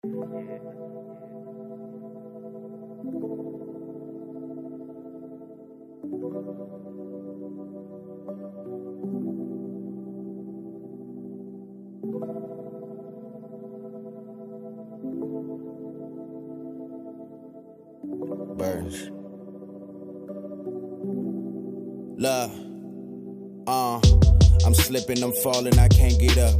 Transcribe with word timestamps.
Birds. 0.00 0.10
Love. 22.16 22.52
Uh, 23.66 24.00
I'm 24.64 24.74
slipping, 24.74 25.24
I'm 25.24 25.32
falling, 25.32 25.76
I 25.76 25.88
can't 25.88 26.20
get 26.20 26.38
up. 26.38 26.54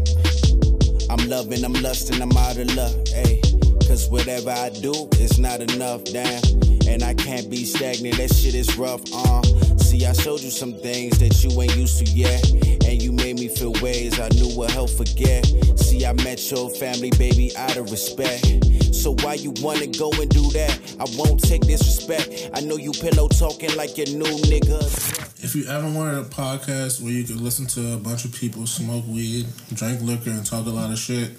I'm 1.11 1.29
loving, 1.29 1.65
I'm 1.65 1.73
lusting, 1.75 2.21
I'm 2.21 2.37
out 2.37 2.59
of 2.59 2.75
luck. 2.75 2.93
Ayy, 3.17 3.41
cause 3.89 4.09
whatever 4.11 4.51
I 4.51 4.69
do, 4.69 4.93
it's 5.13 5.39
not 5.39 5.61
enough, 5.61 6.05
damn. 6.05 6.43
And 6.87 7.03
I 7.03 7.15
can't 7.15 7.51
be 7.51 7.65
stagnant, 7.65 8.17
that 8.19 8.35
shit 8.35 8.55
is 8.55 8.77
rough, 8.77 9.03
uh. 9.13 9.43
See, 9.79 10.05
I 10.05 10.13
showed 10.13 10.43
you 10.43 10.51
some 10.51 10.75
things 10.75 11.19
that 11.19 11.43
you 11.43 11.63
ain't 11.63 11.75
used 11.77 11.99
to 11.99 12.05
yet. 12.13 12.51
And 12.87 13.03
you 13.03 13.13
made 13.13 13.39
me 13.39 13.49
feel 13.49 13.73
ways 13.81 14.21
I 14.21 14.29
knew 14.29 14.55
would 14.57 14.71
help 14.71 14.91
forget. 14.91 15.47
See, 15.79 16.05
I 16.05 16.13
met 16.13 16.51
your 16.51 16.69
family, 16.71 17.11
baby, 17.19 17.57
out 17.57 17.77
of 17.77 17.91
respect. 17.91 18.47
So 18.95 19.15
why 19.23 19.35
you 19.35 19.53
wanna 19.63 19.87
go 19.87 20.11
and 20.13 20.29
do 20.29 20.51
that? 20.51 20.79
I 21.01 21.07
won't 21.17 21.43
take 21.43 21.63
disrespect. 21.63 22.51
I 22.53 22.61
know 22.61 22.77
you 22.77 22.93
pillow 22.93 23.29
talking 23.29 23.75
like 23.77 23.97
your 23.97 24.09
new 24.09 24.37
nigga. 24.51 25.28
If 25.49 25.57
you 25.57 25.65
ever 25.65 25.91
wanted 25.91 26.19
a 26.19 26.25
podcast 26.25 27.01
where 27.01 27.11
you 27.11 27.25
could 27.25 27.41
listen 27.41 27.67
to 27.69 27.95
a 27.95 27.97
bunch 27.97 28.27
of 28.27 28.35
people 28.35 28.67
smoke 28.67 29.07
weed, 29.07 29.47
drink 29.73 30.03
liquor, 30.03 30.29
and 30.29 30.45
talk 30.45 30.67
a 30.67 30.69
lot 30.69 30.91
of 30.91 30.99
shit, 30.99 31.31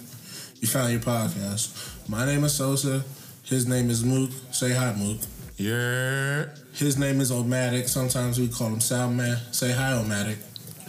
you 0.60 0.66
found 0.66 0.90
your 0.90 1.00
podcast. 1.00 2.08
My 2.08 2.26
name 2.26 2.42
is 2.42 2.52
Sosa. 2.52 3.04
His 3.44 3.68
name 3.68 3.88
is 3.88 4.02
Mook. 4.02 4.32
Say 4.50 4.72
hi, 4.72 4.92
Mook. 4.94 5.18
Yeah. 5.58 6.46
His 6.72 6.98
name 6.98 7.20
is 7.20 7.30
Omatic. 7.30 7.88
Sometimes 7.88 8.40
we 8.40 8.48
call 8.48 8.66
him 8.70 8.80
Soundman. 8.80 9.38
Say 9.54 9.70
hi, 9.70 9.92
Omatic. 9.92 10.38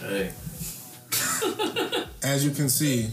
Hey. 0.00 0.32
As 2.24 2.44
you 2.44 2.50
can 2.50 2.68
see, 2.68 3.08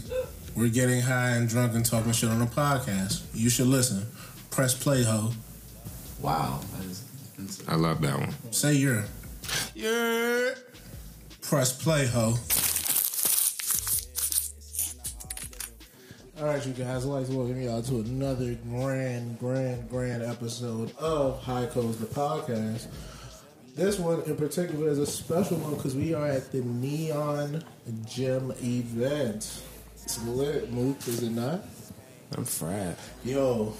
we're 0.56 0.70
getting 0.70 1.02
high 1.02 1.36
and 1.36 1.48
drunk 1.48 1.76
and 1.76 1.86
talking 1.86 2.10
shit 2.10 2.30
on 2.30 2.42
a 2.42 2.46
podcast. 2.46 3.22
You 3.32 3.48
should 3.48 3.68
listen. 3.68 4.08
Press 4.50 4.74
play, 4.74 5.04
ho. 5.04 5.30
Wow. 6.20 6.58
That 6.76 6.86
is, 6.86 7.04
that's- 7.38 7.62
I 7.68 7.76
love 7.76 8.00
that 8.00 8.18
one. 8.18 8.34
Say 8.50 8.74
you're. 8.74 9.04
Yeah. 9.74 10.50
Press 11.42 11.72
play, 11.82 12.06
ho. 12.06 12.34
All 16.38 16.46
right, 16.46 16.66
you 16.66 16.72
guys. 16.72 17.04
I'd 17.04 17.08
like 17.08 17.26
to 17.26 17.32
welcome 17.36 17.60
y'all 17.60 17.82
to 17.82 17.96
another 18.00 18.54
grand, 18.70 19.38
grand, 19.38 19.90
grand 19.90 20.22
episode 20.22 20.90
of 20.98 21.42
High 21.42 21.66
Codes, 21.66 21.98
the 21.98 22.06
podcast. 22.06 22.86
This 23.76 23.98
one 23.98 24.22
in 24.22 24.36
particular 24.36 24.88
is 24.88 24.98
a 24.98 25.06
special 25.06 25.58
one 25.58 25.74
because 25.74 25.94
we 25.94 26.14
are 26.14 26.26
at 26.26 26.50
the 26.50 26.62
Neon 26.62 27.62
Gym 28.06 28.52
event. 28.62 29.62
It's 30.02 30.24
lit, 30.26 30.72
Mook, 30.72 30.96
is 31.06 31.22
it 31.22 31.32
not? 31.32 31.64
I'm 32.36 32.44
fried. 32.44 32.96
Yo, 33.24 33.74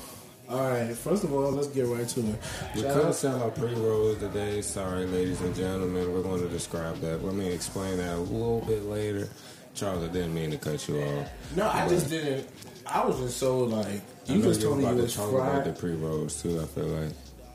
all 0.51 0.69
right. 0.71 0.95
First 0.97 1.25
of 1.25 1.33
all, 1.33 1.51
let's 1.53 1.69
get 1.69 1.87
right 1.87 2.07
to 2.09 2.21
it. 2.21 2.37
We 2.75 2.83
couldn't 2.83 3.13
sell 3.15 3.43
our 3.43 3.51
pre-rolls 3.51 4.19
today. 4.19 4.61
Sorry, 4.63 5.07
ladies 5.07 5.41
and 5.41 5.55
gentlemen. 5.55 6.13
We're 6.13 6.23
going 6.23 6.41
to 6.43 6.49
describe 6.49 6.97
that. 7.01 7.25
Let 7.25 7.35
me 7.35 7.53
explain 7.53 7.97
that 7.99 8.17
a 8.17 8.19
little 8.21 8.61
bit 8.63 8.85
later. 8.85 9.29
Charles, 9.75 10.03
I 10.05 10.09
didn't 10.09 10.35
mean 10.35 10.51
to 10.51 10.59
cut 10.59 10.87
you 10.89 11.01
off. 11.03 11.29
No, 11.57 11.69
I 11.69 11.89
just 11.89 12.11
didn't. 12.11 12.49
I 12.87 13.05
was 13.07 13.19
just 13.21 13.37
so 13.39 13.59
like 13.61 14.01
you 14.27 14.43
just 14.43 14.61
told 14.63 14.79
me 14.79 14.85
you 14.89 14.95
was 14.97 15.15
talk 15.15 15.33
about 15.33 15.65
the 15.65 15.73
pre-rolls 15.73 16.43
too. 16.43 16.61
I 16.61 16.65
feel 16.65 16.87
like 16.87 17.13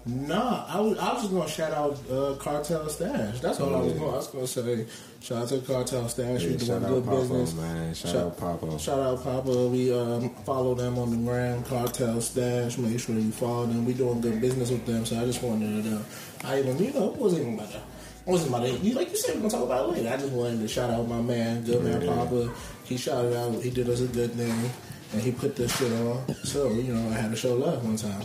Nah, 0.07 0.65
I 0.67 0.79
was 0.79 0.97
I 0.99 1.13
was 1.13 1.23
just 1.23 1.33
gonna 1.33 1.49
shout 1.49 1.71
out 1.73 1.97
uh, 2.11 2.35
Cartel 2.35 2.87
Stash. 2.89 3.39
That's 3.41 3.59
all 3.59 3.75
I 3.75 3.79
was 3.81 3.93
Yeah. 3.93 3.99
going. 3.99 4.13
I 4.13 4.17
was 4.17 4.27
gonna 4.27 4.47
say 4.47 4.85
shout 5.25 5.41
out 5.43 5.47
to 5.49 5.59
Cartel 5.59 6.07
Stash. 6.07 6.43
Yeah, 6.43 6.49
we 6.51 6.55
doing 6.57 6.79
good 6.83 7.05
Papa, 7.05 7.17
business. 7.21 7.53
man. 7.55 7.93
Shout 7.93 8.15
out 8.15 8.37
Papa. 8.37 8.79
Shout 8.79 8.99
out 8.99 9.23
Papa. 9.23 9.67
We 9.67 9.93
um, 9.93 10.29
follow 10.45 10.75
them 10.75 10.97
on 10.99 11.09
the 11.11 11.17
gram. 11.17 11.63
Cartel 11.63 12.21
Stash. 12.21 12.77
Make 12.77 12.99
sure 12.99 13.15
you 13.15 13.31
follow 13.31 13.65
them. 13.65 13.85
We 13.85 13.93
doing 13.93 14.21
good 14.21 14.39
business 14.39 14.69
with 14.71 14.85
them. 14.85 15.05
So 15.05 15.19
I 15.19 15.25
just 15.25 15.41
wanted 15.41 15.83
to. 15.83 15.89
know. 15.89 16.01
I 16.43 16.59
even 16.59 16.77
you 16.77 16.93
know 16.93 17.13
it 17.13 17.17
wasn't 17.19 17.41
even 17.41 17.53
about 17.55 17.71
that. 17.71 17.81
It 18.27 18.29
wasn't 18.31 18.49
about 18.49 18.65
it. 18.67 18.79
You- 18.81 18.93
Like 18.95 19.09
you 19.11 19.17
said, 19.17 19.35
we're 19.35 19.41
gonna 19.41 19.51
talk 19.51 19.63
about 19.63 19.89
it 19.89 19.93
later. 19.93 20.09
I 20.09 20.17
just 20.17 20.31
wanted 20.31 20.59
to 20.59 20.67
shout 20.67 20.89
out 20.91 21.07
my 21.07 21.21
man, 21.21 21.63
good 21.63 21.83
man 21.83 22.01
Yeah. 22.01 22.13
Papa. 22.15 22.51
He 22.85 22.97
shouted 22.97 23.35
out. 23.35 23.61
He 23.63 23.69
did 23.71 23.89
us 23.89 24.01
a 24.01 24.07
good 24.07 24.31
thing, 24.33 24.69
and 25.13 25.21
he 25.21 25.31
put 25.31 25.55
this 25.55 25.75
shit 25.77 25.91
on. 25.91 26.35
So 26.43 26.69
you 26.71 26.93
know, 26.93 27.09
I 27.09 27.13
had 27.19 27.31
to 27.31 27.37
show 27.37 27.55
love 27.55 27.83
one 27.83 27.97
time. 27.97 28.21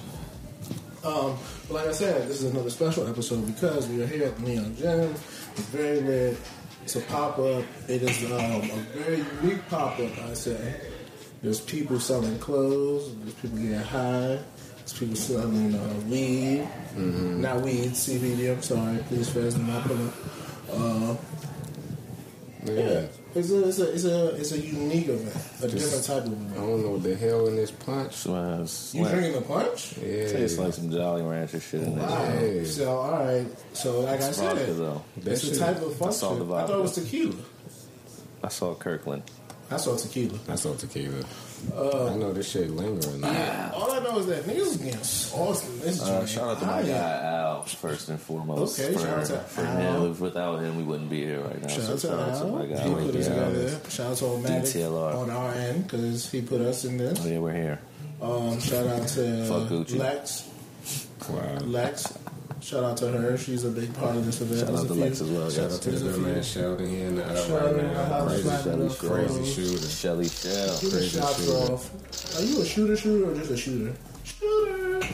Um, 1.03 1.39
but 1.67 1.75
like 1.77 1.87
I 1.89 1.93
said, 1.93 2.29
this 2.29 2.43
is 2.43 2.53
another 2.53 2.69
special 2.69 3.09
episode 3.09 3.47
because 3.47 3.89
we 3.89 4.03
are 4.03 4.07
here 4.07 4.25
at 4.27 4.37
the 4.37 4.43
Neon 4.43 4.77
Gym. 4.77 5.15
It's 5.57 5.61
very 5.69 6.01
lit. 6.01 6.37
It's 6.91 6.97
a 6.97 7.03
pop 7.03 7.39
up. 7.39 7.63
It 7.87 8.03
is 8.03 8.25
um, 8.33 8.69
a 8.69 8.77
very 8.99 9.25
unique 9.41 9.69
pop 9.69 10.01
up, 10.01 10.19
I 10.25 10.35
say. 10.35 10.75
There's 11.41 11.61
people 11.61 12.01
selling 12.01 12.37
clothes. 12.41 13.15
There's 13.19 13.35
people 13.35 13.59
getting 13.59 13.79
high. 13.79 14.41
There's 14.79 14.93
people 14.99 15.15
selling 15.15 15.73
uh, 15.73 16.01
weed. 16.09 16.69
Not 16.97 17.61
weed, 17.61 17.93
CBD. 17.93 18.53
I'm 18.53 18.61
sorry. 18.61 18.99
Please, 19.05 19.29
do 19.29 19.57
not 19.59 19.85
put 19.85 20.01
it. 20.01 20.13
Uh, 20.73 21.17
yeah, 22.65 23.07
it's 23.35 23.51
a, 23.51 23.69
it's 23.69 23.79
a 23.79 23.93
it's 23.93 24.05
a 24.05 24.29
it's 24.37 24.53
a 24.53 24.59
unique 24.59 25.09
event, 25.09 25.37
a 25.63 25.69
different 25.69 26.05
type 26.05 26.25
of 26.25 26.33
event. 26.33 26.53
I 26.53 26.61
don't 26.61 26.83
know 26.83 26.91
what 26.91 27.03
the 27.03 27.15
hell 27.17 27.47
in 27.47 27.57
this 27.57 27.71
punch. 27.71 28.15
Smells. 28.15 28.95
You 28.95 29.09
drinking 29.09 29.35
the 29.35 29.43
punch? 29.43 29.97
Yeah, 29.99 30.33
Tastes 30.33 30.59
like 30.59 30.75
some 30.75 30.91
Jolly 30.91 31.23
Rancher 31.23 31.61
shit 31.61 31.83
in 31.83 31.97
there. 31.97 32.09
Wow. 32.09 32.33
Yeah. 32.41 32.65
So 32.65 32.99
all 32.99 33.25
right. 33.25 33.47
So 33.73 34.01
like 34.01 34.21
I 34.21 34.31
said, 34.31 34.57
vodka 34.57 34.73
though. 34.73 35.05
That 35.19 35.33
it's 35.33 35.45
a 35.45 35.59
type 35.59 35.77
of 35.81 35.97
function. 35.97 36.13
saw 36.13 36.35
the 36.35 36.55
I 36.55 36.67
thought 36.67 36.79
it 36.79 36.83
was 36.83 36.95
tequila. 36.95 37.37
I 38.43 38.49
saw 38.49 38.75
Kirkland. 38.75 39.23
I 39.71 39.77
saw 39.77 39.97
tequila. 39.97 40.39
I 40.49 40.55
saw 40.57 40.75
tequila. 40.75 41.25
Uh, 41.77 42.13
I 42.13 42.17
know 42.17 42.33
this 42.33 42.51
shit 42.51 42.71
lingering. 42.71 43.23
All 43.25 43.93
I 43.93 43.99
know 44.01 44.19
is 44.19 44.27
that 44.27 44.45
niggas 44.45 44.57
is 44.59 44.77
getting 44.79 45.03
sauced 45.03 45.67
in 45.69 45.81
this 45.81 46.01
Uh, 46.03 46.27
shout 46.27 46.51
out 46.57 46.61
to 46.61 46.67
my 46.67 46.83
guy 46.83 47.23
Al 47.23 47.63
first 47.63 48.09
and 48.09 48.21
foremost. 48.21 48.81
Okay, 48.81 48.93
for, 48.95 49.01
shout 49.01 49.19
out 49.19 49.27
to 49.27 49.39
for 49.41 49.63
Al. 49.63 50.05
him. 50.07 50.21
Without 50.21 50.61
him, 50.61 50.77
we 50.77 50.83
wouldn't 50.83 51.11
be 51.11 51.25
here 51.25 51.41
right 51.41 51.61
now. 51.61 51.69
Shout 51.69 51.83
so 51.85 51.93
out 51.93 51.99
to 51.99 52.07
shout 52.09 52.21
out 52.21 52.39
to 52.43 52.47
my 52.49 52.67
guy 52.67 52.83
He 52.89 52.95
put 52.95 53.15
us 53.17 53.27
together. 53.29 53.81
Shout 53.91 54.11
out 54.13 54.17
to 54.19 54.25
Omatic 54.25 54.63
DTLR. 54.63 55.15
on 55.17 55.31
our 55.31 55.53
end 55.53 55.85
because 55.85 56.31
he 56.31 56.41
put 56.43 56.61
us 56.61 56.85
in 56.85 56.97
this. 56.97 57.21
Oh 57.25 57.29
yeah, 57.29 57.39
we're 57.39 57.53
here. 57.53 57.81
Um, 58.23 58.59
shout 58.61 58.87
out 58.87 59.07
to 59.09 59.45
Fuck 59.47 59.69
Gucci. 59.69 59.99
Lex. 59.99 60.49
Wow. 61.29 61.59
Lex. 61.61 62.13
Shout 62.61 62.85
out 62.85 62.97
to 62.99 63.09
her. 63.09 63.37
She's 63.39 63.65
a 63.65 63.71
big 63.71 63.93
part 63.95 64.17
of 64.17 64.27
this 64.27 64.41
event. 64.41 64.61
Shout 64.61 64.79
out 64.79 64.87
to 64.87 64.95
Lex 64.95 65.21
as 65.21 65.31
well. 65.31 65.51
Shout 65.51 65.73
out 65.73 65.83
to 65.83 65.91
the 65.91 66.19
man 66.19 66.43
Sheldon 66.43 66.89
here 66.89 67.07
in 67.09 67.17
the 67.17 67.23
right 67.23 67.77
now. 67.77 68.27
Crazy, 68.27 69.09
crazy 69.09 69.53
shooter. 69.53 69.87
Shelly 69.89 70.29
Shell. 70.29 70.79
Crazy 70.79 71.21
shooter. 71.21 72.39
Are 72.39 72.43
you 72.43 72.63
a 72.63 72.65
shooter 72.67 72.97
shooter 72.97 73.31
or 73.31 73.35
just 73.35 73.51
a 73.51 73.57
shooter? 73.57 73.95
Shooter. 74.25 75.07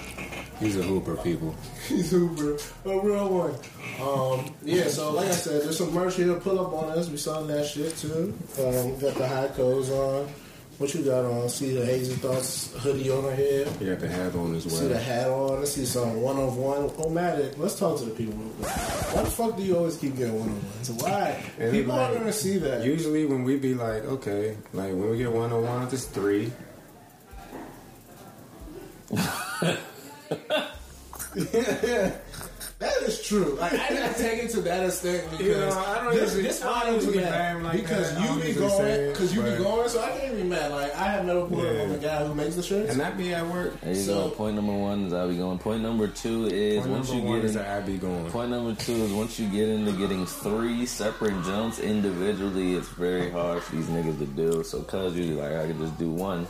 He's 0.58 0.76
a 0.78 0.82
hooper, 0.82 1.16
people. 1.16 1.54
He's 1.88 2.12
Uber, 2.12 2.56
a 2.86 2.98
real 2.98 3.28
one. 3.28 3.54
Um, 4.00 4.54
yeah, 4.62 4.88
so 4.88 5.12
like 5.12 5.28
I 5.28 5.32
said, 5.32 5.62
there's 5.62 5.76
some 5.78 5.92
merch 5.92 6.16
here. 6.16 6.34
Pull 6.34 6.58
up 6.58 6.72
on 6.72 6.98
us. 6.98 7.10
We 7.10 7.18
selling 7.18 7.48
that 7.48 7.66
shit 7.66 7.96
too. 7.96 8.34
Um, 8.58 8.98
got 8.98 9.14
the 9.14 9.28
high 9.28 9.48
codes 9.48 9.90
on. 9.90 10.28
What 10.78 10.92
you 10.92 11.02
got 11.02 11.24
on? 11.24 11.48
See 11.48 11.74
the 11.74 11.86
Hazy 11.86 12.14
Thoughts 12.16 12.74
hoodie 12.76 13.10
on 13.10 13.24
her 13.24 13.34
head. 13.34 13.68
You 13.80 13.90
got 13.90 14.00
the 14.00 14.08
hat 14.08 14.34
on 14.34 14.54
as 14.54 14.66
well. 14.66 14.76
See 14.76 14.88
the 14.88 14.98
hat 14.98 15.28
on. 15.28 15.60
Let's 15.60 15.72
see 15.72 15.86
some 15.86 16.20
one 16.20 16.36
of 16.36 16.58
one. 16.58 16.90
Oh, 16.98 17.08
Omatic. 17.08 17.56
Let's 17.56 17.78
talk 17.78 17.98
to 18.00 18.04
the 18.04 18.10
people. 18.10 18.34
Why 18.34 19.22
the 19.22 19.30
fuck 19.30 19.56
do 19.56 19.62
you 19.62 19.76
always 19.76 19.96
keep 19.96 20.16
getting 20.16 20.38
one 20.38 20.50
on 20.50 20.54
ones? 20.54 20.90
Why? 20.90 21.42
And 21.58 21.72
people 21.72 21.94
like, 21.94 22.08
aren't 22.08 22.18
gonna 22.18 22.32
see 22.32 22.58
that. 22.58 22.84
Usually 22.84 23.24
when 23.24 23.44
we 23.44 23.56
be 23.56 23.74
like, 23.74 24.04
okay, 24.04 24.56
like 24.74 24.90
when 24.90 25.10
we 25.10 25.16
get 25.16 25.32
one 25.32 25.50
on 25.50 25.62
ones, 25.62 25.94
it's 25.94 26.04
three. 26.04 26.52
That 32.78 32.92
is 33.04 33.22
true. 33.22 33.56
Like, 33.58 33.72
I 33.72 33.88
didn't 33.88 34.14
take 34.18 34.44
it 34.44 34.50
to 34.50 34.60
that 34.60 34.84
extent 34.84 35.30
because 35.30 35.46
You 35.46 35.54
know, 35.54 35.70
I 35.86 36.04
don't 36.04 36.12
this, 36.12 36.22
usually- 36.34 36.42
this 36.42 36.62
I 36.62 36.64
don't 36.66 36.72
why 36.74 36.80
I 36.80 36.84
don't 36.84 36.94
usually 36.96 37.18
that 37.20 37.30
mad 37.30 37.62
like 37.62 37.72
because 37.72 38.14
that. 38.14 38.36
You 38.36 38.42
be 38.42 38.52
going 38.52 39.08
because 39.12 39.34
you 39.34 39.42
be 39.42 39.56
going, 39.56 39.88
so 39.88 40.02
I 40.02 40.10
can't 40.18 40.36
be 40.36 40.42
mad. 40.42 40.72
Like 40.72 40.94
I 40.94 41.04
have 41.12 41.24
never 41.24 41.46
put 41.46 41.64
Yeah. 41.74 41.82
on 41.84 41.88
the 41.92 41.96
guy 41.98 42.24
who 42.26 42.34
makes 42.34 42.54
the 42.54 42.62
shirts. 42.62 42.90
And 42.90 43.00
that 43.00 43.16
be 43.16 43.32
at 43.32 43.46
work. 43.46 43.80
There 43.80 43.94
you 43.94 44.00
So- 44.02 44.24
go. 44.28 44.30
Point 44.34 44.56
number 44.56 44.74
one 44.74 45.06
is 45.06 45.12
how 45.14 45.26
we 45.26 45.38
going. 45.38 45.58
Point 45.58 45.82
number 45.82 46.06
two 46.06 46.46
is 46.52 46.80
Point 46.80 46.90
once 46.90 47.12
you 47.14 47.22
get 47.22 47.44
is 47.46 47.56
in, 47.56 47.62
I 47.64 47.80
be 47.80 47.96
going. 47.96 48.30
Point 48.30 48.50
number 48.50 48.74
two 48.74 48.92
is 48.92 49.12
once 49.12 49.38
you 49.40 49.48
get 49.48 49.70
into 49.70 49.92
getting 49.92 50.26
three 50.26 50.84
separate 50.84 51.42
jumps 51.44 51.78
individually, 51.78 52.74
it's 52.74 52.88
very 52.88 53.30
hard 53.30 53.62
for 53.62 53.74
these 53.76 53.86
niggas 53.86 54.18
to 54.18 54.26
do. 54.26 54.62
So, 54.64 54.82
cause 54.82 55.14
you 55.16 55.36
like, 55.36 55.52
I 55.54 55.66
could 55.68 55.78
just 55.78 55.96
do 55.98 56.10
one. 56.10 56.46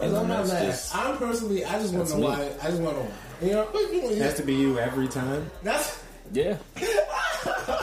And 0.00 0.04
And 0.10 0.16
I'm 0.18 0.28
not 0.28 0.46
mad. 0.46 0.66
just 0.70 0.94
I'm 0.96 1.18
personally, 1.18 1.64
I 1.64 1.80
just 1.80 1.92
want 1.92 2.06
to 2.08 2.12
That's 2.14 2.22
know 2.22 2.30
me. 2.30 2.36
why. 2.36 2.50
I 2.62 2.70
just 2.70 2.80
want 2.80 2.96
to 2.96 3.02
know 3.02 3.08
why. 3.08 3.16
You 3.42 3.52
know, 3.52 3.68
but, 3.72 3.80
you 3.92 4.02
know, 4.02 4.10
It 4.10 4.18
has 4.18 4.34
to 4.36 4.42
be 4.42 4.54
you 4.54 4.78
every 4.78 5.08
time. 5.08 5.50
that's 5.62 6.02
yeah. 6.32 6.56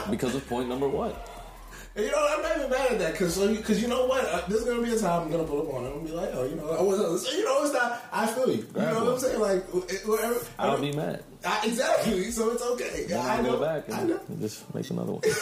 because 0.10 0.34
of 0.36 0.48
point 0.48 0.70
number 0.70 0.88
one. 0.88 1.14
And 1.96 2.06
you 2.06 2.12
know, 2.12 2.28
I'm 2.36 2.42
not 2.44 2.58
even 2.58 2.70
mad 2.70 2.92
at 2.92 3.00
that 3.00 3.12
because 3.14 3.34
so 3.36 3.54
because 3.54 3.82
you 3.82 3.88
know 3.88 4.06
what, 4.06 4.24
uh, 4.24 4.42
there's 4.48 4.64
gonna 4.64 4.82
be 4.82 4.94
a 4.94 5.00
time 5.00 5.24
I'm 5.24 5.32
gonna 5.32 5.44
pull 5.44 5.68
up 5.68 5.74
on 5.74 5.86
it 5.86 5.92
and 5.92 6.06
be 6.06 6.12
like, 6.14 6.30
oh, 6.34 6.46
you 6.46 6.56
know, 6.56 6.70
I 6.70 6.82
was, 6.82 7.26
so, 7.28 7.32
you 7.36 7.44
know, 7.44 7.64
it's 7.64 7.74
not. 7.74 8.02
I 8.14 8.28
feel 8.28 8.48
you. 8.50 8.58
You 8.58 8.64
Grab 8.74 8.94
know 8.94 9.04
what. 9.06 9.14
I'm 9.16 9.20
saying? 9.20 9.40
Like, 9.40 9.64
it- 9.92 10.08
whatever. 10.08 10.40
I'll 10.60 10.80
be 10.80 10.92
mad. 10.94 11.24
I, 11.44 11.66
exactly. 11.66 12.30
So 12.32 12.52
it's 12.52 12.62
okay. 12.64 13.06
Then 13.08 13.20
I 13.20 13.38
I'll 13.38 13.44
know. 13.44 13.52
go 13.58 13.66
back 13.66 13.90
I 13.92 14.00
and 14.02 14.10
know. 14.12 14.20
just 14.40 14.74
make 14.74 14.90
another 14.92 15.14
one. 15.14 15.22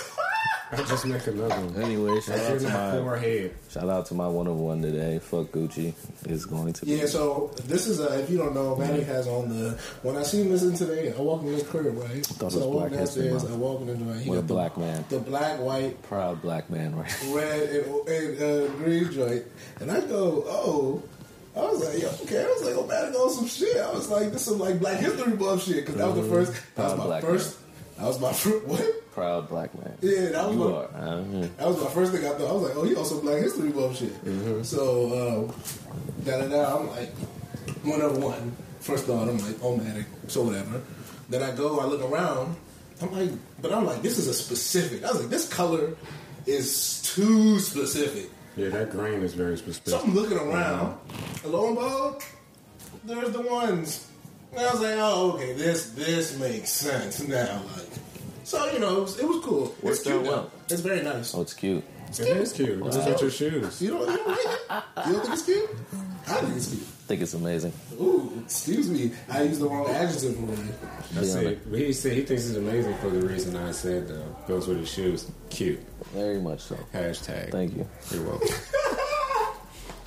I 0.69 0.75
just 0.83 1.05
make 1.05 1.25
another 1.27 1.55
one. 1.65 1.81
Anyway, 1.81 2.19
shout 2.19 2.39
out 2.39 2.59
to 2.59 2.63
my 2.69 2.91
forehead. 2.91 3.55
shout 3.69 3.89
out 3.89 4.05
to 4.07 4.13
my 4.13 4.27
one 4.27 4.47
of 4.47 4.57
one 4.57 4.81
today. 4.81 5.19
Fuck 5.19 5.47
Gucci 5.47 5.93
is 6.29 6.45
going 6.45 6.73
to 6.73 6.85
be. 6.85 6.95
Yeah, 6.95 7.05
so 7.05 7.51
this 7.65 7.87
is 7.87 7.99
a, 8.01 8.19
if 8.19 8.29
you 8.29 8.37
don't 8.37 8.53
know, 8.53 8.75
Manny 8.75 9.03
has 9.03 9.27
on 9.27 9.47
the, 9.49 9.71
when 10.03 10.17
I 10.17 10.23
see 10.23 10.41
him 10.41 10.49
listen 10.51 10.73
today, 10.75 11.13
I 11.17 11.21
walk 11.21 11.41
in 11.43 11.47
his 11.53 11.63
crib, 11.63 11.97
right? 11.97 12.25
Thought 12.25 12.47
it 12.47 12.51
so 12.51 12.57
was 12.57 12.57
I 12.57 12.59
walk 12.65 12.89
Black 12.89 12.99
History 12.99 13.29
downstairs, 13.29 13.43
Month. 13.43 13.53
I 13.53 13.57
walk 13.57 13.81
in 13.81 13.87
the 13.87 13.95
joint, 13.95 14.21
he 14.21 14.29
With 14.29 14.39
a 14.39 14.41
got 14.41 14.47
the- 14.47 14.53
black 14.53 14.77
man. 14.77 15.05
The 15.09 15.19
black, 15.19 15.59
white, 15.59 16.03
Proud 16.03 16.41
black 16.41 16.69
man, 16.69 16.95
right? 16.95 17.23
red, 17.29 17.69
and, 17.69 18.07
and 18.07 18.41
uh, 18.41 18.67
green 18.75 19.11
joint. 19.11 19.43
And 19.79 19.91
I 19.91 20.01
go, 20.01 20.43
oh. 20.47 21.03
I 21.55 21.61
was 21.61 21.83
like, 21.83 22.01
yo, 22.03 22.09
okay. 22.23 22.43
I 22.43 22.47
was 22.47 22.63
like, 22.65 22.75
oh, 22.75 22.85
man, 22.85 23.11
go 23.13 23.29
some 23.29 23.47
shit. 23.47 23.77
I 23.77 23.91
was 23.91 24.09
like, 24.11 24.31
this 24.31 24.45
some 24.45 24.59
like 24.59 24.79
Black 24.79 24.99
History 24.99 25.33
Month 25.33 25.63
shit 25.63 25.77
because 25.77 25.95
that 25.95 26.07
was 26.07 26.15
the 26.27 26.31
first. 26.31 26.51
That 26.75 26.83
was 26.83 26.93
Proud 26.93 26.97
my 26.99 27.05
black 27.05 27.23
first. 27.23 27.57
That 27.97 28.05
was 28.05 28.19
my 28.19 28.31
first. 28.33 28.65
What? 28.67 28.96
Proud 29.17 29.49
black 29.49 29.73
man. 29.73 29.97
Yeah, 30.01 30.29
that 30.29 30.45
was 30.45 30.55
You 30.55 30.63
my. 30.63 30.75
are. 30.75 30.87
That 31.57 31.67
was 31.67 31.81
my 31.83 31.89
first 31.89 32.11
thing 32.11 32.23
I 32.23 32.29
thought. 32.37 32.49
I 32.49 32.53
was 32.53 32.61
like, 32.61 32.75
oh, 32.75 32.83
he 32.83 32.95
also 32.95 33.19
Black 33.19 33.41
History 33.41 33.69
Month 33.69 33.97
shit. 33.97 34.13
Mm-hmm. 34.23 34.61
So, 34.61 35.49
um, 35.49 36.23
da 36.23 36.37
da 36.37 36.47
da. 36.47 36.77
I'm 36.77 36.87
like, 36.91 37.11
one 37.81 37.99
of 37.99 38.21
one. 38.21 38.55
First 38.79 39.05
thought, 39.05 39.27
I'm 39.27 39.39
like, 39.39 39.55
oh, 39.63 39.75
man, 39.75 40.05
so 40.27 40.43
whatever. 40.43 40.83
Then 41.29 41.41
I 41.41 41.49
go, 41.55 41.79
I 41.79 41.85
look 41.85 42.03
around. 42.03 42.55
I'm 43.01 43.11
like, 43.11 43.31
but 43.59 43.73
I'm 43.73 43.87
like, 43.87 44.03
this 44.03 44.19
is 44.19 44.27
a 44.27 44.35
specific. 44.35 45.03
I 45.03 45.07
was 45.07 45.21
like, 45.21 45.29
this 45.31 45.51
color 45.51 45.97
is 46.45 47.01
too 47.01 47.57
specific. 47.57 48.29
Yeah, 48.55 48.69
that 48.69 48.91
green 48.91 49.23
is 49.23 49.33
very 49.33 49.57
specific. 49.57 49.89
So 49.89 49.99
I'm 49.99 50.13
looking 50.13 50.37
around, 50.37 50.95
and 51.43 51.51
lo 51.51 51.65
and 51.69 51.75
behold, 51.75 52.23
there's 53.03 53.31
the 53.31 53.41
ones. 53.41 54.07
And 54.51 54.59
I 54.61 54.71
was 54.71 54.79
like, 54.81 54.95
oh, 54.97 55.31
okay, 55.33 55.53
this 55.53 55.89
this 55.91 56.37
makes 56.37 56.69
sense 56.69 57.27
now. 57.27 57.63
Like, 57.75 57.89
so 58.47 58.71
you 58.71 58.79
know, 58.79 58.97
it 58.97 59.01
was, 59.01 59.19
it 59.19 59.27
was 59.27 59.43
cool. 59.43 59.75
it's 59.83 60.03
cute 60.03 60.15
out 60.15 60.23
though. 60.23 60.31
well. 60.31 60.51
It's 60.69 60.79
very 60.81 61.01
nice. 61.03 61.35
oh, 61.35 61.41
it's 61.41 61.53
cute. 61.53 61.83
It 62.09 62.19
is 62.21 62.53
cute. 62.53 62.81
Just 62.85 63.05
with 63.05 63.21
your 63.21 63.29
shoes. 63.29 63.81
You 63.81 63.89
don't, 63.89 64.09
you 64.09 64.15
don't, 64.17 64.27
like 64.29 64.37
it? 64.39 65.07
you 65.07 65.13
don't 65.13 65.21
think 65.23 65.33
it's 65.33 65.43
cute? 65.43 65.69
I 66.27 66.33
think 66.35 66.55
it's 66.55 66.67
cute. 66.69 66.81
I 66.81 67.07
think 67.07 67.21
it's 67.21 67.33
amazing. 67.33 67.73
Ooh, 67.99 68.41
excuse 68.45 68.89
me, 68.89 69.11
I 69.29 69.41
used 69.43 69.59
the 69.59 69.67
wrong 69.67 69.89
adjective 69.89 70.35
for 70.37 70.53
it. 70.53 70.59
I 71.17 71.19
Yeah, 71.19 71.33
say, 71.33 71.45
like- 71.47 71.69
but 71.69 71.79
he 71.79 71.91
said 71.91 72.13
he 72.13 72.21
thinks 72.23 72.47
it's 72.47 72.55
amazing 72.57 72.95
for 72.99 73.09
the 73.09 73.27
reason 73.27 73.55
I 73.57 73.71
said 73.71 74.07
though. 74.07 74.35
Goes 74.47 74.67
with 74.69 74.79
his 74.79 74.89
shoes. 74.89 75.29
Cute. 75.49 75.79
Very 76.13 76.39
much 76.39 76.61
so. 76.61 76.77
Hashtag. 76.93 77.51
Thank 77.51 77.75
you. 77.75 77.85
You're 78.11 78.23
welcome. 78.23 78.47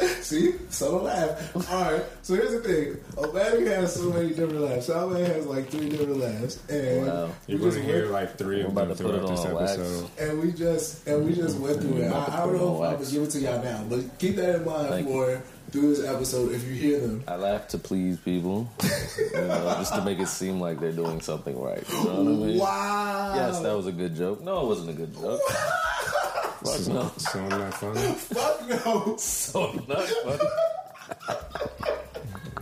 See, 0.22 0.54
subtle 0.70 1.02
laugh. 1.02 1.54
All 1.72 1.92
right, 1.92 2.02
so 2.22 2.34
here's 2.34 2.52
the 2.52 2.60
thing. 2.60 2.96
O'Malley 3.18 3.66
has 3.66 3.94
so 3.96 4.10
many 4.10 4.28
different 4.30 4.60
laughs. 4.60 4.88
Soundman 4.88 5.26
has 5.26 5.46
like 5.46 5.68
three 5.68 5.88
different 5.88 6.16
laughs, 6.18 6.58
and 6.68 7.06
Wow. 7.06 7.26
we 7.46 7.54
You're 7.54 7.58
going 7.60 7.70
just 7.72 7.76
to 7.78 7.92
hear 7.92 8.06
like 8.06 8.36
three 8.38 8.60
I'm 8.60 8.66
of 8.66 8.72
about 8.72 8.88
them 8.88 8.96
to 8.98 9.02
put 9.04 9.14
it 9.14 9.18
throughout 9.18 9.30
this 9.36 9.44
on 9.46 9.54
wax. 9.54 9.72
episode. 9.72 10.10
and 10.18 10.40
we 10.40 10.52
just 10.52 11.06
and 11.06 11.26
we 11.26 11.34
just 11.34 11.58
went 11.58 11.80
through 11.80 11.98
it. 11.98 12.12
I, 12.12 12.24
I 12.42 12.46
don't 12.46 12.56
know 12.56 12.76
if 12.76 12.88
I 12.88 12.92
wax. 12.94 13.00
would 13.06 13.12
give 13.12 13.22
it 13.24 13.30
to 13.30 13.38
y'all 13.40 13.62
now, 13.62 13.84
but 13.88 14.18
keep 14.18 14.36
that 14.36 14.54
in 14.56 14.64
mind 14.64 14.88
Thank 14.88 15.08
you. 15.08 15.12
for 15.14 15.42
through 15.70 15.94
this 15.94 16.04
episode 16.06 16.52
if 16.52 16.64
you 16.66 16.72
hear 16.74 16.98
them. 17.00 17.22
I 17.28 17.36
laugh 17.36 17.68
to 17.68 17.78
please 17.78 18.18
people, 18.18 18.68
you 18.82 19.30
know, 19.40 19.74
just 19.78 19.94
to 19.94 20.02
make 20.04 20.18
it 20.18 20.26
seem 20.28 20.60
like 20.60 20.80
they're 20.80 20.90
doing 20.92 21.20
something 21.20 21.56
right. 21.60 21.84
You 21.88 22.04
know 22.04 22.10
what 22.10 22.18
I 22.18 22.46
mean? 22.46 22.58
Wow. 22.58 23.32
Yes, 23.36 23.60
that 23.60 23.76
was 23.76 23.86
a 23.86 23.92
good 23.92 24.16
joke. 24.16 24.40
No, 24.42 24.62
it 24.62 24.66
wasn't 24.66 24.90
a 24.90 24.94
good 24.94 25.14
joke. 25.14 25.40
Fuck 26.64 26.86
no. 26.88 27.10
So 27.16 27.40
I'm 27.40 27.48
not 27.48 27.74
funny. 27.74 28.00
Fuck 28.14 28.68
no. 28.86 29.16
So 29.18 29.72
not 29.88 30.02
funny. 30.04 30.50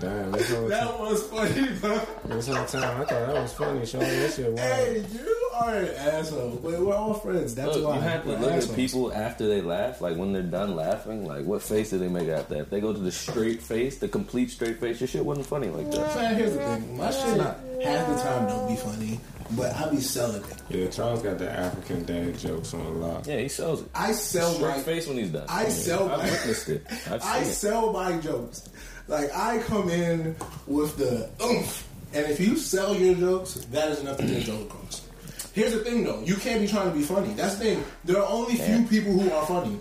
Damn, 0.00 0.31
this 0.31 0.55
whole, 0.55 0.69
That 0.69 1.00
was 1.00 1.23
funny, 1.25 1.69
bro. 1.81 2.00
this 2.27 2.47
whole 2.47 2.65
time 2.67 3.00
I 3.00 3.05
thought 3.05 3.09
that 3.09 3.35
was 3.43 3.53
funny. 3.53 3.85
Sean, 3.85 4.00
this 4.00 4.37
shit 4.37 4.47
wild. 4.47 4.59
Hey, 4.61 5.05
you 5.12 5.50
are 5.56 5.75
an 5.75 5.89
asshole. 5.97 6.61
But 6.62 6.79
we're 6.81 6.95
all 6.95 7.15
friends. 7.15 7.56
That's 7.56 7.75
Look, 7.75 7.85
why. 7.89 7.97
you 7.97 8.00
have 8.03 8.23
to 8.23 8.29
We're 8.29 8.39
look 8.39 8.53
at 8.53 8.77
people 8.77 9.12
after 9.12 9.49
they 9.49 9.61
laugh, 9.61 10.00
like 10.00 10.17
when 10.17 10.33
they're 10.33 10.43
done 10.43 10.77
laughing, 10.77 11.27
like 11.27 11.45
what 11.47 11.62
face 11.62 11.91
do 11.91 11.99
they 11.99 12.06
make 12.06 12.29
after 12.29 12.55
that? 12.55 12.61
If 12.61 12.71
they 12.71 12.81
go 12.81 12.93
to 12.93 12.99
the 12.99 13.11
straight 13.11 13.61
face, 13.61 13.99
the 13.99 14.06
complete 14.06 14.53
straight 14.53 14.79
face, 14.79 15.00
your 15.00 15.09
shit 15.09 15.25
wasn't 15.25 15.49
funny 15.49 15.67
like 15.69 15.91
that. 15.91 16.15
Man, 16.15 16.37
here's 16.37 16.53
the 16.53 16.59
thing. 16.61 16.97
My 16.97 17.11
shit 17.11 17.37
not 17.37 17.59
half 17.83 18.06
the 18.09 18.23
time 18.23 18.47
don't 18.49 18.69
be 18.69 18.77
funny, 18.77 19.21
but 19.53 19.75
I 19.75 19.89
be 19.91 20.00
selling 20.00 20.43
it. 20.43 20.62
Yeah, 20.71 20.89
Charles 20.89 21.23
got 21.23 21.39
the 21.39 21.50
African 21.50 22.05
dad 22.05 22.39
jokes 22.39 22.75
on 22.75 22.81
a 22.81 22.91
lot. 22.91 23.27
Yeah, 23.27 23.39
he 23.39 23.49
sells 23.49 23.83
it. 23.83 23.89
I 23.95 24.12
sell 24.12 24.53
Straight 24.55 24.69
my 24.69 24.79
face 24.83 25.06
when 25.06 25.19
he's 25.19 25.31
done. 25.31 25.47
I 25.49 25.69
sell 25.69 26.09
I've 26.11 26.31
witnessed 26.31 26.69
it. 26.69 26.87
I've 27.11 27.23
I 27.23 27.41
seen 27.43 27.50
it. 27.50 27.55
sell 27.55 27.93
my 27.93 28.19
jokes. 28.19 28.69
Like 29.09 29.35
I 29.35 29.59
come 29.61 29.89
in 29.89 30.37
with 30.67 30.97
the 30.99 31.31
oomph, 31.43 31.89
and 32.12 32.27
if 32.27 32.39
you 32.41 32.56
sell 32.56 32.95
your 32.95 33.15
jokes, 33.15 33.55
that 33.71 33.89
is 33.91 34.00
enough 34.00 34.19
to 34.19 34.27
get 34.27 34.43
a 34.43 34.45
joke 34.45 34.62
across. 34.71 35.06
Here's 35.55 35.73
the 35.73 35.79
thing, 35.81 36.05
though: 36.05 36.21
you 36.23 36.37
can't 36.37 36.61
be 36.61 36.69
trying 36.69 36.91
to 36.91 36.97
be 36.97 37.03
funny. 37.03 37.33
That's 37.35 37.55
the 37.56 37.65
thing. 37.65 37.85
There 38.05 38.19
are 38.19 38.29
only 38.31 38.56
few 38.56 38.85
people 38.87 39.12
who 39.12 39.31
are 39.33 39.47
funny. 39.47 39.81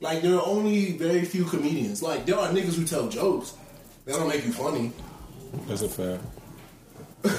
Like 0.00 0.20
there 0.20 0.34
are 0.36 0.44
only 0.46 0.92
very 0.98 1.24
few 1.24 1.44
comedians. 1.44 2.02
Like 2.02 2.26
there 2.26 2.38
are 2.38 2.48
niggas 2.48 2.74
who 2.74 2.84
tell 2.84 3.08
jokes. 3.08 3.54
That 4.04 4.16
don't 4.16 4.28
make 4.28 4.44
you 4.44 4.52
funny. 4.52 4.92
That's 5.66 5.82
a 5.82 5.88
fact. 5.88 6.22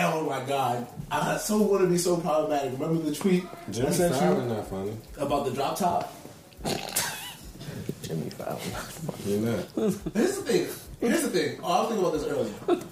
Oh 0.00 0.24
my 0.28 0.40
god, 0.46 0.86
I 1.10 1.36
so 1.36 1.58
want 1.62 1.82
to 1.82 1.88
be 1.88 1.98
so 1.98 2.16
problematic. 2.16 2.72
Remember 2.78 3.02
the 3.02 3.14
tweet 3.14 3.44
Jimmy 3.70 3.88
I 3.88 3.90
sent 3.90 4.14
Fallon 4.14 4.48
you 4.48 4.54
not 4.54 4.66
funny. 4.68 4.96
about 5.18 5.44
the 5.44 5.50
drop 5.52 5.76
top? 5.78 6.12
Jimmy 8.02 8.30
Fallon. 8.30 8.58
You're 9.26 9.40
not. 9.40 9.64
Here's 10.14 10.36
the 10.38 10.42
thing. 10.44 10.66
Here's 11.00 11.22
the 11.22 11.28
thing. 11.30 11.58
Oh, 11.62 11.66
I 11.72 11.80
was 11.80 11.88
thinking 11.88 12.06
about 12.06 12.12
this 12.14 12.24
earlier. 12.24 12.84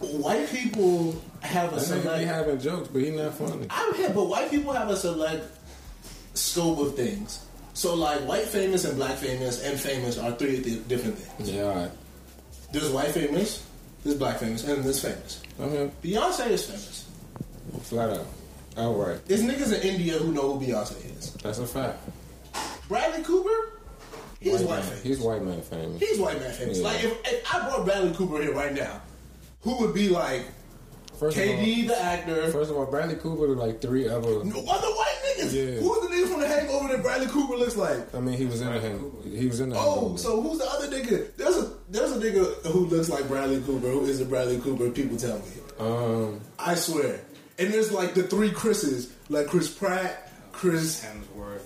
White 0.00 0.48
people 0.50 1.20
have 1.40 1.72
a 1.72 1.76
That 1.76 1.82
nigga 1.84 1.94
be 1.94 2.02
select. 2.02 2.24
having 2.26 2.60
jokes, 2.60 2.88
but 2.88 3.02
he 3.02 3.10
not 3.10 3.34
funny. 3.34 3.66
I'm 3.70 3.94
here, 3.94 4.10
but 4.10 4.24
white 4.26 4.50
people 4.50 4.72
have 4.72 4.90
a 4.90 4.96
select 4.96 5.44
scope 6.34 6.78
of 6.78 6.94
things. 6.94 7.44
So, 7.74 7.94
like, 7.94 8.20
white 8.20 8.44
famous 8.44 8.84
and 8.84 8.96
black 8.96 9.16
famous 9.16 9.62
and 9.64 9.78
famous 9.78 10.18
are 10.18 10.32
three 10.32 10.60
di- 10.62 10.78
different 10.88 11.16
things. 11.18 11.50
Yeah, 11.50 11.62
all 11.62 11.74
right. 11.74 11.90
There's 12.72 12.90
white 12.90 13.10
famous, 13.10 13.64
there's 14.08 14.18
black 14.18 14.38
famous, 14.38 14.64
and 14.64 14.82
there's 14.84 15.02
famous. 15.02 15.42
I 15.60 15.66
mean, 15.66 15.92
Beyonce 16.02 16.48
is 16.50 16.64
famous. 16.66 17.08
flat 17.82 18.10
out. 18.10 18.26
Outright. 18.76 19.24
There's 19.26 19.42
niggas 19.42 19.74
in 19.74 19.82
India 19.82 20.14
who 20.18 20.32
know 20.32 20.54
who 20.54 20.64
Beyonce 20.66 21.16
is. 21.18 21.32
That's 21.34 21.58
a 21.58 21.66
fact. 21.66 21.98
Bradley 22.88 23.22
Cooper, 23.22 23.72
he's 24.40 24.62
white, 24.62 24.76
man. 24.76 24.82
famous. 24.82 25.02
He's 25.02 25.18
white 25.20 25.44
man 25.44 25.60
famous. 25.62 26.00
He's 26.00 26.18
white 26.18 26.40
man 26.40 26.52
famous. 26.52 26.78
Yeah. 26.78 26.84
Like 26.84 27.04
if, 27.04 27.20
if 27.26 27.54
I 27.54 27.68
brought 27.68 27.84
Bradley 27.84 28.14
Cooper 28.14 28.40
here 28.42 28.54
right 28.54 28.72
now, 28.72 29.00
who 29.62 29.76
would 29.80 29.94
be 29.94 30.08
like 30.08 30.42
First 31.18 31.36
KD 31.36 31.82
all, 31.82 31.88
the 31.88 32.02
actor? 32.02 32.48
first 32.52 32.70
of 32.70 32.76
all, 32.76 32.86
Bradley 32.86 33.16
Cooper 33.16 33.48
like 33.48 33.82
three 33.82 34.08
other. 34.08 34.42
No 34.44 34.60
other 34.60 34.88
white 34.88 35.07
niggas. 35.38 35.52
Yeah. 35.52 35.80
Who 35.80 35.92
are 35.92 36.08
the 36.08 36.14
nigga 36.14 36.28
from 36.30 36.40
the 36.40 36.48
Hangover 36.48 36.88
that 36.88 37.02
Bradley 37.02 37.26
Cooper 37.28 37.56
looks 37.56 37.76
like? 37.76 38.14
I 38.14 38.20
mean, 38.20 38.36
he 38.36 38.46
was 38.46 38.60
in 38.60 38.72
the 38.72 38.80
hang. 38.80 39.12
He 39.24 39.46
was 39.46 39.60
in 39.60 39.70
the. 39.70 39.76
Oh, 39.76 39.94
Hangover. 40.00 40.18
so 40.18 40.40
who's 40.40 40.58
the 40.58 40.66
other 40.70 40.88
nigga? 40.88 41.36
There's 41.36 41.56
a 41.56 41.72
there's 41.88 42.12
a 42.12 42.16
nigga 42.20 42.66
who 42.72 42.86
looks 42.86 43.08
like 43.08 43.26
Bradley 43.28 43.60
Cooper. 43.62 43.88
Who 43.88 44.04
is 44.06 44.18
the 44.18 44.24
Bradley 44.24 44.58
Cooper? 44.60 44.90
People 44.90 45.16
tell 45.16 45.38
me. 45.38 45.44
um, 45.78 46.40
I 46.58 46.74
swear. 46.74 47.20
And 47.58 47.72
there's 47.72 47.90
like 47.92 48.14
the 48.14 48.22
three 48.22 48.50
Chris's, 48.52 49.12
like 49.28 49.46
Chris 49.48 49.68
Pratt, 49.68 50.30
Chris. 50.52 51.04
Hemsworth. 51.04 51.62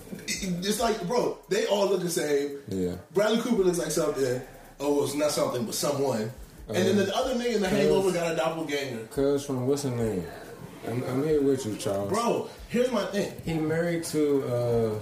It's 0.65 0.79
like, 0.79 1.05
bro, 1.07 1.37
they 1.49 1.67
all 1.67 1.87
look 1.87 2.01
the 2.01 2.09
same. 2.09 2.57
Yeah. 2.67 2.95
Bradley 3.13 3.41
Cooper 3.41 3.63
looks 3.63 3.77
like 3.77 3.91
something. 3.91 4.41
Oh, 4.79 5.03
it's 5.03 5.13
not 5.13 5.29
something, 5.31 5.65
but 5.65 5.75
someone. 5.75 6.31
And 6.67 6.77
then 6.77 6.95
the 6.97 7.15
other 7.15 7.35
nigga 7.35 7.55
in 7.55 7.61
the 7.61 7.69
Hangover 7.69 8.11
got 8.11 8.31
a 8.31 8.35
doppelganger. 8.35 9.05
cuz 9.11 9.45
from 9.45 9.67
what's 9.67 9.83
her 9.83 9.91
name? 9.91 10.25
I'm, 10.87 11.03
I'm 11.03 11.23
here 11.23 11.41
with 11.41 11.65
you, 11.65 11.75
Charles. 11.77 12.09
Bro, 12.09 12.49
here's 12.69 12.91
my 12.91 13.05
thing. 13.05 13.33
He 13.45 13.53
married 13.53 14.03
to. 14.05 14.43
uh 14.45 14.99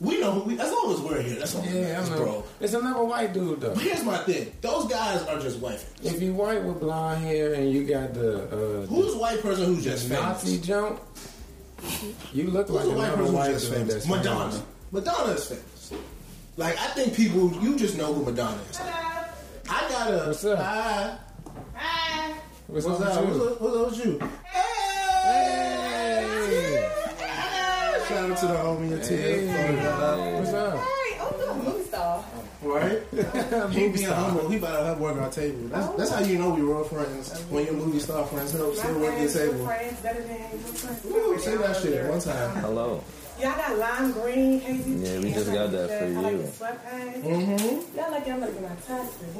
We 0.00 0.20
know 0.20 0.32
who 0.32 0.40
we. 0.42 0.58
As 0.60 0.70
long 0.70 0.92
as 0.94 1.00
we're 1.00 1.22
here, 1.22 1.38
that's 1.38 1.54
all. 1.54 1.62
that 1.62 1.74
Yeah, 1.74 1.82
matters, 1.82 2.10
I 2.10 2.14
know. 2.16 2.24
bro. 2.24 2.44
It's 2.60 2.74
another 2.74 3.04
white 3.04 3.32
dude 3.32 3.60
though. 3.60 3.74
But 3.74 3.82
here's 3.82 4.04
my 4.04 4.18
thing. 4.18 4.52
Those 4.60 4.86
guys 4.90 5.22
are 5.26 5.38
just 5.40 5.58
white. 5.60 5.78
famous. 5.78 6.14
If 6.14 6.22
you 6.22 6.34
white 6.34 6.62
with 6.62 6.80
blonde 6.80 7.22
hair 7.24 7.54
and 7.54 7.70
you 7.72 7.84
got 7.84 8.14
the 8.14 8.44
uh, 8.44 8.86
Who's 8.86 9.14
a 9.14 9.18
white 9.18 9.40
person 9.42 9.64
who's 9.66 9.84
just 9.84 10.08
the 10.08 10.14
famous? 10.16 10.44
Nazi 10.44 10.60
jump, 10.60 11.00
you 12.32 12.44
look 12.48 12.68
Who's 12.68 12.76
like 12.76 12.86
a 12.86 12.90
white 12.90 13.04
another 13.06 13.16
person 13.22 13.34
white 13.34 13.50
who's 13.52 13.60
just 13.62 13.72
famous? 13.74 13.94
that's 13.94 14.06
Madonna. 14.08 14.50
famous. 14.50 14.62
Madonna 14.92 15.32
is 15.32 15.46
famous. 15.46 15.92
Like 16.56 16.76
I 16.78 16.86
think 16.88 17.14
people, 17.14 17.52
you 17.62 17.76
just 17.76 17.96
know 17.96 18.12
who 18.12 18.24
Madonna 18.24 18.60
is. 18.70 18.80
I 18.80 19.88
got 19.90 20.10
a. 20.12 20.26
What's 20.28 20.44
up? 20.44 20.58
Hi. 20.58 21.18
What's, 22.68 22.84
What's 22.84 23.00
up 23.00 23.16
up? 23.16 23.24
with 23.24 23.38
What's 23.38 23.38
you? 23.38 23.48
up? 23.48 23.60
What's 23.62 23.76
up 23.76 23.86
with 23.90 24.04
you? 24.04 24.18
Hey! 25.24 26.24
Shout 28.06 28.30
out 28.30 28.36
to 28.36 28.46
the 28.46 28.54
homie 28.54 28.90
Atia. 28.92 30.38
What's 30.38 30.52
up? 30.52 30.76
Hey, 30.76 30.84
oh 31.18 31.34
no, 31.38 31.54
movie 31.64 31.84
star. 31.84 32.22
Right? 32.60 33.02
he 33.72 33.88
be 33.88 34.02
humble. 34.02 34.50
He 34.50 34.56
about 34.58 34.76
to 34.80 34.84
help 34.84 34.98
work 34.98 35.16
on 35.16 35.22
our 35.22 35.30
table. 35.30 35.68
That's, 35.68 35.86
oh. 35.86 35.94
that's 35.96 36.10
how 36.10 36.20
you 36.20 36.38
know 36.38 36.50
we 36.50 36.60
real 36.60 36.84
friends. 36.84 37.40
When 37.48 37.64
your 37.64 37.72
movie 37.72 38.00
star 38.00 38.26
friends 38.26 38.52
help 38.52 38.76
My 38.76 38.82
still 38.82 39.00
work 39.00 39.12
your 39.12 39.22
your 39.22 39.30
table. 39.32 39.64
friends 39.64 40.00
better 40.02 40.22
than 40.22 40.38
your 40.38 40.58
friends. 40.58 41.06
Ooh, 41.06 41.38
say 41.38 41.56
that 41.56 41.76
shit 41.76 42.04
one 42.06 42.20
time. 42.20 42.56
Hello. 42.56 43.02
Y'all 43.40 43.56
got 43.56 43.78
lime 43.78 44.10
green, 44.12 44.60
hazy 44.60 44.90
Yeah, 44.92 45.20
we 45.20 45.32
just 45.32 45.52
got 45.52 45.70
that 45.70 45.88
for 45.88 46.04
I 46.04 46.08
like 46.08 46.32
you. 46.32 46.38
the 46.38 46.48
sweatpants. 46.48 47.22
Mm-hmm. 47.22 47.96
Y'all 47.96 48.10
like 48.10 48.26
y'all 48.26 48.38
looking 48.40 48.62
my 48.62 48.68
taxes. 48.86 49.34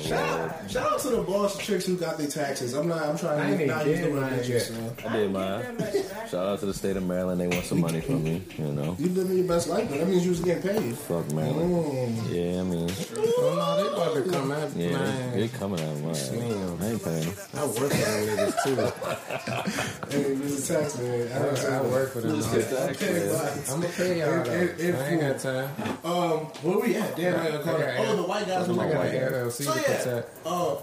Shout 0.06 0.28
out, 0.40 0.70
shout 0.70 0.92
out 0.92 1.00
to 1.00 1.08
the 1.10 1.22
boss 1.22 1.58
chicks 1.58 1.86
who 1.86 1.96
got 1.96 2.18
their 2.18 2.26
taxes. 2.28 2.72
I'm 2.74 2.88
not. 2.88 3.02
I'm 3.02 3.18
trying 3.18 3.58
to 3.58 3.66
not 3.66 3.86
use 3.86 3.98
the 4.00 4.06
getting 4.06 4.14
word 4.16 4.30
mine 4.30 4.40
bitches. 4.40 4.60
So. 5.00 5.08
I 5.08 5.16
did 5.16 5.32
mine. 5.32 5.62
Very 5.62 5.74
much, 5.74 5.94
right? 6.12 6.28
Shout 6.28 6.46
out 6.46 6.60
to 6.60 6.66
the 6.66 6.74
state 6.74 6.96
of 6.96 7.04
Maryland. 7.06 7.40
They 7.40 7.48
want 7.48 7.64
some 7.64 7.80
money 7.80 8.00
from 8.00 8.22
me. 8.24 8.42
You 8.58 8.64
know. 8.72 8.96
You 8.98 9.08
living 9.10 9.38
your 9.38 9.46
best 9.48 9.68
life, 9.68 9.88
but 9.88 9.98
that 9.98 10.08
means 10.08 10.24
you 10.24 10.30
was 10.30 10.40
getting 10.40 10.62
paid. 10.62 10.94
Fuck 10.96 11.30
Maryland. 11.32 12.18
Mm. 12.18 12.32
Yeah, 12.32 12.60
I 12.60 12.64
mean, 12.64 12.90
Oh 13.16 13.54
no, 13.56 13.76
they 13.82 13.88
about 13.92 14.24
to 14.24 14.30
come 14.30 14.52
at 14.52 14.76
yeah, 14.76 14.92
man. 14.92 15.32
they, 15.32 15.40
they 15.40 15.48
coming 15.48 15.80
out 15.80 15.88
of 15.92 16.02
mine. 16.04 16.14
Damn. 16.14 16.82
I 16.82 16.86
ain't 16.90 17.04
paying. 17.04 17.32
I 17.54 17.64
work 17.66 17.74
for 17.74 17.88
them 17.88 18.28
niggas 18.36 18.62
too. 18.64 20.10
Hey, 20.10 20.32
you 20.34 20.40
was 20.40 20.70
a 20.70 20.74
tax 20.74 20.98
man. 20.98 21.32
I, 21.32 21.34
I, 21.36 21.78
I 21.78 21.82
work 21.82 22.09
for 22.10 22.20
them. 22.20 22.32
Let's 22.40 22.52
get 22.52 22.70
that. 22.70 22.90
Okay, 22.90 23.26
Yeah. 23.26 23.72
I'm 23.74 23.80
gonna 23.80 23.92
pay 23.94 24.18
y'all 24.20 24.44
though. 24.44 24.52
In- 24.52 24.68
in- 24.68 24.86
in 24.86 24.94
I 24.96 25.08
ain't 25.10 25.20
got 25.20 25.38
time. 25.38 25.70
Um, 26.04 26.38
where 26.62 26.78
we 26.78 26.94
at? 26.96 27.16
Damn, 27.16 27.40
I 27.40 27.50
got 27.50 27.62
caught 27.64 27.80
I 27.80 27.84
up. 27.84 27.96
got- 27.96 28.06
Oh, 28.08 28.16
the 28.16 28.22
white 28.22 28.46
guys. 28.46 28.56
I 28.56 28.58
was 28.60 28.76
white 28.76 28.94
okay. 28.94 29.50
So 29.50 29.74
yeah, 29.74 29.82
protect. 29.82 30.46
uh, 30.46 30.48
Oh, 30.48 30.82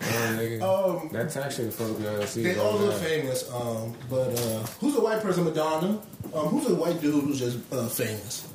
nigga. 0.00 0.62
Um, 0.62 1.08
that 1.12 1.30
tax 1.30 1.56
shit 1.56 1.72
for 1.72 1.84
the 1.84 2.08
LLC. 2.08 2.42
they 2.42 2.58
all 2.58 2.78
look 2.78 2.90
down. 2.92 3.00
famous. 3.00 3.50
Um, 3.52 3.94
but 4.10 4.38
uh, 4.38 4.66
who's 4.80 4.96
a 4.96 5.00
white 5.00 5.20
person? 5.22 5.44
Madonna. 5.44 5.98
Um, 6.34 6.46
who's 6.48 6.66
a 6.70 6.74
white 6.74 7.00
dude 7.00 7.24
who's 7.24 7.38
just 7.38 7.58
uh, 7.72 7.86
famous? 7.86 8.46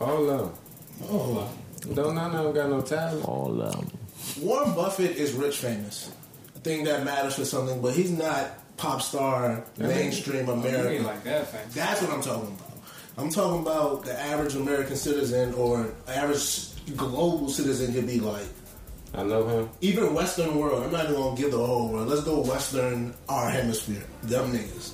All 0.00 0.28
of 0.28 0.38
them. 0.38 0.52
Oh, 1.10 1.48
Don't 1.94 2.14
none 2.14 2.34
of 2.34 2.44
them 2.44 2.54
got 2.54 2.68
no 2.70 2.80
talent. 2.82 3.24
All 3.26 3.62
um, 3.62 3.86
Warren 4.40 4.74
Buffett 4.74 5.16
is 5.16 5.32
rich 5.32 5.58
famous. 5.58 6.10
I 6.54 6.58
think 6.60 6.84
that 6.86 7.04
matters 7.04 7.36
for 7.36 7.44
something, 7.44 7.80
but 7.80 7.94
he's 7.94 8.10
not 8.10 8.50
pop 8.76 9.02
star 9.02 9.64
mainstream 9.78 10.48
American. 10.48 11.04
like 11.04 11.22
that. 11.24 11.72
That's 11.72 12.02
what 12.02 12.10
I'm 12.12 12.22
talking 12.22 12.48
about. 12.48 12.72
I'm 13.18 13.30
talking 13.30 13.62
about 13.62 14.04
the 14.04 14.18
average 14.20 14.54
American 14.54 14.96
citizen 14.96 15.54
or 15.54 15.94
average 16.06 16.68
global 16.96 17.48
citizen 17.48 17.94
could 17.94 18.06
be 18.06 18.20
like. 18.20 18.46
I 19.14 19.22
know 19.22 19.46
him. 19.46 19.70
Even 19.80 20.12
Western 20.12 20.56
world, 20.56 20.82
I'm 20.82 20.92
not 20.92 21.04
even 21.04 21.16
gonna 21.16 21.36
give 21.36 21.50
the 21.50 21.64
whole 21.64 21.88
world. 21.88 22.08
Let's 22.08 22.24
go 22.24 22.40
Western, 22.42 23.14
our 23.28 23.48
hemisphere. 23.48 24.04
Them 24.24 24.52
niggas. 24.52 24.92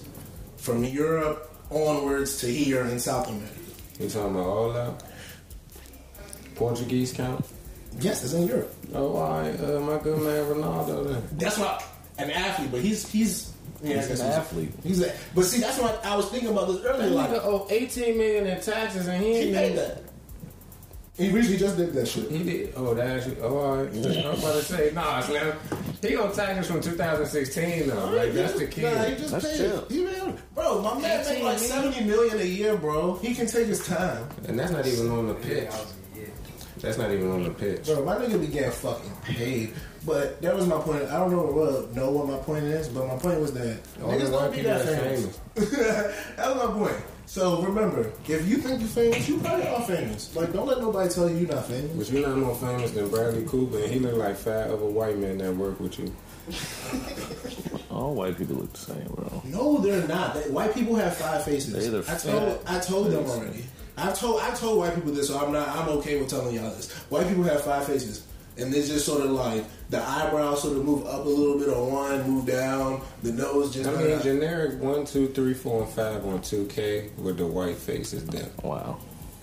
From 0.56 0.84
Europe 0.84 1.52
onwards 1.70 2.38
to 2.40 2.46
here 2.46 2.84
in 2.86 3.00
South 3.00 3.28
America. 3.28 3.52
You 3.98 4.08
talking 4.08 4.36
about 4.36 4.46
all 4.46 4.72
them? 4.72 4.96
Portuguese 6.54 7.12
count? 7.12 7.44
Yes, 7.98 8.22
it's 8.24 8.34
in 8.34 8.46
Europe. 8.46 8.72
Oh, 8.94 9.16
all 9.16 9.40
right. 9.40 9.58
Uh, 9.60 9.80
my 9.80 9.98
good 9.98 10.22
man 10.22 10.44
Ronaldo 10.44 11.12
then. 11.12 11.22
That's 11.32 11.58
what 11.58 11.84
an 12.18 12.30
athlete, 12.30 12.70
but 12.70 12.80
he's 12.80 13.10
he's 13.10 13.51
yeah, 13.82 13.94
I 13.94 13.98
he's 13.98 14.08
guess 14.08 14.20
an 14.20 14.26
athlete. 14.32 14.72
He's 14.82 15.02
a, 15.02 15.12
but 15.34 15.44
see, 15.44 15.60
that's 15.60 15.78
what 15.78 16.04
I 16.04 16.16
was 16.16 16.28
thinking 16.30 16.50
about 16.50 16.68
this 16.68 16.80
That 16.82 16.94
earlier. 16.94 17.10
nigga 17.10 17.14
Like, 17.32 17.44
owe 17.44 17.66
18 17.70 18.16
million 18.16 18.46
in 18.46 18.60
taxes 18.60 19.06
and 19.08 19.22
he 19.22 19.32
he 19.32 19.38
ain't 19.48 19.54
paid 19.56 19.76
that. 19.78 20.02
He 21.14 21.28
recently 21.28 21.58
just 21.58 21.76
did 21.76 21.92
that 21.92 22.08
shit. 22.08 22.30
He 22.30 22.42
did. 22.42 22.72
Oh, 22.74 22.94
that 22.94 23.06
actually. 23.18 23.38
Oh, 23.42 23.54
all 23.58 23.76
right. 23.76 23.86
I 23.92 23.96
was 24.30 24.42
about 24.42 24.54
to 24.54 24.62
say, 24.62 24.90
nah, 24.94 25.20
Slim. 25.20 25.54
He 26.00 26.16
on 26.16 26.32
taxes 26.32 26.66
from 26.68 26.80
2016 26.80 27.86
though. 27.88 28.10
Like 28.12 28.32
that's 28.32 28.54
the 28.58 28.66
key. 28.66 28.80
Nah, 28.82 29.02
he 29.04 29.16
just 29.16 29.30
That's 29.30 29.46
paid. 29.46 29.56
chill. 29.58 29.86
He 29.90 30.04
paid. 30.06 30.34
Bro, 30.54 30.80
my 30.80 30.94
man 30.98 31.18
make 31.20 31.26
18 31.28 31.44
like 31.44 31.58
seventy 31.58 32.04
million 32.04 32.40
a 32.40 32.44
year, 32.44 32.76
bro. 32.76 33.16
He 33.18 33.34
can 33.34 33.46
take 33.46 33.66
his 33.66 33.86
time. 33.86 34.26
And 34.48 34.58
that's 34.58 34.72
not 34.72 34.86
even 34.86 35.10
on 35.10 35.28
the 35.28 35.34
pitch. 35.34 35.70
That's 36.82 36.98
not 36.98 37.12
even 37.12 37.30
on 37.30 37.44
the 37.44 37.50
pitch. 37.50 37.86
Bro, 37.86 38.04
my 38.04 38.16
nigga 38.16 38.40
be 38.40 38.48
getting 38.48 38.72
fucking 38.72 39.12
paid. 39.22 39.72
But 40.04 40.42
that 40.42 40.54
was 40.54 40.66
my 40.66 40.78
point. 40.78 41.04
I 41.04 41.18
don't 41.18 41.30
know 41.30 41.42
what 41.42 41.94
know 41.94 42.10
what 42.10 42.26
my 42.26 42.38
point 42.38 42.64
is, 42.64 42.88
but 42.88 43.06
my 43.06 43.16
point 43.16 43.40
was 43.40 43.52
that 43.52 43.84
the 43.94 44.00
niggas 44.00 44.32
white 44.32 44.40
don't 44.40 44.52
be 44.52 44.62
that 44.62 44.84
famous. 44.84 45.38
famous. 45.54 45.70
that 46.36 46.56
was 46.56 46.68
my 46.68 46.74
point. 46.74 47.04
So 47.26 47.62
remember, 47.62 48.12
if 48.28 48.48
you 48.48 48.56
think 48.56 48.80
you're 48.80 48.88
famous, 48.88 49.28
you 49.28 49.38
probably 49.38 49.68
are 49.68 49.82
famous. 49.82 50.34
Like, 50.34 50.52
don't 50.52 50.66
let 50.66 50.80
nobody 50.80 51.08
tell 51.08 51.30
you 51.30 51.36
you're 51.36 51.54
not 51.54 51.66
famous. 51.66 51.96
But 51.96 52.10
you're 52.10 52.28
not 52.28 52.36
more 52.36 52.54
famous 52.56 52.90
than 52.90 53.08
Bradley 53.10 53.44
Cooper, 53.46 53.78
and 53.78 53.92
he 53.92 54.00
look 54.00 54.16
like 54.16 54.36
five 54.36 54.72
other 54.72 54.84
white 54.84 55.16
men 55.16 55.38
that 55.38 55.54
work 55.54 55.78
with 55.78 55.98
you. 56.00 56.12
All 57.90 58.14
white 58.14 58.36
people 58.36 58.56
look 58.56 58.72
the 58.72 58.78
same, 58.78 59.06
bro. 59.14 59.42
No, 59.44 59.78
they're 59.78 60.06
not. 60.08 60.34
They, 60.34 60.50
white 60.50 60.74
people 60.74 60.96
have 60.96 61.16
five 61.16 61.44
faces. 61.44 61.72
They're 61.72 62.02
the 62.02 62.12
I 62.12 62.16
told 62.16 62.64
I 62.66 62.80
told 62.80 63.10
them 63.12 63.24
already. 63.24 63.64
I 63.96 64.12
told 64.12 64.40
I 64.40 64.50
told 64.54 64.78
white 64.78 64.94
people 64.94 65.12
this, 65.12 65.28
so 65.28 65.38
I'm 65.38 65.52
not. 65.52 65.68
I'm 65.68 65.88
okay 65.99 66.18
with 66.18 66.28
telling 66.28 66.54
y'all 66.54 66.70
this. 66.70 66.90
White 67.11 67.28
people 67.28 67.42
have 67.44 67.62
five 67.62 67.87
faces, 67.87 68.25
and 68.56 68.72
they 68.72 68.80
just 68.80 69.04
sort 69.04 69.22
of 69.22 69.30
like 69.32 69.64
the 69.90 70.02
eyebrows 70.02 70.62
sort 70.62 70.76
of 70.78 70.84
move 70.84 71.06
up 71.06 71.25
a 71.26 71.28
little 71.28 71.58
bit 71.58 71.68
on 71.68 71.92
one, 71.92 72.30
move 72.30 72.46
down. 72.46 73.02
The 73.22 73.32
nose 73.32 73.72
just. 73.75 73.88
I 73.88 73.92
kinda- 73.92 74.08
mean, 74.08 74.22
generic 74.22 74.80
one, 74.80 75.04
two, 75.04 75.28
three, 75.28 75.52
four, 75.54 75.82
and 75.82 75.92
five 75.92 76.25
on 76.25 76.40
2K 76.40 77.16
with 77.18 77.37
the 77.37 77.46
white 77.46 77.76
faces 77.76 78.25
there. 78.26 78.49
Wow. 78.62 78.99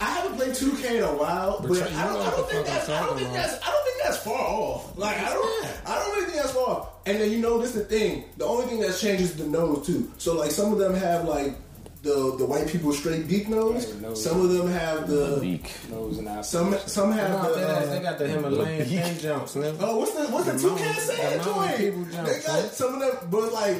I 0.00 0.10
haven't 0.10 0.36
played 0.36 0.50
2K 0.50 0.96
in 0.98 1.02
a 1.02 1.06
while, 1.16 1.60
but, 1.60 1.68
But 1.68 1.92
I, 1.92 2.06
don't, 2.06 2.20
I 2.20 2.30
don't 2.30 2.48
think 2.50 2.66
that's 2.66 2.88
I 2.88 3.06
don't 3.06 3.16
think 3.18 3.32
that's 3.32 3.54
I 3.66 3.70
don't 3.70 3.84
think 3.84 4.02
that's 4.02 4.16
far 4.18 4.34
off. 4.40 4.96
Like 4.98 5.16
I 5.18 5.32
don't 5.32 5.66
I 5.86 5.94
don't 5.98 6.14
really 6.14 6.26
think 6.30 6.42
that's 6.42 6.52
far 6.52 6.68
off. 6.68 6.88
And 7.06 7.20
then 7.20 7.30
you 7.30 7.38
know 7.38 7.58
this 7.58 7.72
the 7.72 7.80
thing. 7.84 8.24
The 8.36 8.44
only 8.44 8.66
thing 8.66 8.80
that's 8.80 9.00
changed 9.00 9.22
is 9.22 9.36
the 9.36 9.46
nose 9.46 9.86
too. 9.86 10.10
So 10.18 10.34
like 10.36 10.50
some 10.50 10.72
of 10.72 10.78
them 10.78 10.94
have 10.94 11.24
like 11.26 11.54
the 12.02 12.36
the 12.38 12.44
white 12.44 12.68
people 12.68 12.92
straight 12.92 13.26
beak 13.28 13.48
nose. 13.48 13.92
Right, 13.92 14.02
nose. 14.02 14.22
Some 14.22 14.40
of 14.40 14.50
them 14.50 14.68
have 14.68 15.08
the 15.08 15.38
Beak. 15.40 15.70
Nose 15.90 16.18
and 16.18 16.28
eyes. 16.28 16.48
some 16.48 16.76
some 16.86 17.10
have 17.12 17.30
No, 17.30 17.52
the. 17.52 17.58
they, 17.58 17.64
uh, 17.64 17.86
they 17.86 18.00
got 18.00 18.18
the 18.18 18.28
Himalayan 18.28 18.86
thing 18.86 19.18
jumps, 19.18 19.56
man. 19.56 19.76
Oh, 19.80 19.98
what's 19.98 20.12
the 20.14 20.26
what's 20.28 20.46
the, 20.46 20.52
The 20.52 20.58
two 20.58 20.68
mountain- 20.68 20.86
can 20.86 21.00
say 21.02 21.38
the 21.38 21.44
mountain 21.44 21.76
people 21.78 22.02
joint? 22.04 22.26
They 22.26 22.40
got 22.46 22.62
man. 22.62 22.70
some 22.70 22.94
of 22.94 23.00
them, 23.00 23.28
but 23.30 23.52
like 23.52 23.76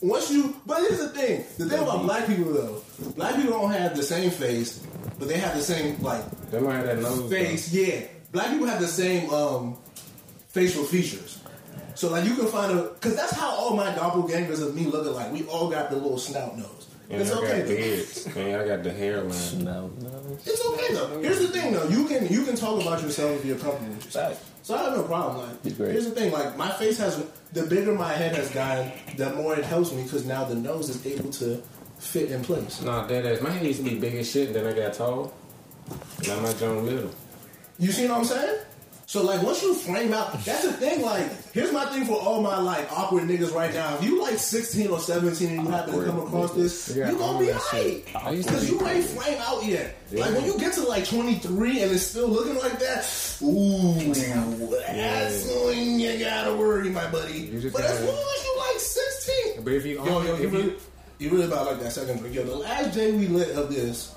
once 0.00 0.30
you. 0.30 0.54
But 0.66 0.78
here's 0.80 0.98
the 0.98 1.08
thing: 1.08 1.44
the 1.58 1.66
thing 1.66 1.78
about 1.82 2.02
black 2.02 2.26
people 2.26 2.52
though, 2.52 2.82
black 3.16 3.36
people 3.36 3.52
don't 3.52 3.72
have 3.72 3.96
the 3.96 4.02
same 4.02 4.30
face, 4.30 4.84
but 5.18 5.28
they 5.28 5.38
have 5.38 5.56
the 5.56 5.62
same 5.62 6.00
like 6.02 6.22
They 6.50 6.60
might 6.60 6.74
have 6.76 6.86
that 6.86 6.98
nose. 7.00 7.30
face. 7.30 7.72
Yeah, 7.72 8.02
black 8.30 8.50
people 8.50 8.66
have 8.66 8.80
the 8.80 8.86
same 8.88 9.30
um, 9.30 9.76
facial 10.48 10.84
features. 10.84 11.38
So 11.94 12.10
like 12.10 12.24
you 12.26 12.34
can 12.36 12.46
find 12.46 12.78
a 12.78 12.82
because 12.94 13.16
that's 13.16 13.32
how 13.32 13.48
all 13.50 13.74
my 13.74 13.90
doppelgangers 13.94 14.62
of 14.62 14.74
me 14.76 14.84
look 14.84 15.16
like. 15.16 15.32
We 15.32 15.44
all 15.48 15.68
got 15.70 15.88
the 15.90 15.96
little 15.96 16.18
snout 16.18 16.56
nose. 16.56 16.84
Though. 17.08 17.14
And 17.14 17.22
it's 17.22 17.32
I 17.32 17.38
okay. 17.38 17.58
got 17.58 17.68
though. 17.68 17.76
beards. 17.76 18.26
And 18.36 18.56
I 18.56 18.66
got 18.66 18.82
the 18.82 18.92
hairline. 18.92 19.64
No, 19.64 19.90
no. 20.00 20.38
It's 20.44 20.66
okay 20.66 20.94
though. 20.94 21.20
Here's 21.20 21.40
the 21.40 21.48
thing 21.48 21.72
though. 21.72 21.88
You 21.88 22.06
can 22.06 22.28
you 22.28 22.44
can 22.44 22.56
talk 22.56 22.80
about 22.80 23.02
yourself 23.02 23.38
if 23.38 23.44
you're 23.44 23.58
comfortable 23.58 23.94
with 23.94 24.04
yourself. 24.04 24.38
Fact. 24.38 24.66
So 24.66 24.74
I 24.76 24.82
have 24.82 24.96
no 24.96 25.02
problem. 25.04 25.48
Like 25.64 25.76
here's 25.76 26.04
the 26.04 26.10
thing. 26.10 26.32
Like 26.32 26.56
my 26.56 26.70
face 26.70 26.98
has 26.98 27.24
the 27.52 27.62
bigger 27.64 27.94
my 27.94 28.12
head 28.12 28.34
has 28.36 28.50
gotten, 28.50 28.92
the 29.16 29.32
more 29.34 29.56
it 29.56 29.64
helps 29.64 29.92
me 29.92 30.02
because 30.02 30.26
now 30.26 30.44
the 30.44 30.54
nose 30.54 30.90
is 30.90 31.04
able 31.06 31.30
to 31.32 31.62
fit 31.98 32.30
in 32.30 32.42
place. 32.42 32.82
Nah, 32.82 33.06
that 33.06 33.24
ass. 33.24 33.40
My 33.40 33.50
head 33.50 33.64
used 33.64 33.82
to 33.82 33.90
be 33.90 33.98
big 33.98 34.14
as 34.14 34.30
shit, 34.30 34.48
and 34.48 34.56
then 34.56 34.66
I 34.66 34.72
got 34.72 34.92
tall. 34.94 35.32
Now 36.26 36.40
my 36.40 36.52
joint 36.52 36.84
little. 36.84 37.10
You 37.78 37.92
see 37.92 38.06
what 38.08 38.18
I'm 38.18 38.24
saying? 38.24 38.58
So 39.08 39.22
like 39.24 39.42
once 39.42 39.62
you 39.62 39.74
frame 39.74 40.12
out, 40.12 40.34
that's 40.44 40.64
the 40.64 40.72
thing. 40.74 41.00
Like 41.00 41.24
here's 41.52 41.72
my 41.72 41.86
thing 41.86 42.04
for 42.04 42.20
all 42.20 42.42
my 42.42 42.58
like 42.60 42.92
awkward 42.92 43.22
niggas 43.24 43.54
right 43.54 43.72
now. 43.72 43.94
If 43.96 44.04
you 44.04 44.20
like 44.20 44.36
16 44.38 44.86
or 44.88 44.98
17 45.00 45.48
and 45.48 45.62
you 45.64 45.68
happen 45.70 45.98
to 45.98 46.04
come 46.04 46.18
across 46.20 46.52
this, 46.52 46.94
Yeah, 46.94 47.10
you 47.10 47.16
gonna 47.16 47.38
be 47.38 47.46
that 47.46 47.62
shit. 47.70 48.14
alright 48.14 48.26
I 48.26 48.30
used 48.36 48.48
to 48.48 48.54
because 48.54 48.70
you 48.70 48.86
ain't 48.86 49.04
frame 49.06 49.38
out 49.40 49.64
yet. 49.64 49.96
Yeah. 50.12 50.26
Like 50.26 50.34
when 50.34 50.44
you 50.44 50.58
get 50.58 50.74
to 50.74 50.82
like 50.82 51.06
23 51.08 51.82
and 51.84 51.90
it's 51.92 52.02
still 52.02 52.28
looking 52.28 52.56
like 52.56 52.78
that, 52.80 53.38
ooh, 53.42 53.94
that's 54.12 55.46
when 55.64 55.98
you 56.00 56.18
gotta 56.18 56.54
worry, 56.54 56.90
my 56.90 57.10
buddy. 57.10 57.46
But 57.72 57.80
as 57.84 58.04
long 58.04 58.26
as 58.36 58.44
you 58.44 58.58
like 58.58 58.78
16, 58.78 59.64
But 59.64 59.72
if 59.72 59.86
you 59.86 60.04
yo, 60.04 60.04
yo, 60.04 60.20
you 60.22 60.34
if 60.34 60.40
you- 60.40 60.48
really, 60.50 60.74
you 61.18 61.30
really 61.30 61.44
about 61.46 61.64
like 61.64 61.80
that 61.80 61.92
second 61.92 62.20
break. 62.20 62.34
Yo, 62.34 62.44
the 62.44 62.54
last 62.56 62.94
day 62.94 63.10
we 63.12 63.26
lit 63.26 63.56
of 63.56 63.70
this, 63.74 64.14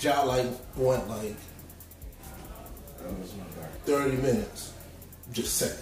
Ja 0.00 0.22
like 0.22 0.46
went 0.76 1.08
like 1.08 1.36
30 3.84 4.16
minutes. 4.16 4.72
Just 5.32 5.56
saying. 5.56 5.74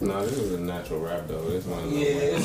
No, 0.00 0.24
this 0.24 0.38
is 0.38 0.52
a 0.52 0.60
natural 0.60 1.00
rap 1.00 1.26
though. 1.28 1.48
This 1.48 1.64
one. 1.66 1.96
Yeah, 1.96 2.38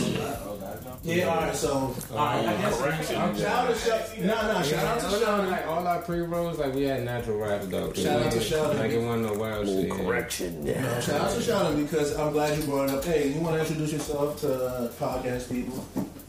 yeah. 1.03 1.25
All 1.25 1.41
right, 1.41 1.55
so 1.55 1.95
all 2.11 2.15
right. 2.15 2.45
I 2.45 2.57
guess 2.57 3.11
I'm 3.11 3.35
shout 3.35 3.45
out 3.47 3.73
to 3.73 3.79
shout. 3.79 4.17
No, 4.19 4.53
no, 4.53 4.63
shout 4.63 4.85
out 4.85 4.99
to 4.99 5.11
no, 5.11 5.19
shout. 5.19 5.43
no, 5.43 5.49
like 5.49 5.67
all 5.67 5.87
our 5.87 6.01
pre 6.01 6.19
rolls, 6.19 6.59
like 6.59 6.73
we 6.73 6.83
had 6.83 7.03
natural 7.03 7.39
raps 7.39 7.67
though. 7.67 7.91
Shout 7.93 8.21
out 8.21 8.31
to 8.31 8.39
Sheldon. 8.39 8.77
Like 8.77 8.91
it 8.91 9.01
wasn't 9.01 9.33
no 9.33 9.33
wild 9.33 9.67
shit. 9.67 9.91
Correction. 9.91 10.65
Yeah. 10.65 10.99
Shout 10.99 11.21
out 11.21 11.31
to 11.35 11.41
Sheldon 11.41 11.83
because 11.83 12.15
I'm 12.17 12.31
glad 12.33 12.57
you 12.57 12.63
brought 12.65 12.89
it 12.89 12.95
up. 12.95 13.03
Hey, 13.03 13.33
you 13.33 13.41
want 13.41 13.55
to 13.55 13.61
introduce 13.61 13.93
yourself 13.93 14.39
to 14.41 14.65
uh, 14.65 14.91
podcast 14.93 15.49
people? 15.51 15.85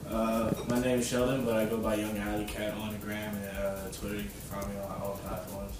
Uh, 0.09 0.52
my 0.69 0.81
name 0.81 0.99
is 1.00 1.07
Sheldon, 1.07 1.45
but 1.45 1.55
I 1.55 1.67
go 1.67 1.76
by 1.79 1.95
Young 1.97 2.17
Alley 2.19 2.47
Cat 2.47 2.75
on 2.75 2.93
the 2.93 2.99
gram 2.99 3.35
and 3.37 3.59
uh, 3.59 3.88
Twitter. 3.93 4.17
You 4.17 4.23
can 4.23 4.31
find 4.31 4.69
me 4.69 4.81
on 4.81 5.02
all 5.02 5.21
platforms. 5.23 5.76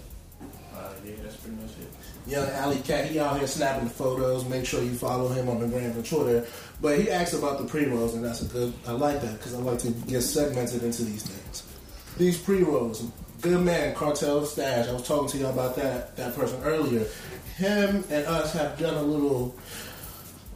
Uh, 0.81 0.93
yeah, 1.05 1.13
that's 1.23 1.37
pretty 1.37 1.57
much 1.57 1.71
it. 1.73 2.31
Young 2.31 2.49
Alley 2.51 2.79
Cat, 2.81 3.07
he 3.07 3.19
out 3.19 3.39
here 3.39 3.47
snapping 3.47 3.85
the 3.85 3.91
photos. 3.91 4.45
Make 4.47 4.65
sure 4.65 4.83
you 4.83 4.95
follow 4.95 5.29
him 5.29 5.49
on 5.49 5.61
the 5.61 5.67
gram 5.67 5.91
and 5.91 6.07
Twitter. 6.07 6.47
But 6.81 6.99
he 6.99 7.11
asked 7.11 7.35
about 7.35 7.59
the 7.59 7.65
pre 7.65 7.87
rolls, 7.87 8.15
and 8.15 8.25
that's 8.25 8.43
a 8.43 8.47
good. 8.47 8.73
I 8.87 8.93
like 8.93 9.21
that 9.21 9.39
because 9.39 9.55
I 9.55 9.59
like 9.59 9.79
to 9.81 9.91
get 9.91 10.23
segmented 10.23 10.83
into 10.83 11.05
these 11.05 11.25
things. 11.25 11.65
These 12.17 12.39
pre 12.39 12.63
rolls, 12.63 13.07
good 13.41 13.61
man, 13.61 13.95
Cartel 13.95 14.45
Stash. 14.47 14.89
I 14.89 14.93
was 14.93 15.07
talking 15.07 15.29
to 15.31 15.39
you 15.39 15.47
about 15.47 15.77
that 15.77 16.17
that 16.17 16.35
person 16.35 16.63
earlier. 16.63 17.07
Him 17.57 18.05
and 18.11 18.27
us 18.27 18.55
have 18.55 18.79
done 18.79 18.95
a 18.95 19.03
little, 19.03 19.55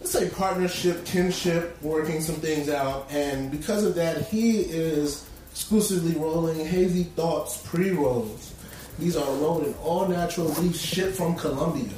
let's 0.01 0.13
say, 0.13 0.31
partnership, 0.31 1.05
kinship, 1.05 1.77
working 1.83 2.23
some 2.23 2.37
things 2.37 2.71
out, 2.71 3.11
and 3.11 3.51
because 3.51 3.85
of 3.85 3.95
that, 3.97 4.27
he 4.29 4.61
is 4.61 5.29
exclusively 5.51 6.19
rolling 6.19 6.65
Hazy 6.65 7.05
Thoughts 7.05 7.59
pre 7.67 7.91
rolls. 7.91 8.55
These 8.99 9.17
are 9.17 9.33
rolled 9.37 9.67
in 9.67 9.75
all 9.83 10.07
natural 10.09 10.47
leaves 10.49 10.81
shipped 10.81 11.17
from 11.17 11.35
Colombia. 11.37 11.93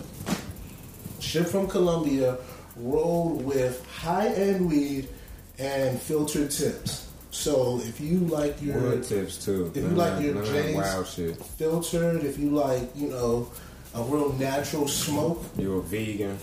Shipped 1.20 1.48
from 1.48 1.66
Colombia, 1.68 2.38
rolled 2.76 3.44
with 3.44 3.84
high 3.86 4.28
end 4.28 4.68
weed 4.68 5.08
and 5.58 6.00
filtered 6.00 6.50
tips. 6.50 7.08
So 7.30 7.80
if 7.84 8.00
you 8.00 8.18
like 8.20 8.60
your 8.62 8.78
Wood 8.80 9.04
tips 9.04 9.44
too. 9.44 9.70
If 9.74 9.82
you 9.82 9.88
like 9.90 10.22
your 10.22 10.34
none 10.34 10.44
of 10.44 10.52
that 10.52 10.62
J's- 10.64 10.76
wild 10.76 11.06
shit. 11.06 11.36
filtered, 11.36 12.24
if 12.24 12.38
you 12.38 12.50
like, 12.50 12.88
you 12.94 13.08
know, 13.08 13.50
a 13.94 14.02
real 14.02 14.32
natural 14.34 14.88
smoke, 14.88 15.44
you're 15.58 15.78
a 15.80 15.82
vegan? 15.82 16.38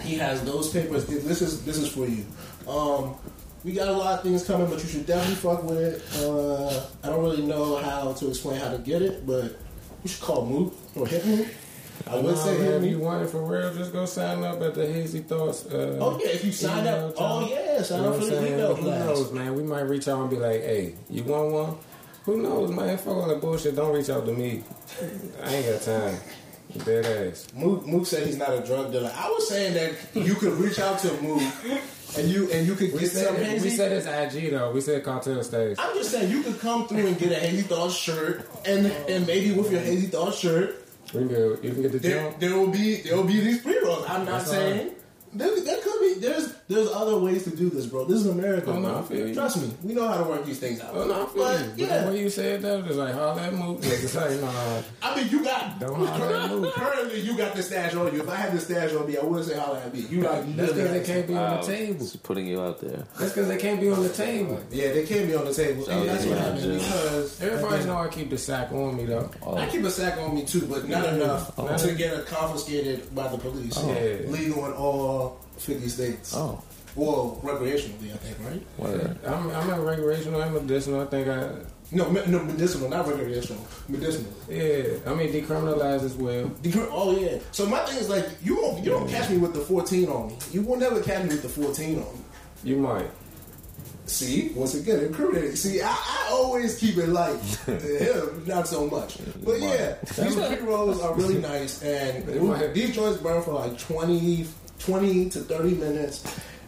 he 0.00 0.16
has 0.16 0.42
those 0.44 0.70
papers. 0.70 1.06
This 1.06 1.40
is 1.40 1.64
this 1.64 1.78
is 1.78 1.88
for 1.90 2.06
you. 2.06 2.24
Um, 2.68 3.14
we 3.64 3.72
got 3.72 3.88
a 3.88 3.92
lot 3.92 4.18
of 4.18 4.22
things 4.22 4.44
coming, 4.44 4.68
but 4.68 4.80
you 4.82 4.88
should 4.88 5.06
definitely 5.06 5.36
fuck 5.36 5.62
with 5.64 5.78
it. 5.78 6.22
Uh, 6.22 6.86
I 7.02 7.08
don't 7.08 7.22
really 7.22 7.42
know 7.42 7.76
how 7.76 8.12
to 8.12 8.28
explain 8.28 8.60
how 8.60 8.70
to 8.70 8.78
get 8.78 9.02
it, 9.02 9.26
but 9.26 9.56
you 10.02 10.08
should 10.10 10.20
call 10.22 10.44
Mook 10.46 10.74
or 10.94 11.06
hit 11.06 11.24
me. 11.26 11.46
I 12.08 12.16
would 12.16 12.24
Nah, 12.26 12.34
say 12.34 12.52
man, 12.58 12.60
hit 12.62 12.74
if 12.74 12.82
me. 12.82 12.88
you 12.90 12.98
want 12.98 13.22
it 13.24 13.30
for 13.30 13.42
real, 13.42 13.72
just 13.72 13.92
go 13.92 14.04
sign 14.04 14.42
up 14.44 14.60
at 14.60 14.74
the 14.74 14.84
Hazy 14.86 15.20
Thoughts. 15.20 15.64
Uh, 15.66 15.96
Oh 16.00 16.20
yeah, 16.22 16.30
if 16.32 16.44
you 16.44 16.52
sign 16.52 16.86
up. 16.86 17.14
Oh 17.16 17.48
yeah, 17.48 17.80
sign 17.82 17.98
You 18.02 18.04
know 18.08 18.12
up 18.14 18.20
for 18.20 18.26
the 18.26 18.46
email 18.46 18.74
Who 18.74 18.90
knows, 18.90 19.32
man? 19.32 19.54
We 19.54 19.62
might 19.62 19.82
reach 19.82 20.08
out 20.08 20.20
and 20.20 20.28
be 20.30 20.36
like, 20.36 20.60
"Hey, 20.60 20.94
you 21.08 21.22
want 21.24 21.52
one?" 21.52 21.76
Who 22.24 22.42
knows, 22.42 22.70
man? 22.70 22.96
Fuck 22.98 23.08
all 23.16 23.28
that 23.28 23.40
bullshit. 23.40 23.76
Don't 23.76 23.94
reach 23.94 24.10
out 24.10 24.26
to 24.26 24.32
me. 24.32 24.62
I 25.42 25.54
ain't 25.54 25.66
got 25.66 25.82
time. 25.82 26.16
Dead 26.84 27.04
ass. 27.32 27.46
Mook, 27.54 27.86
Mook 27.86 28.06
said 28.06 28.26
he's 28.26 28.38
not 28.38 28.50
a 28.52 28.60
drug 28.66 28.90
dealer. 28.90 29.12
I 29.14 29.28
was 29.28 29.48
saying 29.48 29.74
that 29.74 29.92
you 30.26 30.34
could 30.34 30.54
reach 30.54 30.78
out 30.80 30.98
to 31.00 31.12
Mook 31.22 31.42
and 32.18 32.28
you 32.28 32.50
and 32.50 32.66
you 32.66 32.74
could 32.74 32.92
We 32.92 33.00
get 33.00 33.10
some 33.10 33.36
said, 33.36 33.44
hazy. 33.46 33.64
we 33.68 33.70
said 33.74 33.92
it's 33.92 34.06
IG 34.36 34.50
though. 34.50 34.70
We 34.72 34.80
said 34.80 35.02
Cartel 35.04 35.42
Stash. 35.42 35.76
I'm 35.78 35.96
just 35.96 36.10
saying 36.10 36.30
you 36.30 36.42
could 36.42 36.58
come 36.60 36.86
through 36.86 37.06
and 37.06 37.18
get 37.18 37.32
a 37.32 37.36
hazy 37.36 37.62
thought 37.62 37.90
shirt 37.92 38.48
and 38.64 38.86
and 39.08 39.26
maybe 39.26 39.52
with 39.52 39.70
your 39.72 39.80
hazy 39.80 40.06
thought 40.08 40.34
shirt 40.34 40.86
We 41.12 41.20
can 41.20 41.28
go, 41.28 41.58
you 41.62 41.70
can 41.72 41.82
get 41.82 41.92
the 41.92 41.98
there, 41.98 42.24
jump. 42.30 42.40
there 42.40 42.56
will 42.58 42.68
be 42.70 42.96
there 43.02 43.16
will 43.16 43.24
be 43.24 43.40
these 43.40 43.60
pre 43.62 43.78
rolls. 43.80 44.04
I'm 44.08 44.24
not 44.24 44.38
That's 44.40 44.50
saying 44.50 44.92
there, 45.34 45.60
there 45.60 45.80
could 45.82 46.00
be 46.00 46.14
there's 46.20 46.52
there's 46.68 46.88
other 46.92 47.18
ways 47.18 47.44
to 47.44 47.50
do 47.54 47.68
this, 47.70 47.86
bro. 47.86 48.04
This 48.06 48.20
is 48.20 48.26
America. 48.26 48.70
Oh, 48.70 48.78
no. 48.80 48.98
I 48.98 49.02
feel 49.02 49.28
you. 49.28 49.34
Trust 49.34 49.60
me, 49.60 49.70
we 49.82 49.92
know 49.94 50.08
how 50.08 50.18
to 50.18 50.24
work 50.24 50.44
these 50.46 50.58
things 50.58 50.80
out. 50.80 50.92
Oh 50.94 51.06
no, 51.06 51.22
I 51.24 51.26
feel 51.26 51.42
but 51.44 51.60
you. 51.60 51.66
But 51.70 51.78
yeah, 51.78 52.04
the 52.04 52.10
way 52.10 52.20
you 52.20 52.30
said 52.30 52.62
that 52.62 52.84
it's 52.86 52.96
like, 52.96 53.14
"How 53.14 53.34
that 53.34 53.52
move?" 53.54 53.80
Niggas 53.80 54.14
like, 54.14 54.40
nah. 54.40 54.82
I 55.02 55.16
mean 55.20 55.28
you 55.30 55.44
got 55.44 55.78
Don't 55.80 56.06
holler 56.06 56.36
at 56.36 56.50
Mook. 56.50 56.72
currently 56.74 57.20
you 57.20 57.36
got 57.36 57.54
the 57.54 57.62
stash 57.62 57.94
on 57.94 58.12
you. 58.14 58.20
If 58.22 58.28
I 58.28 58.36
had 58.36 58.52
the 58.52 58.60
stash 58.60 58.92
on 58.94 59.06
me, 59.06 59.16
I 59.18 59.24
wouldn't 59.24 59.46
say 59.48 59.58
holla 59.58 59.80
at 59.80 59.92
me. 59.92 60.00
You 60.08 60.22
like 60.22 60.56
That's 60.56 60.72
because 60.72 60.90
they 60.92 61.04
can't 61.04 61.26
be 61.26 61.36
on 61.36 61.60
the 61.60 61.66
table. 61.66 61.98
Just 61.98 62.22
putting 62.22 62.46
you 62.46 62.60
out 62.62 62.80
there. 62.80 63.04
That's 63.18 63.32
because 63.32 63.48
they 63.48 63.56
can't 63.58 63.80
be 63.80 63.90
on 63.90 64.02
the 64.02 64.08
table. 64.08 64.60
Yeah, 64.70 64.92
they 64.92 65.04
can't 65.04 65.26
be 65.26 65.34
on 65.34 65.44
the 65.44 65.54
table. 65.54 65.88
And 65.88 66.08
that's 66.08 66.24
what 66.24 66.36
Yeah, 66.38 66.44
happened 66.44 66.64
yeah. 66.72 66.78
because 66.78 67.42
Everybody 67.42 67.84
know 67.84 67.96
I 67.98 68.08
keep 68.08 68.30
the 68.30 68.38
sack 68.38 68.72
on 68.72 68.96
me 68.96 69.04
though. 69.04 69.30
Oh, 69.42 69.56
I 69.56 69.66
keep 69.66 69.82
a 69.84 69.90
sack 69.90 70.18
on 70.18 70.34
me 70.34 70.44
too, 70.44 70.66
but 70.66 70.88
not 70.88 71.04
enough 71.12 71.52
Oh. 71.58 71.76
to 71.76 71.94
get 71.94 72.14
it 72.14 72.26
confiscated 72.26 73.14
by 73.14 73.28
the 73.28 73.38
police. 73.38 73.76
Yeah. 73.76 74.28
Legal 74.28 74.64
and 74.64 74.74
all 74.74 75.23
50 75.58 75.88
states. 75.88 76.34
oh, 76.36 76.62
Well, 76.96 77.40
recreationally, 77.42 78.12
I 78.12 78.16
think, 78.18 78.36
right? 78.48 78.62
whatever. 78.76 79.16
I'm, 79.26 79.50
I'm 79.50 79.70
a 79.70 79.80
recreational. 79.80 80.42
I'm 80.42 80.54
medicinal. 80.54 81.00
I 81.02 81.06
think 81.06 81.28
I 81.28 81.50
No, 81.92 82.08
me- 82.10 82.22
no, 82.26 82.42
medicinal, 82.44 82.88
not 82.88 83.06
recreational. 83.08 83.64
Medicinal. 83.88 84.32
Yeah, 84.48 84.98
I 85.06 85.14
mean 85.14 85.32
decriminalized 85.32 86.04
as 86.04 86.14
well. 86.14 86.46
Decri- 86.62 86.88
Oh 86.90 87.16
yeah. 87.18 87.38
So 87.52 87.66
my 87.66 87.80
thing 87.84 87.98
is 87.98 88.08
like 88.08 88.26
you 88.42 88.56
won't 88.60 88.84
you 88.84 88.90
don't 88.92 89.08
catch 89.08 89.28
me 89.30 89.38
with 89.38 89.54
the 89.54 89.60
14 89.60 90.08
on 90.08 90.28
me. 90.28 90.36
You 90.52 90.62
will 90.62 90.76
never 90.76 91.00
catch 91.02 91.22
me 91.24 91.30
with 91.30 91.42
the 91.42 91.48
14 91.48 91.98
on 91.98 92.04
me. 92.14 92.20
You 92.64 92.76
might. 92.78 93.10
See, 94.06 94.50
once 94.54 94.74
again, 94.74 95.00
incriminating. 95.00 95.56
See, 95.56 95.80
I, 95.80 95.88
I 95.90 96.28
always 96.30 96.76
keep 96.78 96.98
it 96.98 97.08
light. 97.08 97.40
Him, 97.66 98.44
not 98.46 98.68
so 98.68 98.86
much. 98.86 99.16
But 99.42 99.60
yeah, 99.60 99.94
these 100.18 100.36
pre 100.36 100.58
rolls 100.58 101.00
are 101.00 101.14
really 101.14 101.38
nice, 101.38 101.82
and 101.82 102.26
these 102.74 102.94
joints 102.94 103.18
burn 103.22 103.42
for 103.42 103.54
like 103.54 103.78
20, 103.78 104.46
20 104.80 105.30
to 105.30 105.38
thirty 105.40 105.74
minutes. 105.74 106.24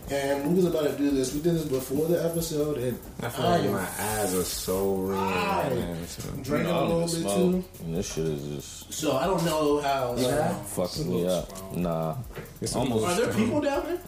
And 0.08 0.50
we 0.50 0.54
was 0.62 0.66
about 0.66 0.84
to 0.84 0.96
do 0.96 1.10
this. 1.10 1.34
We 1.34 1.40
did 1.40 1.56
this 1.56 1.64
before 1.64 2.06
the 2.06 2.24
episode, 2.24 2.78
and 2.78 2.96
I 3.22 3.28
feel 3.28 3.44
like 3.44 3.62
am 3.62 3.72
my 3.72 3.88
eyes 3.98 4.34
are 4.36 4.44
so 4.44 4.94
red 4.94 5.18
I- 5.18 5.68
right 5.68 5.78
now. 5.80 5.96
So. 6.06 6.30
drinking 6.42 6.70
a 6.70 6.78
I 6.78 6.82
little 6.86 7.00
bit 7.00 7.34
too. 7.34 7.64
and 7.82 7.96
this 7.96 8.12
shit 8.14 8.24
is 8.26 8.42
just 8.56 8.92
So 8.92 9.16
I 9.16 9.24
don't 9.24 9.44
know 9.44 9.80
how. 9.80 10.12
Uh, 10.16 10.54
fucking 10.62 11.10
me 11.10 11.26
up. 11.26 11.74
Nah, 11.76 12.14
It's 12.60 12.76
Almost. 12.76 13.04
are 13.04 13.14
there 13.26 13.34
people 13.34 13.60
down 13.60 13.84
there? 13.84 13.98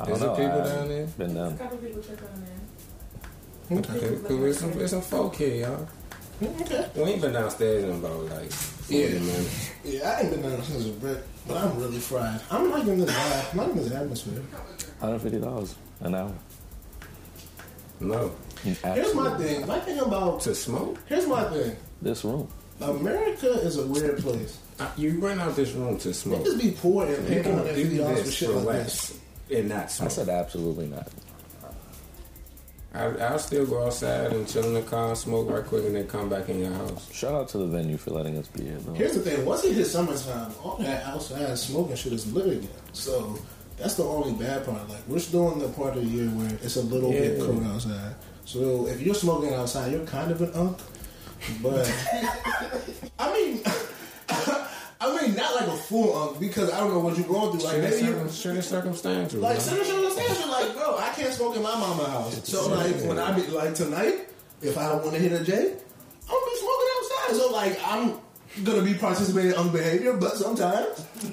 I 0.00 0.04
don't 0.04 0.14
Is 0.16 0.20
know. 0.20 0.34
there 0.34 0.48
people 0.48 0.60
I 0.62 0.74
down 0.74 0.88
there? 0.88 1.06
Been 1.06 1.34
down. 1.34 1.52
A 1.52 1.56
couple 1.56 1.78
people 1.78 2.02
check 2.02 2.18
on 2.22 2.44
there. 2.44 3.78
Okay, 3.78 4.18
cool. 4.26 4.38
There's 4.40 4.58
some, 4.58 4.72
there's 4.72 4.90
some 4.90 5.00
folk 5.00 5.36
here, 5.36 5.54
y'all. 5.68 5.88
Okay. 6.42 6.88
We 6.96 7.02
ain't 7.02 7.22
been 7.22 7.32
downstairs 7.32 7.84
in 7.84 7.90
about 7.90 8.24
like 8.30 8.50
40 8.52 8.94
Yeah. 8.96 9.08
minutes. 9.20 9.70
Yeah, 9.84 10.10
I 10.10 10.20
ain't 10.22 10.30
been 10.30 10.42
down 10.42 10.62
since 10.62 10.86
a 10.86 10.90
bit, 10.90 11.24
but 11.46 11.56
I'm 11.56 11.78
really 11.78 11.98
fried. 11.98 12.40
I'm 12.50 12.70
liking 12.70 12.98
this 12.98 13.10
vibe. 13.10 13.52
I'm 13.52 13.58
liking 13.58 13.76
this 13.76 13.92
atmosphere. 13.92 14.42
Hundred 15.00 15.20
fifty 15.22 15.38
dollars 15.40 15.74
an 16.00 16.14
hour. 16.14 16.32
No. 18.00 18.32
Here's 18.62 19.14
my 19.14 19.36
thing. 19.38 19.66
My 19.66 19.78
thing 19.80 19.98
about 19.98 20.40
To 20.42 20.54
smoke? 20.54 20.98
here's 21.06 21.26
my 21.26 21.44
thing. 21.44 21.76
This 22.00 22.24
room. 22.24 22.48
America 22.80 23.50
is 23.60 23.78
a 23.78 23.86
weird 23.86 24.18
place. 24.18 24.58
Uh, 24.80 24.90
You 24.96 25.18
rent 25.20 25.40
out 25.40 25.54
this 25.54 25.70
room 25.72 25.98
to 25.98 26.12
smoke. 26.12 26.44
Niggas 26.44 26.60
be 26.60 26.70
poor 26.72 27.06
and 27.06 27.16
You 27.22 27.28
paying 27.28 27.42
can 27.44 27.54
hundred 27.58 27.74
fifty 27.74 27.88
do 27.90 27.98
dollars 27.98 28.18
for 28.18 28.24
this 28.24 28.34
shit 28.34 28.48
for 28.50 28.54
like 28.56 28.66
less 28.66 29.08
this. 29.48 29.58
and 29.58 29.68
not 29.68 29.84
I 30.00 30.08
said 30.08 30.28
absolutely 30.28 30.86
not. 30.88 31.08
I, 32.94 33.04
I'll 33.04 33.38
still 33.38 33.64
go 33.64 33.86
outside 33.86 34.32
and 34.32 34.46
chill 34.46 34.64
in 34.64 34.74
the 34.74 34.82
car, 34.82 35.16
smoke 35.16 35.50
right 35.50 35.64
quick, 35.64 35.86
and 35.86 35.96
then 35.96 36.06
come 36.06 36.28
back 36.28 36.50
in 36.50 36.60
your 36.60 36.72
house. 36.72 37.10
Shout 37.12 37.34
out 37.34 37.48
to 37.50 37.58
the 37.58 37.66
venue 37.66 37.96
for 37.96 38.10
letting 38.10 38.36
us 38.36 38.48
be 38.48 38.64
here. 38.64 38.76
Though. 38.78 38.92
Here's 38.92 39.14
the 39.14 39.20
thing. 39.20 39.44
Once 39.46 39.64
it 39.64 39.74
hits 39.74 39.92
summertime, 39.92 40.52
all 40.62 40.76
that 40.76 41.04
outside 41.04 41.58
smoking 41.58 41.96
shit 41.96 42.12
is 42.12 42.30
lit 42.32 42.58
again. 42.58 42.68
So 42.92 43.38
that's 43.78 43.94
the 43.94 44.04
only 44.04 44.34
bad 44.34 44.66
part. 44.66 44.88
Like 44.88 45.06
we're 45.08 45.18
still 45.20 45.52
in 45.52 45.58
the 45.58 45.68
part 45.68 45.96
of 45.96 46.04
the 46.04 46.08
year 46.08 46.28
where 46.28 46.48
it's 46.62 46.76
a 46.76 46.82
little 46.82 47.10
bit 47.10 47.40
cold 47.40 47.64
outside. 47.64 48.14
So 48.44 48.86
if 48.86 49.00
you're 49.00 49.14
smoking 49.14 49.54
outside, 49.54 49.92
you're 49.92 50.04
kind 50.04 50.30
of 50.30 50.42
an 50.42 50.52
unk. 50.52 50.78
But 51.62 51.90
I 53.18 53.32
mean, 53.32 53.62
I 55.02 55.20
mean, 55.20 55.34
not 55.34 55.54
like 55.56 55.66
a 55.66 55.76
full 55.76 56.16
unk 56.16 56.36
um, 56.36 56.40
because 56.40 56.70
I 56.70 56.78
don't 56.78 56.90
know 56.90 57.00
what 57.00 57.18
you're 57.18 57.26
going 57.26 57.58
through. 57.58 57.68
Like 57.68 57.78
maybe 57.78 58.06
circum- 58.06 58.32
shit 58.32 58.56
is 58.56 58.68
circumstantial. 58.68 59.40
Like, 59.40 59.60
circumstantial, 59.60 60.48
like, 60.48 60.74
bro, 60.74 60.96
I 60.96 61.08
can't 61.10 61.32
smoke 61.34 61.56
in 61.56 61.62
my 61.62 61.74
mama 61.74 62.08
house. 62.08 62.48
So, 62.48 62.68
like, 62.68 62.94
when 63.02 63.18
I 63.18 63.32
be, 63.32 63.42
like, 63.48 63.74
tonight, 63.74 64.28
if 64.60 64.78
I 64.78 64.94
want 64.94 65.12
to 65.14 65.18
hit 65.18 65.32
a 65.32 65.42
J, 65.42 65.52
I'm 65.54 65.60
gonna 66.28 66.46
be 66.46 66.56
smoking 66.56 66.88
outside. 66.96 67.36
So, 67.36 67.50
like, 67.50 67.80
I'm 67.84 68.20
gonna 68.64 68.82
be 68.82 68.94
participating 68.94 69.52
in 69.58 69.72
behavior, 69.72 70.12
but 70.12 70.36
sometimes 70.36 71.04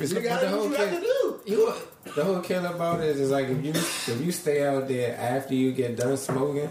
you 0.00 0.06
the- 0.06 0.20
gotta 0.22 0.48
do 0.48 0.54
whole 0.54 0.68
what 0.68 0.78
you 0.78 0.86
have 0.86 0.94
to 0.94 1.00
do. 1.00 1.40
You 1.44 1.74
the 2.14 2.24
whole 2.24 2.40
kill 2.40 2.64
about 2.66 3.00
it 3.00 3.16
is 3.16 3.30
like 3.30 3.48
if 3.48 3.64
you 3.64 3.70
if 3.70 4.20
you 4.20 4.32
stay 4.32 4.66
out 4.66 4.88
there 4.88 5.16
after 5.16 5.54
you 5.54 5.72
get 5.72 5.96
done 5.96 6.16
smoking, 6.16 6.68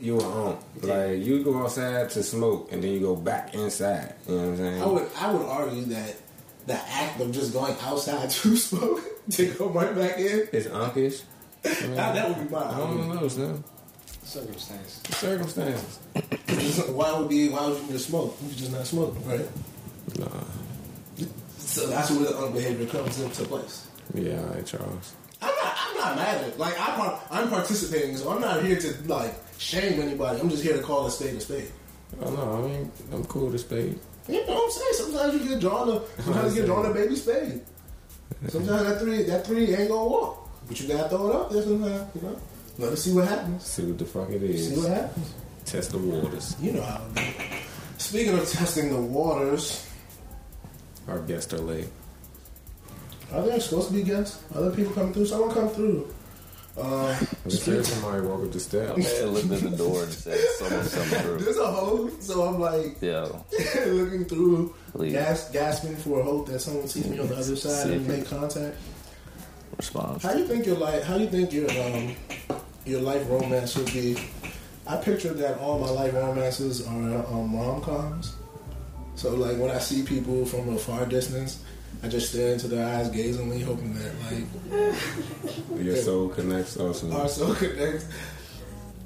you 0.00 0.18
are 0.20 0.48
on. 0.48 0.58
Like 0.82 1.24
you 1.24 1.42
go 1.42 1.62
outside 1.62 2.10
to 2.10 2.22
smoke 2.22 2.72
and 2.72 2.82
then 2.82 2.92
you 2.92 3.00
go 3.00 3.16
back 3.16 3.54
inside. 3.54 4.14
You 4.28 4.34
know 4.34 4.40
what 4.40 4.48
I'm 4.48 4.56
saying? 4.56 4.82
I 4.82 4.86
would, 4.86 5.08
I 5.18 5.32
would 5.32 5.46
argue 5.46 5.84
that 5.86 6.16
the 6.66 6.74
act 6.74 7.20
of 7.20 7.32
just 7.32 7.52
going 7.52 7.76
outside 7.82 8.30
to 8.30 8.56
smoke 8.56 9.00
to 9.30 9.46
go 9.54 9.68
right 9.68 9.94
back 9.94 10.18
in, 10.18 10.48
is 10.52 10.66
unkish. 10.66 11.22
that, 11.62 11.80
that 12.14 12.28
would 12.28 12.48
be 12.48 12.54
my 12.54 12.64
I 12.64 12.78
don't 12.78 13.14
know, 13.14 13.28
son. 13.28 13.64
Circumstance. 14.22 15.02
Circumstances. 15.10 15.98
Why 16.88 17.18
would 17.18 17.28
be? 17.28 17.48
Why 17.50 17.68
would 17.68 17.82
you 17.82 17.88
just 17.88 18.08
smoke? 18.08 18.36
You 18.42 18.54
just 18.54 18.72
not 18.72 18.86
smoke, 18.86 19.14
right? 19.26 19.46
Nah. 20.18 20.26
So 21.58 21.86
that's 21.88 22.10
where 22.10 22.20
the 22.20 22.38
unbehavior 22.38 22.86
comes 22.86 23.20
into 23.20 23.44
place. 23.44 23.86
Yeah, 24.14 24.38
all 24.40 24.46
right, 24.46 24.66
Charles. 24.66 25.14
I'm 25.42 25.54
not. 25.54 25.74
I'm 25.76 25.96
not 25.96 26.16
mad 26.16 26.38
at 26.38 26.48
it. 26.48 26.58
Like 26.58 26.74
I'm, 26.78 27.18
I'm 27.30 27.48
participating, 27.50 28.16
so 28.16 28.30
I'm 28.30 28.40
not 28.40 28.62
here 28.62 28.78
to 28.78 28.94
like 29.06 29.34
shame 29.58 30.00
anybody. 30.00 30.40
I'm 30.40 30.50
just 30.50 30.62
here 30.62 30.76
to 30.76 30.82
call 30.82 31.06
a 31.06 31.10
spade 31.10 31.34
a 31.34 31.40
spade. 31.40 31.70
Oh 32.22 32.30
know. 32.30 32.64
I 32.64 32.68
mean 32.68 32.90
I'm 33.12 33.24
cool 33.24 33.50
to 33.50 33.58
spade. 33.58 33.98
You 34.28 34.46
know 34.46 34.54
what 34.54 34.64
I'm 34.64 34.70
saying? 34.70 34.92
Sometimes 35.12 35.34
you 35.42 35.48
get 35.50 35.60
drawn 35.60 35.86
to 35.88 36.22
sometimes 36.22 36.54
you 36.54 36.62
get 36.62 36.66
drawn 36.66 36.84
to 36.86 36.94
baby 36.94 37.16
spade. 37.16 37.60
Sometimes 38.48 38.82
that 38.84 39.00
three, 39.00 39.22
that 39.24 39.46
three 39.46 39.74
ain't 39.74 39.88
gonna 39.88 40.08
walk, 40.08 40.48
but 40.68 40.80
you 40.80 40.88
gotta 40.88 41.08
throw 41.08 41.28
it 41.30 41.36
up 41.36 41.50
there 41.50 41.62
sometimes. 41.62 42.14
You 42.14 42.22
know, 42.22 42.40
let 42.78 42.92
us 42.92 43.02
see 43.04 43.12
what 43.12 43.28
happens. 43.28 43.64
See 43.64 43.84
what 43.84 43.98
the 43.98 44.04
fuck 44.04 44.30
it 44.30 44.58
See 44.58 44.76
what 44.76 44.90
happens. 44.90 45.34
Test 45.64 45.92
the 45.92 45.98
waters. 45.98 46.56
You 46.60 46.72
know 46.72 46.82
how 46.82 47.00
it 47.16 47.18
is. 47.18 47.34
Speaking 47.98 48.38
of 48.38 48.48
testing 48.48 48.90
the 48.92 49.00
waters, 49.00 49.88
Our 51.08 51.20
guests 51.20 51.52
are 51.54 51.58
late. 51.58 51.88
are 53.32 53.42
there 53.42 53.60
supposed 53.60 53.88
to 53.88 53.94
be 53.94 54.02
guests? 54.02 54.42
Other 54.54 54.70
people 54.70 54.92
coming 54.92 55.12
through? 55.12 55.26
Someone 55.26 55.54
come 55.54 55.68
through. 55.70 56.12
Uh, 56.76 57.16
We 57.44 57.50
said 57.52 57.86
somebody 57.86 58.26
walk 58.26 58.42
up 58.42 58.50
the 58.52 58.58
steps. 58.58 58.98
Man 58.98 59.26
looked 59.28 59.52
at 59.52 59.70
the 59.70 59.76
door 59.76 60.02
and 60.02 60.12
said, 60.12 60.38
"Someone's 60.58 60.92
coming 60.94 61.08
through." 61.20 61.38
there's 61.38 61.56
a 61.58 61.66
hole, 61.70 62.10
so 62.20 62.42
I'm 62.42 62.58
like 62.60 62.96
yeah, 63.00 63.28
looking 63.86 64.24
through, 64.24 64.74
Please. 64.92 65.12
gas, 65.12 65.50
gasping 65.50 65.94
for 65.96 66.22
hope 66.22 66.48
that 66.48 66.58
someone 66.60 66.88
sees 66.88 67.06
me 67.06 67.18
on 67.20 67.28
the 67.28 67.36
other 67.36 67.54
side 67.54 67.90
and 67.92 68.00
if 68.02 68.08
make 68.08 68.26
contact. 68.26 68.76
response. 69.76 70.22
How 70.22 70.32
do 70.32 70.40
you 70.40 70.46
think 70.48 70.66
your 70.66 70.76
life? 70.76 71.04
How 71.04 71.16
do 71.16 71.22
you 71.24 71.30
think 71.30 71.52
your 71.52 71.70
um 71.70 72.16
your 72.84 73.00
life 73.02 73.22
romance 73.30 73.72
should 73.72 73.86
be? 73.92 74.16
I 74.86 74.96
pictured 74.96 75.38
that 75.38 75.58
all 75.60 75.78
my 75.78 75.90
life 75.90 76.12
romances 76.12 76.86
are 76.86 77.26
um, 77.28 77.54
rom 77.56 77.82
coms. 77.82 78.34
So 79.14 79.32
like 79.34 79.56
when 79.58 79.70
I 79.70 79.78
see 79.78 80.02
people 80.02 80.44
from 80.44 80.74
a 80.74 80.78
far 80.78 81.06
distance, 81.06 81.62
I 82.02 82.08
just 82.08 82.30
stare 82.30 82.52
into 82.52 82.68
their 82.68 82.86
eyes 82.86 83.08
gazingly, 83.10 83.60
hoping 83.60 83.94
that 83.94 84.12
like 84.30 85.80
Your 85.84 85.96
soul 85.96 86.28
connects 86.28 86.76
also. 86.76 87.10
our 87.12 87.28
soul 87.28 87.54
connects. 87.54 88.06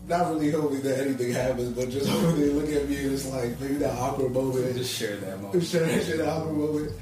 Not 0.08 0.30
really 0.32 0.50
hoping 0.50 0.80
that 0.82 1.00
anything 1.00 1.32
happens, 1.32 1.68
but 1.76 1.90
just 1.90 2.08
hoping 2.08 2.40
they 2.40 2.48
look 2.48 2.70
at 2.70 2.88
me 2.88 2.96
and 3.04 3.12
it's 3.12 3.26
like 3.26 3.60
maybe 3.60 3.74
that 3.74 3.94
awkward 3.98 4.32
moment. 4.32 4.74
Just 4.76 4.94
share 4.98 5.16
that 5.18 5.40
moment. 5.40 5.62
Share 5.64 5.84
that 5.84 6.04
shit 6.04 6.20
awkward 6.26 6.56
moment. 6.56 6.92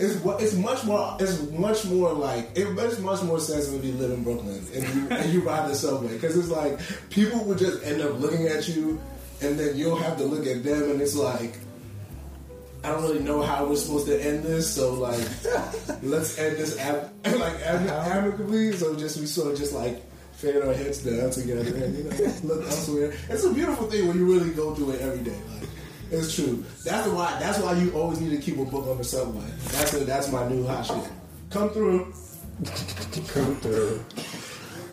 It's 0.00 0.14
it's 0.24 0.54
much 0.54 0.84
more 0.84 1.16
it's 1.18 1.42
much 1.50 1.84
more 1.86 2.12
like 2.12 2.50
it 2.54 2.70
makes 2.72 3.00
much 3.00 3.20
more 3.24 3.40
sense 3.40 3.68
when 3.68 3.82
you 3.82 3.92
live 3.94 4.12
in 4.12 4.22
Brooklyn 4.22 4.64
and 4.72 4.94
you 4.94 5.08
and 5.10 5.32
you 5.32 5.40
ride 5.40 5.68
the 5.68 5.74
subway 5.74 6.12
because 6.12 6.36
it's 6.36 6.48
like 6.50 6.78
people 7.10 7.42
would 7.46 7.58
just 7.58 7.82
end 7.82 8.00
up 8.00 8.20
looking 8.20 8.46
at 8.46 8.68
you 8.68 9.00
and 9.40 9.58
then 9.58 9.76
you'll 9.76 9.96
have 9.96 10.16
to 10.18 10.24
look 10.24 10.46
at 10.46 10.62
them 10.62 10.90
and 10.90 11.00
it's 11.00 11.16
like 11.16 11.58
I 12.84 12.90
don't 12.90 13.02
really 13.02 13.20
know 13.20 13.42
how 13.42 13.66
we're 13.66 13.76
supposed 13.76 14.06
to 14.06 14.20
end 14.24 14.44
this 14.44 14.72
so 14.74 14.94
like 14.94 15.18
let's 16.02 16.38
end 16.38 16.56
this 16.56 16.78
ab- 16.78 17.10
like 17.26 17.54
am- 17.64 17.88
amicably 17.88 18.72
so 18.72 18.94
just 18.96 19.18
we 19.18 19.26
sort 19.26 19.52
of 19.52 19.58
just 19.58 19.72
like 19.72 20.02
fan 20.32 20.62
our 20.62 20.72
heads 20.72 20.98
down 21.02 21.30
together 21.30 21.74
and 21.84 21.96
you 21.98 22.04
know 22.04 22.32
look 22.54 22.64
elsewhere 22.66 23.12
it's 23.28 23.44
a 23.44 23.52
beautiful 23.52 23.86
thing 23.90 24.06
when 24.06 24.16
you 24.16 24.24
really 24.32 24.50
go 24.50 24.74
through 24.74 24.90
it 24.92 25.00
every 25.00 25.24
day 25.24 25.36
like 25.50 25.68
it's 26.10 26.34
true. 26.34 26.64
That's 26.84 27.06
why. 27.08 27.38
That's 27.38 27.58
why 27.58 27.74
you 27.74 27.90
always 27.92 28.18
need 28.18 28.30
to 28.30 28.38
keep 28.38 28.56
a 28.58 28.64
book 28.64 28.86
on 28.86 28.96
the 28.96 29.04
subway. 29.04 29.44
That's 29.72 29.92
a, 29.92 30.04
that's 30.04 30.32
my 30.32 30.48
new 30.48 30.66
hot 30.66 30.86
shit. 30.86 30.96
Come 31.50 31.68
through. 31.68 32.14
Come 33.34 33.56
through. 33.56 34.02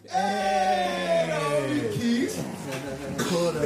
Hey, 0.09 1.89
keys. 1.93 2.35
Hold 3.29 3.57
up. 3.57 3.63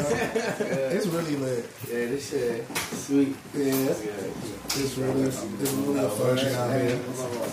It's 0.62 1.06
really 1.08 1.36
lit. 1.36 1.66
Yeah, 1.88 2.06
this 2.08 2.30
shit 2.30 2.66
sweet. 2.78 3.36
Yeah, 3.54 3.64
it's 3.64 4.98
really 4.98 5.24
it's 5.24 5.44
really 5.44 6.00
a 6.00 6.10
fun 6.10 6.40
out 6.40 6.80
here. 6.80 7.00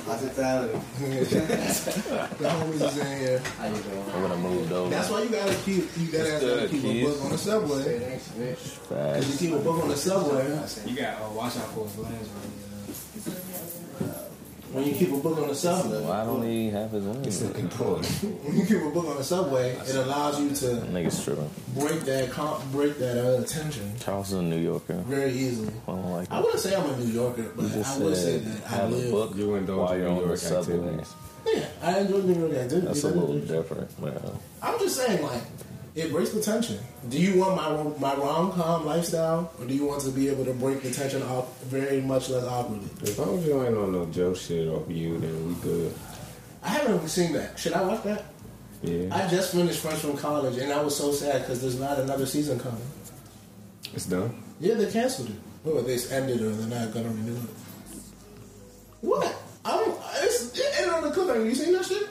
Hospitality. 0.05 0.79
the 0.99 2.49
homies 2.49 2.83
is 2.83 2.99
in 2.99 3.19
here. 3.19 3.39
How 3.59 3.67
you 3.67 3.83
doing? 3.83 4.05
I'm 4.15 4.23
gonna 4.23 4.37
move 4.37 4.69
though. 4.69 4.89
That's 4.89 5.11
why 5.11 5.23
you 5.23 5.31
gotta 5.31 5.55
keep 5.65 5.85
you 5.97 6.07
gotta, 6.13 6.31
gotta 6.31 6.41
good, 6.47 6.71
keep 6.71 6.85
a 6.85 6.87
Keith. 6.87 7.07
book 7.07 7.25
on 7.25 7.31
the 7.31 7.39
subway. 7.39 8.21
Cause 8.89 9.43
you 9.43 9.49
keep 9.49 9.57
a 9.59 9.63
book 9.63 9.83
on 9.83 9.89
the 9.89 9.97
subway, 9.97 10.47
You 10.87 10.97
got 10.97 11.19
to 11.19 11.35
watch 11.35 11.57
out 11.57 11.71
for 11.73 11.85
his 11.85 11.99
lens, 11.99 12.29
right? 12.29 13.73
When 14.77 14.87
you 14.87 14.95
keep 14.95 15.11
a 15.13 15.17
book 15.17 15.39
on 15.39 15.49
the 15.49 15.55
subway, 15.55 16.01
Why 16.03 16.25
don't 16.25 16.43
he 16.47 16.69
have 16.71 16.91
his 16.91 17.07
It's 17.27 17.43
own? 17.43 17.57
important. 17.57 18.07
when 18.45 18.57
you 18.57 18.67
keep 18.67 18.83
a 18.83 18.91
book 18.91 19.07
on 19.07 19.17
the 19.17 19.25
subway, 19.25 19.71
it 19.73 19.95
allows 19.97 20.39
you 20.41 20.51
to 20.51 20.67
Niggas 20.87 21.25
tripping. 21.25 21.51
break 21.75 22.01
that 22.03 22.31
comp, 22.31 22.63
break 22.73 22.99
that 22.99 23.17
uh, 23.19 23.43
tension 23.45 23.91
Charles's 23.99 24.35
a 24.35 24.43
New 24.43 24.59
Yorker. 24.59 24.95
very 25.07 25.33
easily. 25.33 25.73
I 25.89 25.93
don't 25.93 26.13
like 26.13 26.31
I 26.31 26.41
wouldn't 26.41 26.61
say 26.61 26.75
I'm 26.77 26.89
a 26.89 26.97
New 26.99 27.07
Yorker, 27.13 27.51
but 27.57 27.65
I 27.65 27.99
would 27.99 28.17
say 28.17 28.39
that 28.39 28.65
I 28.67 28.69
have 28.77 28.93
a 28.93 28.95
live. 28.97 29.11
book 29.11 29.33
You 29.37 29.55
indulge 29.55 29.79
while 29.79 29.93
in 29.93 29.99
you're 30.01 30.09
New 30.11 30.15
on 30.17 30.21
the 30.23 30.27
York 30.29 30.39
subway. 30.39 30.75
activities. 30.77 31.15
Yeah, 31.47 31.67
I 31.83 31.99
enjoy 32.01 32.19
New 32.23 32.39
York 32.41 32.53
activities. 32.53 32.85
That's 32.85 33.05
a 33.05 33.09
little 33.09 33.39
different, 33.39 34.03
man. 34.03 34.21
I'm 34.63 34.79
just 34.81 34.97
saying, 34.97 35.23
like, 35.23 35.43
it 35.97 36.13
breaks 36.13 36.31
the 36.31 36.43
tension. 36.43 36.79
Do 37.09 37.19
you 37.19 37.41
want 37.41 37.57
my 37.57 38.15
my 38.15 38.15
rom 38.21 38.53
com 38.53 38.85
lifestyle, 38.85 39.51
or 39.59 39.67
do 39.67 39.75
you 39.75 39.87
want 39.87 40.03
to 40.03 40.11
be 40.11 40.29
able 40.29 40.45
to 40.45 40.53
break 40.53 40.83
the 40.83 40.91
tension 40.91 41.23
off 41.23 41.61
very 41.63 42.03
much 42.03 42.29
less 42.29 42.45
awkwardly? 42.45 42.91
As 43.03 43.19
long 43.19 43.39
as 43.39 43.47
you 43.47 43.65
ain't 43.65 43.77
on 43.77 43.93
no 43.93 44.05
Joe 44.07 44.35
shit 44.35 44.69
off 44.69 44.89
you, 44.91 45.19
then 45.19 45.49
we 45.49 45.55
good. 45.55 45.95
I 46.63 46.69
haven't 46.69 46.97
even 46.97 47.09
seen 47.09 47.33
that. 47.33 47.59
Should 47.59 47.73
I 47.73 47.83
watch 47.83 48.05
that? 48.05 48.27
Yeah. 48.83 49.09
I 49.11 49.27
just 49.29 49.53
finished 49.53 49.81
Friends 49.81 50.01
from 50.01 50.19
College, 50.19 50.59
and 50.59 50.71
I 50.71 50.83
was 50.83 50.95
so 50.95 51.13
sad 51.13 51.41
because 51.43 51.63
there's 51.63 51.81
not 51.81 51.99
another 51.99 52.27
season 52.27 52.61
coming. 52.61 52.83
It's 53.95 54.05
done. 54.05 54.43
Yeah, 54.61 54.75
they 54.75 54.91
canceled 54.91 55.31
it. 55.31 55.37
Or 55.69 55.81
they 55.81 55.99
ended 56.11 56.41
it, 56.41 56.45
or 56.45 56.51
they're 56.51 56.79
not 56.79 56.93
gonna 56.93 57.09
renew 57.09 57.37
it. 57.37 57.51
What? 59.01 59.35
I 59.65 59.71
don't. 59.71 59.99
It's, 60.17 60.59
it 60.59 60.67
ended 60.77 60.93
on 60.93 61.03
the 61.05 61.11
cliffhanger. 61.11 61.47
You 61.47 61.55
seen 61.55 61.73
that 61.73 61.87
shit? 61.87 62.09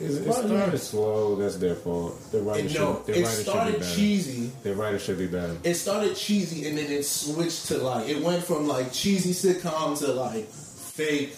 It's, 0.00 0.14
it 0.16 0.26
Well, 0.26 0.42
yeah. 0.48 0.56
started 0.58 0.78
slow. 0.78 1.36
That's 1.36 1.56
their 1.56 1.74
fault. 1.74 2.14
The 2.30 2.40
writer 2.40 2.64
It, 2.66 2.70
should, 2.70 2.80
no, 2.80 3.02
the 3.06 3.12
it 3.18 3.22
writer 3.24 3.30
should 3.30 3.36
be 3.38 3.42
started 3.50 3.78
better. 3.80 3.94
cheesy. 3.96 4.52
The 4.62 4.74
writer 4.74 4.98
should 4.98 5.18
be 5.18 5.26
better. 5.26 5.56
it 5.64 5.74
started 5.74 6.14
cheesy 6.16 6.68
and 6.68 6.78
then 6.78 6.90
it 6.90 7.04
switched 7.04 7.66
to 7.68 7.78
like 7.78 8.08
it 8.08 8.22
went 8.22 8.44
from 8.44 8.66
like 8.68 8.92
cheesy 8.92 9.32
sitcom 9.32 9.98
to 9.98 10.12
like 10.12 10.46
fake 10.46 11.34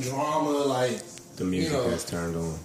drama 0.00 0.50
like 0.50 1.00
The 1.36 1.44
music 1.44 1.72
you 1.72 1.78
know. 1.78 1.90
has 1.90 2.04
turned 2.04 2.36
on. 2.36 2.58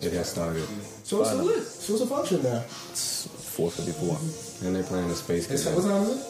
It 0.00 0.12
has 0.14 0.30
started. 0.30 0.66
so 1.04 1.20
it's 1.22 1.30
a 1.30 1.36
lit 1.36 1.62
so 1.62 1.92
it's 1.94 2.02
a 2.02 2.06
function 2.06 2.42
now 2.42 2.64
It's 2.90 3.28
454. 3.54 4.66
And 4.66 4.74
they're 4.76 4.82
playing 4.82 5.08
the 5.08 5.14
space 5.14 5.48
it's, 5.50 5.64
cadet. 5.64 5.78
what 5.78 5.86
time 5.88 6.02
is 6.02 6.10
it 6.18 6.26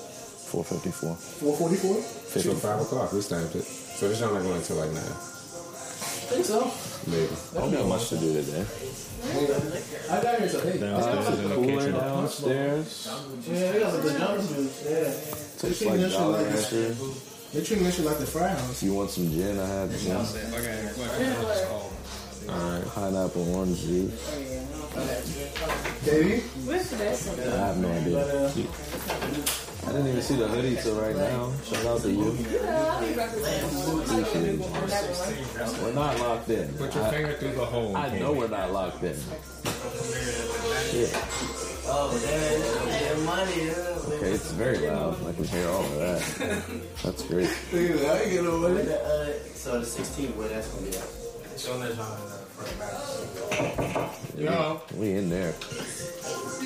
454. 0.53 1.15
444 1.17 2.03
So 2.43 2.53
5 2.53 2.81
o'clock, 2.83 3.13
we 3.13 3.21
stamped 3.23 3.55
it. 3.57 3.63
So 3.65 4.09
this 4.09 4.21
not 4.21 4.31
going 4.33 4.53
until 4.53 4.77
like 4.77 4.91
9. 4.91 4.99
I 5.01 5.05
think 6.29 6.45
so 6.45 6.61
Maybe. 7.07 7.29
I 7.57 7.59
don't 7.61 7.73
got 7.73 7.87
much 7.89 8.09
to 8.11 8.17
do 8.19 8.33
today. 8.33 8.65
I 10.11 10.23
got 10.23 10.39
here 10.39 10.49
till 10.49 10.69
8 10.69 10.81
Downstairs 10.81 11.39
in 11.39 11.49
the 11.49 11.55
cooler 11.55 11.93
downstairs. 11.93 13.09
yeah 13.49 13.73
they 13.73 13.79
got 13.81 13.93
the 14.03 14.11
jumpsuits 14.11 14.85
yeah 14.85 14.91
they 14.93 15.69
Tastes 15.69 15.79
treat 15.79 15.91
like 15.91 16.01
that 16.01 16.11
shit 16.11 16.19
Jolly 16.19 16.33
like 16.45 16.55
Rancher. 16.55 16.95
the, 16.95 16.95
they 17.53 17.65
treat 17.65 17.79
that 17.83 17.95
shit 17.95 18.05
like 18.05 18.19
the 18.19 18.27
fry 18.27 18.49
house 18.49 18.83
You 18.83 18.95
want 18.95 19.11
some 19.11 19.31
gin? 19.31 19.59
I 19.59 19.67
have 19.67 19.91
gin. 20.01 20.17
Alright. 22.49 22.85
Pineapple 22.89 23.55
orange 23.57 23.81
juice. 23.81 24.13
baby 26.05 26.41
What's 26.67 26.91
that? 26.91 27.17
I 27.53 27.67
have 27.67 27.79
no 27.79 27.89
idea. 27.91 28.53
But 29.85 29.89
uh 29.89 29.91
I 29.91 29.93
didn't 29.93 30.09
even 30.09 30.23
see 30.23 30.37
the 30.37 30.49
hoodie 30.49 30.77
till 30.77 31.01
right 31.01 31.17
now. 31.17 31.53
Shout 31.65 31.87
out 31.87 32.01
to 32.03 32.11
you. 32.11 32.29
Appreciate 32.31 32.63
you. 34.59 34.65
We're 35.83 35.93
not 35.93 36.19
locked 36.21 36.49
in. 36.51 36.69
Put 36.75 36.95
your 36.95 37.05
I, 37.05 37.11
finger 37.11 37.33
through 37.35 37.53
the 37.53 37.65
hole. 37.65 37.97
I 37.97 38.19
know 38.19 38.33
we're 38.33 38.49
not 38.49 38.73
locked 38.73 39.03
in. 39.03 39.17
Yeah. 40.93 41.09
Oh, 41.85 42.17
that 42.17 43.19
money. 43.25 43.71
Okay, 44.17 44.31
it's 44.31 44.53
very 44.53 44.79
loud. 44.79 45.17
I 45.27 45.33
can 45.33 45.45
hear 45.45 45.69
all 45.69 45.83
of 45.85 45.99
that. 45.99 46.23
That's 47.03 47.23
great. 47.25 47.51
I 47.73 47.77
ain't 47.77 48.31
get 48.31 48.45
no 48.45 48.59
money 48.59 48.83
Uh, 48.83 49.33
so 49.55 49.81
the 49.81 49.87
16th, 49.87 50.37
where 50.37 50.49
that's 50.49 50.69
gonna 50.69 50.87
be 50.91 50.97
at? 50.97 51.09
Yo 54.37 54.81
We 54.97 55.13
in 55.13 55.29
there. 55.31 55.55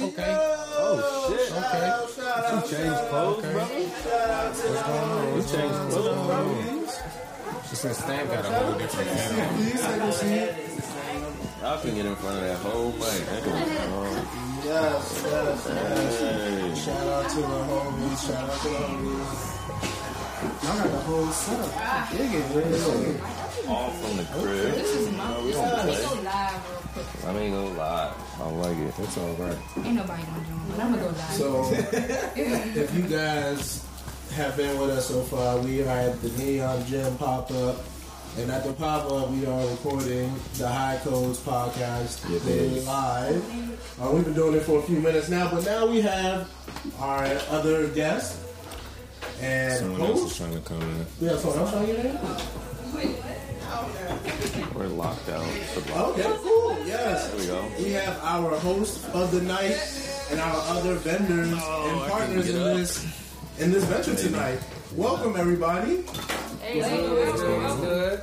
okay 0.03 0.35
Oh 0.79 0.97
shit. 1.29 1.53
okay 1.53 1.89
You 2.53 2.61
changed 2.71 3.03
clothes, 3.09 3.43
brother? 3.43 3.75
You 3.75 5.43
changed 5.43 5.81
clothes, 5.91 6.27
brother? 6.27 6.55
She 7.69 7.75
said 7.77 7.95
Stamp 7.97 8.31
got 8.31 8.45
a 8.45 8.47
whole 8.49 8.79
different 8.79 9.11
animal. 9.11 9.57
please 9.57 9.83
take 9.83 10.03
a 10.03 10.13
seat 10.13 10.51
Y'all 11.63 11.81
can 11.81 11.95
get 11.95 12.07
in 12.07 12.15
front 12.17 12.37
of 12.39 12.43
that 12.45 12.59
whole 12.59 12.93
mic. 12.93 13.03
yes 14.65 15.23
yes 15.25 15.25
yes 15.25 15.67
Hey. 15.67 16.75
Shout 16.85 17.07
out 17.09 17.29
to 17.31 17.37
the 17.41 17.47
homies. 17.47 18.19
Shout 18.27 18.45
out 18.51 18.61
to 18.61 18.69
the 18.69 18.75
homies. 18.77 19.66
Y'all 20.43 20.77
got 20.77 20.91
the 20.91 20.99
whole 20.99 21.27
setup. 21.29 22.11
Digging, 22.11 22.55
really. 22.55 23.21
All 23.69 23.91
from 23.91 24.17
the 24.19 24.25
crib. 24.25 24.75
This 24.75 24.95
is 24.95 25.17
my. 25.17 25.43
we 25.43 25.53
don't 25.53 25.63
Let 25.65 25.87
me 25.87 25.97
go 25.97 26.15
live 26.23 26.69
real 26.69 27.05
quick. 27.05 27.25
I 27.27 27.33
mean, 27.33 27.51
go 27.53 27.65
live. 27.69 28.15
I 28.41 28.51
like 28.51 28.77
it. 28.77 28.95
It's 28.99 29.19
alright. 29.19 29.59
Ain't 29.83 29.95
nobody 29.95 30.23
gonna 30.23 30.45
join, 30.47 30.71
but 30.71 30.81
I'm 30.81 30.91
gonna 30.91 31.03
go 31.03 31.09
live. 31.09 31.33
So, 31.33 31.71
if 32.37 32.95
you 32.95 33.03
guys 33.03 33.87
have 34.35 34.57
been 34.59 34.79
with 34.79 34.91
us 34.91 35.09
so 35.09 35.23
far, 35.23 35.59
we 35.59 35.83
are 35.83 35.89
at 35.89 36.21
the 36.21 36.29
Neon 36.31 36.85
Gym 36.87 37.17
pop 37.17 37.51
up. 37.53 37.77
And 38.39 38.51
at 38.51 38.65
the 38.65 38.75
pop 38.75 39.11
up, 39.11 39.31
we 39.31 39.47
are 39.47 39.67
recording 39.69 40.35
the 40.59 40.69
High 40.69 41.01
Codes 41.03 41.41
podcast 41.41 42.21
Yeah, 42.29 42.85
live. 42.93 43.99
Uh, 43.99 44.11
we've 44.11 44.25
been 44.27 44.35
doing 44.35 44.55
it 44.55 44.61
for 44.61 44.79
a 44.81 44.83
few 44.83 45.01
minutes 45.01 45.31
now, 45.31 45.51
but 45.51 45.65
now 45.65 45.87
we 45.87 46.03
have 46.03 46.51
our 47.01 47.25
other 47.49 47.89
guest 47.89 48.46
and 49.41 49.79
Someone 49.79 50.01
else 50.03 50.31
is 50.31 50.37
trying 50.37 50.53
to 50.55 50.61
come 50.61 50.81
in. 50.83 51.07
Yeah, 51.21 51.37
someone 51.37 51.59
else 51.61 51.71
trying 51.71 51.87
to 51.87 51.93
get 51.93 52.05
in? 52.07 52.19
We're 54.75 54.87
locked 54.89 55.29
out. 55.29 55.47
Okay, 55.47 56.23
cool. 56.43 56.77
Yes. 56.87 57.29
There 57.31 57.39
we 57.41 57.47
go. 57.47 57.69
We 57.83 57.93
have 57.93 58.19
our 58.23 58.57
host 58.59 59.05
of 59.15 59.31
the 59.33 59.41
night 59.43 59.77
and 60.31 60.41
our 60.41 60.57
other 60.77 60.95
vendors 60.97 61.53
Oh, 61.55 62.01
and 62.03 62.11
partners 62.11 62.49
in 62.49 62.57
get 62.57 62.77
this 62.77 63.23
in 63.59 63.73
this 63.73 63.85
venture 63.85 64.15
tonight. 64.15 64.59
Welcome 64.95 65.37
everybody. 65.37 66.03
Hey, 66.63 66.81
Good. 66.81 68.21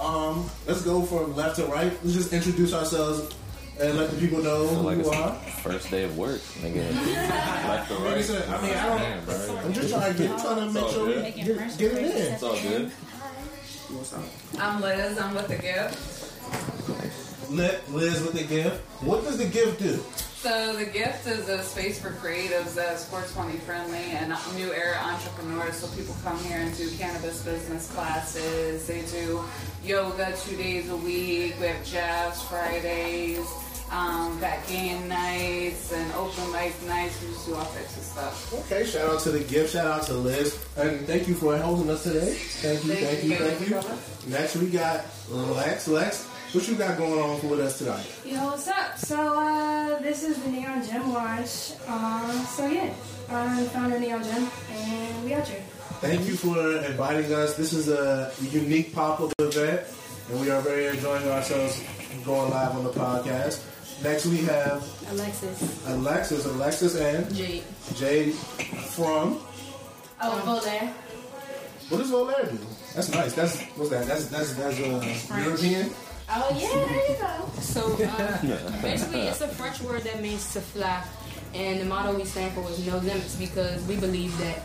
Um, 0.00 0.48
let's 0.66 0.82
go 0.82 1.02
from 1.02 1.34
left 1.36 1.56
to 1.56 1.66
right. 1.66 1.92
Let's 2.02 2.14
just 2.14 2.32
introduce 2.32 2.72
ourselves 2.74 3.34
and 3.80 3.98
let 3.98 4.10
the 4.10 4.16
people 4.18 4.42
know 4.42 4.66
Feel 4.68 4.76
who 4.78 4.82
like 4.86 4.98
you 4.98 5.10
are. 5.10 5.32
first 5.62 5.90
day 5.90 6.04
of 6.04 6.16
work, 6.16 6.40
nigga. 6.62 6.94
Left 7.68 7.88
to 7.88 7.94
Like 7.98 8.02
I 8.06 8.14
right. 8.14 8.24
said, 8.24 8.48
I 8.48 8.62
mean, 8.62 8.70
I 8.72 8.86
don't. 8.86 8.98
Damn, 8.98 9.24
bro. 9.24 9.58
I'm 9.64 9.72
just 9.72 9.90
trying 9.92 10.12
to 10.12 10.18
get, 10.18 10.38
trying 10.38 10.56
to 10.56 10.70
make 10.72 10.88
sure 10.88 11.06
we 11.06 11.12
good. 11.14 11.34
get, 11.34 11.78
get 11.78 11.92
it 11.92 12.16
in. 12.16 12.32
It's 12.34 12.42
all 12.42 12.60
good. 12.60 12.90
I'm 14.58 14.80
Liz. 14.80 15.18
I'm 15.18 15.34
with 15.34 15.48
the 15.48 15.56
gift. 15.56 17.50
Let 17.50 17.90
Liz 17.92 18.22
with 18.22 18.32
the 18.32 18.44
gift. 18.44 18.80
What 19.02 19.22
does 19.24 19.38
the 19.38 19.46
gift 19.46 19.80
do? 19.80 20.02
So 20.44 20.76
the 20.76 20.84
gift 20.84 21.26
is 21.26 21.48
a 21.48 21.62
space 21.62 21.98
for 21.98 22.10
creatives 22.10 22.74
that's 22.74 23.08
420 23.08 23.56
friendly 23.60 23.96
and 23.96 24.28
new 24.54 24.74
era 24.74 24.98
entrepreneurs. 24.98 25.76
So 25.76 25.86
people 25.96 26.14
come 26.22 26.38
here 26.40 26.58
and 26.58 26.76
do 26.76 26.90
cannabis 26.98 27.42
business 27.42 27.90
classes. 27.92 28.86
They 28.86 29.00
do 29.06 29.42
yoga 29.82 30.36
two 30.36 30.54
days 30.58 30.90
a 30.90 30.98
week. 30.98 31.54
We 31.58 31.68
have 31.68 31.82
jazz 31.86 32.42
Fridays. 32.42 33.40
Um, 33.90 34.38
got 34.38 34.58
game 34.68 35.08
nights 35.08 35.90
and 35.94 36.12
open 36.12 36.52
mic 36.52 36.74
nights. 36.86 37.22
We 37.22 37.28
just 37.28 37.46
do 37.46 37.54
all 37.54 37.64
types 37.64 37.96
of 37.96 38.02
stuff. 38.02 38.70
Okay, 38.70 38.84
shout 38.84 39.14
out 39.14 39.20
to 39.20 39.30
the 39.30 39.40
gift. 39.40 39.72
Shout 39.72 39.86
out 39.86 40.02
to 40.08 40.12
Liz, 40.12 40.62
and 40.76 41.06
thank 41.06 41.26
you 41.26 41.34
for 41.34 41.56
holding 41.56 41.88
us 41.88 42.02
today. 42.02 42.34
Thank 42.34 42.84
you, 42.84 42.94
thank 42.96 43.24
you, 43.24 43.36
thank 43.36 43.70
you. 43.70 44.30
Next 44.30 44.56
we 44.56 44.68
got 44.68 45.06
Lex. 45.30 45.88
Lex, 45.88 46.28
what 46.54 46.68
you 46.68 46.76
got 46.76 46.96
going 46.96 47.18
on 47.18 47.50
with 47.50 47.58
us 47.58 47.78
tonight? 47.78 48.06
Yo, 48.24 48.38
what's 48.44 48.68
up? 48.68 48.96
So, 48.96 49.16
uh, 49.16 49.98
this 50.00 50.22
is 50.22 50.40
the 50.42 50.50
Neon 50.50 50.86
Gym 50.86 51.12
Watch. 51.12 51.72
Uh, 51.88 52.30
so, 52.44 52.66
yeah, 52.66 52.94
I'm 53.28 53.56
the 53.56 53.70
founder 53.70 53.96
of 53.96 54.02
Neon 54.02 54.22
Gym, 54.22 54.48
and 54.70 55.24
we 55.24 55.34
out 55.34 55.48
here. 55.48 55.62
Thank 56.00 56.28
you 56.28 56.36
for 56.36 56.76
inviting 56.84 57.32
us. 57.32 57.56
This 57.56 57.72
is 57.72 57.88
a 57.88 58.32
unique 58.40 58.94
pop-up 58.94 59.32
event, 59.40 59.82
and 60.30 60.40
we 60.40 60.50
are 60.50 60.60
very 60.60 60.86
enjoying 60.86 61.26
ourselves 61.28 61.82
going 62.24 62.50
live 62.50 62.76
on 62.76 62.84
the 62.84 62.90
podcast. 62.90 63.64
Next 64.04 64.26
we 64.26 64.38
have 64.38 64.86
Alexis. 65.10 65.86
Alexis, 65.88 66.46
Alexis 66.46 66.96
and 66.96 67.34
Jade. 67.34 67.64
Jade 67.96 68.34
from. 68.34 69.40
Oh, 70.22 70.42
Voltaire. 70.44 70.92
What 71.88 71.98
does 71.98 72.10
Volaire 72.10 72.50
do? 72.50 72.58
That's 72.94 73.12
nice. 73.12 73.34
That's 73.34 73.60
what's 73.76 73.90
that? 73.90 74.06
That's 74.06 74.28
that's 74.28 74.54
that's 74.54 74.80
uh, 74.80 75.38
European. 75.44 75.90
Oh, 76.28 76.56
yeah, 76.58 76.84
there 76.86 77.10
you 77.10 77.16
go. 77.16 77.60
So 77.60 77.96
uh, 78.02 78.82
basically, 78.82 79.22
it's 79.22 79.40
a 79.40 79.48
French 79.48 79.80
word 79.82 80.02
that 80.02 80.20
means 80.22 80.52
to 80.54 80.60
fly, 80.60 81.04
and 81.54 81.80
the 81.80 81.84
motto 81.84 82.16
we 82.16 82.24
stand 82.24 82.54
for 82.54 82.68
is 82.70 82.86
no 82.86 82.96
limits 82.98 83.36
because 83.36 83.84
we 83.86 83.96
believe 83.96 84.36
that 84.38 84.62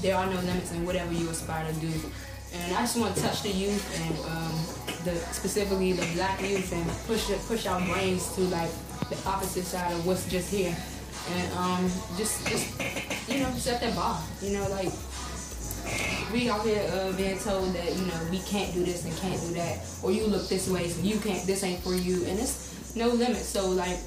there 0.00 0.16
are 0.16 0.26
no 0.26 0.40
limits 0.40 0.72
in 0.72 0.86
whatever 0.86 1.12
you 1.12 1.28
aspire 1.28 1.70
to 1.70 1.80
do. 1.80 1.92
And 2.54 2.76
I 2.76 2.80
just 2.80 2.98
want 2.98 3.14
to 3.16 3.22
touch 3.22 3.42
the 3.42 3.50
youth 3.50 3.84
and 4.00 4.14
um, 4.28 5.04
the 5.04 5.16
specifically 5.32 5.92
the 5.92 6.06
black 6.14 6.40
youth 6.42 6.72
and 6.72 6.86
push 7.06 7.30
it, 7.30 7.40
push 7.46 7.66
our 7.66 7.80
brains 7.92 8.34
to 8.34 8.42
like 8.42 8.70
the 9.08 9.18
opposite 9.28 9.64
side 9.64 9.92
of 9.92 10.06
what's 10.06 10.28
just 10.30 10.50
here, 10.50 10.74
and 11.34 11.52
um, 11.54 11.90
just 12.16 12.46
just 12.48 12.80
you 13.28 13.40
know 13.40 13.50
set 13.52 13.80
that 13.80 13.94
bar. 13.94 14.20
You 14.40 14.54
know 14.58 14.68
like 14.70 14.92
we 16.32 16.48
out 16.48 16.62
here 16.62 16.82
uh, 16.92 17.12
being 17.16 17.38
told 17.38 17.72
that 17.74 17.96
you 17.96 18.06
know 18.06 18.20
we 18.30 18.40
can't 18.40 18.72
do 18.72 18.84
this 18.84 19.04
and 19.04 19.14
can't 19.18 19.40
do 19.40 19.54
that, 19.54 19.84
or 20.02 20.12
you 20.12 20.26
look 20.26 20.48
this 20.48 20.68
way, 20.68 20.88
so 20.88 21.02
you 21.02 21.18
can't. 21.20 21.46
This 21.46 21.62
ain't 21.64 21.80
for 21.80 21.94
you, 21.94 22.24
and 22.26 22.38
it's 22.38 22.94
no 22.96 23.08
limit. 23.08 23.36
So 23.36 23.68
like, 23.68 23.98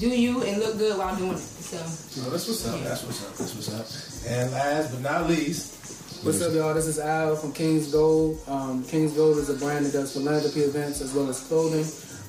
do 0.00 0.08
you 0.08 0.42
and 0.42 0.58
look 0.60 0.78
good 0.78 0.98
while 0.98 1.16
doing 1.16 1.32
it. 1.32 1.38
So 1.38 1.78
Oh, 1.78 2.30
that's 2.30 2.46
what's 2.46 2.66
up. 2.68 2.80
That's 2.82 3.02
what's 3.04 3.24
up. 3.24 3.36
That's 3.36 3.54
what's 3.54 4.24
up. 4.24 4.30
And 4.30 4.52
last 4.52 4.92
but 4.92 5.02
not 5.02 5.28
least, 5.28 5.76
What's 6.22 6.42
up, 6.42 6.54
y'all? 6.54 6.74
This 6.74 6.86
is 6.86 6.98
Al 6.98 7.36
from 7.36 7.52
King's 7.52 7.92
Gold. 7.92 8.40
Um, 8.48 8.82
King's 8.84 9.12
Gold 9.12 9.38
is 9.38 9.48
a 9.48 9.54
brand 9.54 9.86
that 9.86 9.92
does 9.92 10.12
philanthropy 10.12 10.60
events 10.60 11.00
as 11.00 11.14
well 11.14 11.28
as 11.28 11.40
clothing. 11.46 11.84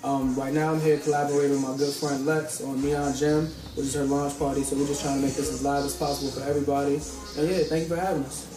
Um, 0.08 0.34
right 0.36 0.54
now, 0.54 0.72
I'm 0.72 0.80
here 0.80 0.98
collaborating 1.00 1.52
with 1.52 1.62
my 1.68 1.76
good 1.76 1.94
friend 1.94 2.26
Lex 2.26 2.62
on 2.62 2.82
Neon 2.82 3.14
Gym, 3.14 3.48
which 3.76 3.88
is 3.88 3.94
her 3.96 4.06
launch 4.06 4.40
party. 4.40 4.64
So 4.64 4.78
we're 4.78 4.88
just 4.88 5.02
trying 5.04 5.20
to 5.20 5.26
make 5.28 5.36
this 5.36 5.52
as 5.52 5.66
live 5.66 5.84
as 5.84 5.98
possible 5.98 6.32
for 6.32 6.48
everybody. 6.48 6.94
And 7.36 7.52
yeah, 7.52 7.68
thank 7.68 7.90
you 7.90 7.96
for 7.96 8.00
having 8.00 8.24
us. 8.24 8.48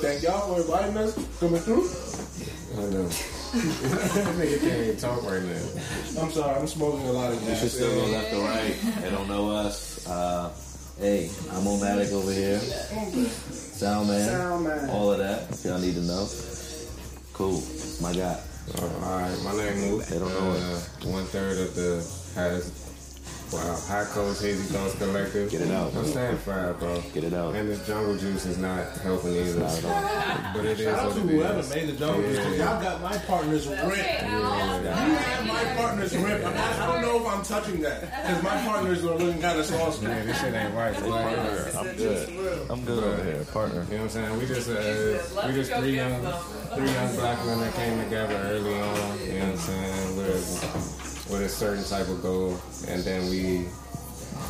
thank 0.00 0.22
y'all 0.22 0.54
for 0.54 0.62
inviting 0.62 0.96
us, 0.96 1.12
coming 1.38 1.60
through. 1.60 1.84
I 2.80 2.88
know. 2.90 3.04
Nigga 4.40 4.60
can't 4.60 4.80
even 4.88 4.96
talk 4.96 5.22
right 5.22 5.42
now. 5.42 6.22
I'm 6.22 6.30
sorry, 6.30 6.58
I'm 6.58 6.66
smoking 6.66 7.08
a 7.08 7.12
lot 7.12 7.30
of 7.30 7.46
You 7.46 7.54
should 7.56 7.70
still 7.70 7.94
go 7.94 8.10
left 8.10 8.30
to 8.30 8.40
right. 8.40 9.02
They 9.02 9.10
don't 9.10 9.28
know 9.28 9.50
us. 9.50 10.06
Uh, 10.08 10.50
hey, 10.98 11.28
I'm 11.52 11.64
Omatic 11.64 12.10
over 12.10 12.32
here. 12.32 12.58
Sound 12.58 14.08
man. 14.08 14.28
Sound 14.30 14.64
man. 14.64 14.88
All 14.88 15.12
of 15.12 15.18
that. 15.18 15.50
If 15.50 15.62
y'all 15.66 15.78
need 15.78 15.94
to 15.96 16.00
know. 16.00 16.26
Cool. 17.34 17.62
My 18.00 18.14
guy. 18.14 18.40
All 18.72 18.88
right, 18.88 19.38
my 19.44 19.52
name 19.56 19.90
Mook. 19.90 20.06
They 20.06 20.18
don't 20.18 20.28
know 20.30 20.52
uh, 20.52 20.80
One 21.12 21.24
third 21.26 21.58
of 21.58 21.74
the 21.74 21.96
has 22.34 22.70
wow 23.52 23.76
high 23.86 24.04
coast 24.04 24.42
hazy 24.42 24.64
thoughts 24.72 24.94
collective. 24.96 25.50
Get 25.50 25.60
it 25.62 25.70
out. 25.70 25.94
I'm 25.94 26.04
staying 26.06 26.36
fried, 26.38 26.78
bro. 26.78 27.00
Get 27.12 27.24
it 27.24 27.32
out. 27.34 27.54
And 27.54 27.68
this 27.68 27.86
jungle 27.86 28.16
juice 28.16 28.46
is 28.46 28.58
not 28.58 28.86
helping 28.98 29.34
either. 29.36 29.60
Not 29.60 29.84
at 29.84 30.54
But 30.54 30.64
it 30.64 30.80
is 30.80 30.86
Shout 30.86 30.98
out 30.98 31.06
what 31.06 31.14
to 31.14 31.20
it 31.20 31.32
whoever 31.34 31.58
is. 31.60 31.70
made 31.70 31.88
the 31.88 31.92
jungle 31.92 32.22
juice, 32.22 32.38
'cause 32.38 32.56
Yeah. 32.58 32.72
y'all 32.72 32.82
got 32.82 33.02
my 33.02 33.16
partner's 33.18 33.66
rip. 33.66 33.78
You 33.78 33.84
have 33.84 35.46
my 35.46 35.64
partner's 35.76 36.16
rip. 36.16 36.44
I'm 36.46 36.54
not, 36.54 36.72
I 36.80 36.86
don't 36.92 37.02
know 37.02 37.16
if 37.20 37.26
I'm 37.32 37.42
touching 37.44 37.80
that 37.82 38.00
because 38.00 38.42
my 38.42 38.56
partners 38.64 39.04
are 39.04 39.14
looking 39.16 39.40
kind 39.40 39.58
of 39.58 39.66
saucy. 39.66 40.06
Man, 40.06 40.26
this 40.26 40.40
shit 40.40 40.54
ain't 40.54 40.74
right. 40.74 40.94
boy. 41.00 41.10
Partner. 41.10 41.70
I'm 41.78 41.96
good. 41.96 42.66
I'm 42.70 42.84
good 42.84 43.04
over 43.04 43.24
here. 43.24 43.44
Partner. 43.52 43.86
You 43.90 43.98
know 43.98 44.04
what 44.04 44.16
I'm 44.16 44.22
saying? 44.24 44.38
We 44.38 44.46
just 44.46 44.68
uh, 44.70 45.46
we 45.46 45.52
just 45.54 45.72
three 45.72 45.96
young 45.96 46.20
three 46.74 46.90
young 46.90 47.16
black 47.16 47.44
men 47.46 47.60
that 47.60 47.74
came 47.74 47.98
together 48.04 48.34
early 48.50 48.74
on. 48.74 49.20
You 49.20 49.32
know 49.38 49.44
what 49.44 49.52
I'm 49.52 49.58
saying? 49.58 50.16
With 50.16 51.13
with 51.30 51.42
a 51.42 51.48
certain 51.48 51.84
type 51.84 52.08
of 52.08 52.22
goal, 52.22 52.58
and 52.88 53.02
then 53.02 53.30
we 53.30 53.68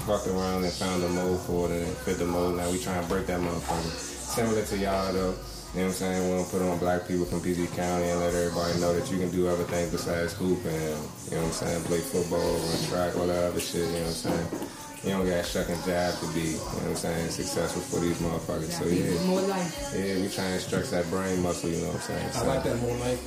fucked 0.07 0.27
around 0.27 0.65
and 0.65 0.73
found 0.73 1.03
a 1.03 1.09
mold 1.09 1.41
for 1.43 1.71
it 1.71 1.83
and 1.83 1.97
fit 1.99 2.19
the 2.19 2.27
mold. 2.27 2.57
Now 2.57 2.71
we 2.71 2.79
try 2.79 2.95
and 2.95 3.09
break 3.09 3.27
that 3.27 3.41
motherfucker. 3.41 3.91
Similar 4.35 4.65
to 4.65 4.79
y'all 4.79 5.13
though. 5.13 5.35
You 5.75 5.81
know 5.81 5.87
what 5.87 5.99
I'm 5.99 6.07
saying? 6.07 6.23
We 6.23 6.35
want 6.37 6.47
to 6.47 6.53
put 6.55 6.63
on 6.63 6.79
black 6.79 7.09
people 7.09 7.25
from 7.25 7.43
PG 7.43 7.67
County 7.75 8.07
and 8.07 8.21
let 8.21 8.33
everybody 8.33 8.79
know 8.79 8.95
that 8.95 9.11
you 9.11 9.19
can 9.19 9.31
do 9.31 9.49
other 9.49 9.65
things 9.65 9.91
besides 9.91 10.33
hoop 10.35 10.63
and, 10.65 10.95
you 11.27 11.35
know 11.35 11.43
what 11.43 11.51
I'm 11.51 11.51
saying, 11.51 11.83
play 11.91 11.99
football, 11.99 12.39
run 12.39 12.79
track, 12.87 13.17
all 13.19 13.27
that 13.27 13.43
other 13.43 13.59
shit, 13.59 13.83
you 13.91 13.99
know 13.99 14.07
what 14.07 14.23
I'm 14.31 14.39
saying? 14.39 14.71
You 15.03 15.11
don't 15.11 15.27
got 15.27 15.45
shuck 15.45 15.69
and 15.69 15.83
jab 15.83 16.15
to 16.15 16.27
be, 16.31 16.55
you 16.55 16.63
know 16.63 16.95
what 16.95 16.95
I'm 16.95 16.95
saying, 16.95 17.29
successful 17.31 17.83
for 17.83 17.99
these 17.99 18.17
motherfuckers. 18.23 18.71
So 18.71 18.87
yeah, 18.87 19.19
more 19.27 19.43
life. 19.51 19.91
yeah, 19.99 20.15
we 20.23 20.29
try 20.31 20.47
and 20.47 20.63
stretch 20.63 20.91
that 20.95 21.11
brain 21.11 21.43
muscle, 21.43 21.69
you 21.69 21.83
know 21.83 21.91
what 21.91 21.97
I'm 21.97 22.23
saying? 22.23 22.31
I 22.39 22.43
like 22.47 22.63
that 22.63 22.79
more 22.79 22.97
like. 23.03 23.19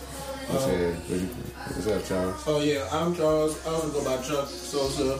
What's, 0.48 0.66
it? 0.68 0.96
What 0.96 1.20
you- 1.20 1.28
what's 1.76 1.88
up, 1.88 2.06
Charles? 2.06 2.44
Oh 2.48 2.62
yeah, 2.62 2.88
I'm 2.92 3.16
Charles. 3.16 3.58
I 3.66 3.70
also 3.72 3.90
go 3.90 4.04
by 4.04 4.18
Chuck 4.24 4.48
Sosa. 4.48 5.20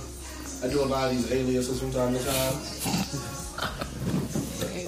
I 0.66 0.70
do 0.72 0.84
a 0.84 0.86
lot 0.86 1.10
of 1.12 1.18
these 1.18 1.32
aliases 1.32 1.80
from 1.80 1.92
time 1.92 2.14
to 2.14 2.24
time. 2.24 2.56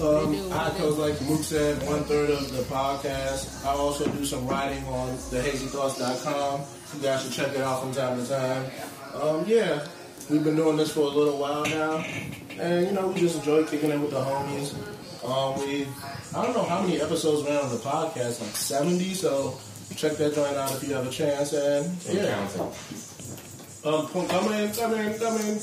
Um, 0.00 0.52
I 0.52 0.70
post 0.70 0.98
like 0.98 1.20
Mook 1.22 1.42
said, 1.44 1.86
one 1.86 2.04
third 2.04 2.30
of 2.30 2.50
the 2.56 2.62
podcast. 2.74 3.64
I 3.66 3.70
also 3.70 4.06
do 4.10 4.24
some 4.24 4.46
writing 4.48 4.82
on 4.86 5.10
thehazythoughts.com. 5.28 6.60
You 6.96 7.02
guys 7.02 7.22
should 7.22 7.32
check 7.32 7.54
it 7.54 7.60
out 7.60 7.82
from 7.82 7.92
time 7.92 8.18
to 8.20 8.26
time. 8.26 8.64
Um, 9.20 9.44
yeah, 9.46 9.86
we've 10.30 10.42
been 10.42 10.56
doing 10.56 10.78
this 10.78 10.92
for 10.92 11.00
a 11.00 11.08
little 11.08 11.36
while 11.38 11.66
now, 11.66 11.98
and 12.58 12.86
you 12.86 12.92
know 12.92 13.08
we 13.08 13.20
just 13.20 13.36
enjoy 13.40 13.64
kicking 13.64 13.90
it 13.90 14.00
with 14.00 14.10
the 14.10 14.20
homies. 14.24 14.72
Um, 15.22 15.60
we, 15.60 15.86
I 16.34 16.46
don't 16.46 16.54
know 16.56 16.64
how 16.64 16.80
many 16.80 16.98
episodes 17.00 17.42
we're 17.46 17.60
on 17.60 17.68
the 17.68 17.76
podcast, 17.76 18.40
like 18.40 18.56
seventy. 18.56 19.12
So 19.12 19.58
check 19.96 20.12
that 20.16 20.34
joint 20.34 20.56
out 20.56 20.72
if 20.72 20.86
you 20.86 20.94
have 20.94 21.06
a 21.06 21.10
chance. 21.10 21.52
And 21.52 21.86
yeah, 22.14 22.38
um, 23.84 24.06
come 24.08 24.26
come 24.28 24.52
in, 24.52 24.72
come 24.72 24.94
in, 24.94 25.18
come 25.18 25.36
in. 25.36 25.58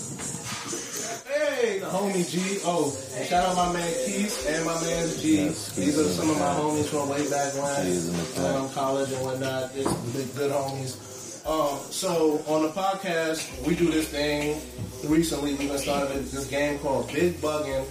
Hey, 1.28 1.80
the 1.80 1.86
homie 1.88 2.28
G. 2.30 2.60
Oh, 2.66 2.92
shout 3.28 3.46
out 3.46 3.56
my 3.56 3.74
man 3.74 3.94
Keith 4.06 4.46
and 4.50 4.66
my 4.66 4.74
man 4.82 5.08
G. 5.20 5.46
Yes, 5.46 5.76
These 5.76 5.98
are 6.00 6.04
some 6.06 6.30
of 6.30 6.38
my 6.40 6.54
homies 6.56 6.86
from 6.88 7.10
way 7.10 7.30
back 7.30 7.54
He 7.84 7.92
is 7.92 8.10
in 8.10 8.14
the 8.16 8.24
when, 8.24 8.34
chat. 8.36 8.56
um, 8.56 8.70
college 8.72 9.12
and 9.12 9.24
whatnot. 9.24 9.72
It's 9.76 9.94
big, 10.14 10.36
good 10.36 10.52
homies. 10.52 11.46
Um, 11.48 11.80
so 11.92 12.44
on 12.48 12.64
the 12.64 12.70
podcast, 12.70 13.66
we 13.66 13.76
do 13.76 13.90
this 13.92 14.08
thing. 14.10 14.60
Recently, 15.06 15.54
we've 15.56 15.70
been 15.70 15.78
started 15.78 16.18
this 16.26 16.48
game 16.48 16.80
called 16.80 17.08
Big 17.14 17.36
Buggin' 17.36 17.82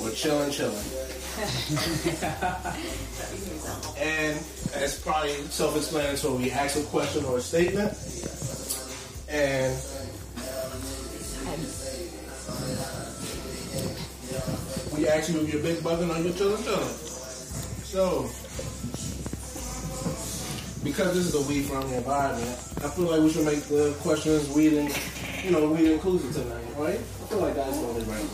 or 0.00 0.10
Chillin' 0.10 0.50
Chillin'. 0.50 1.19
and 3.96 4.36
it's 4.74 4.98
probably 4.98 5.30
self-explanatory. 5.30 6.42
We 6.42 6.50
ask 6.50 6.76
a 6.76 6.82
question 6.84 7.24
or 7.24 7.38
a 7.38 7.40
statement, 7.40 7.96
and 9.28 9.72
we 14.96 15.08
ask 15.08 15.30
you 15.30 15.40
if 15.40 15.52
you're 15.52 15.62
big 15.62 15.78
bugging 15.78 16.08
you're 16.24 16.32
chillin' 16.32 16.58
chillin'. 16.58 16.88
So, 17.84 18.28
because 20.82 21.14
this 21.14 21.26
is 21.26 21.34
a 21.34 21.42
weed 21.48 21.62
friendly 21.62 21.96
environment, 21.96 22.58
I 22.82 22.88
feel 22.88 23.06
like 23.06 23.20
we 23.20 23.30
should 23.30 23.46
make 23.46 23.62
the 23.64 23.94
questions 24.00 24.48
weed 24.50 24.74
and 24.74 24.92
you 25.44 25.52
know 25.52 25.70
weed 25.70 25.92
inclusive 25.92 26.34
tonight, 26.34 26.66
right? 26.76 26.98
I 26.98 27.26
feel 27.28 27.38
like 27.38 27.54
that's 27.54 27.78
only 27.78 28.02
right. 28.04 28.26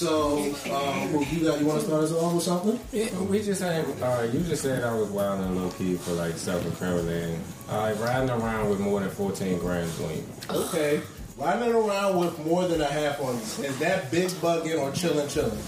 So, 0.00 0.38
um, 0.72 1.12
well, 1.12 1.22
you 1.24 1.44
got 1.44 1.60
you 1.60 1.66
want 1.66 1.80
to 1.80 1.86
start 1.86 2.04
us 2.04 2.12
off 2.12 2.32
with 2.32 2.42
something? 2.42 2.80
Yeah, 2.90 3.14
we 3.20 3.42
just 3.42 3.60
had, 3.60 3.84
uh, 4.00 4.22
you 4.32 4.40
just 4.40 4.62
said 4.62 4.82
I 4.82 4.94
was 4.94 5.10
wild 5.10 5.40
and 5.44 5.54
low 5.60 5.68
key 5.72 5.96
for 5.96 6.12
like 6.12 6.38
self-incriminating. 6.38 7.38
Uh, 7.68 7.94
riding 8.00 8.30
around 8.30 8.70
with 8.70 8.80
more 8.80 9.00
than 9.00 9.10
14 9.10 9.58
grams 9.58 10.00
on 10.00 10.10
you. 10.16 10.24
Okay. 10.48 11.02
Riding 11.36 11.74
around 11.74 12.18
with 12.18 12.38
more 12.46 12.66
than 12.66 12.80
a 12.80 12.86
half 12.86 13.20
on 13.20 13.34
you. 13.34 13.68
Is 13.68 13.78
that 13.80 14.10
big 14.10 14.28
bugging 14.40 14.80
or 14.80 14.90
chilling, 14.92 15.28
chilling? 15.28 15.58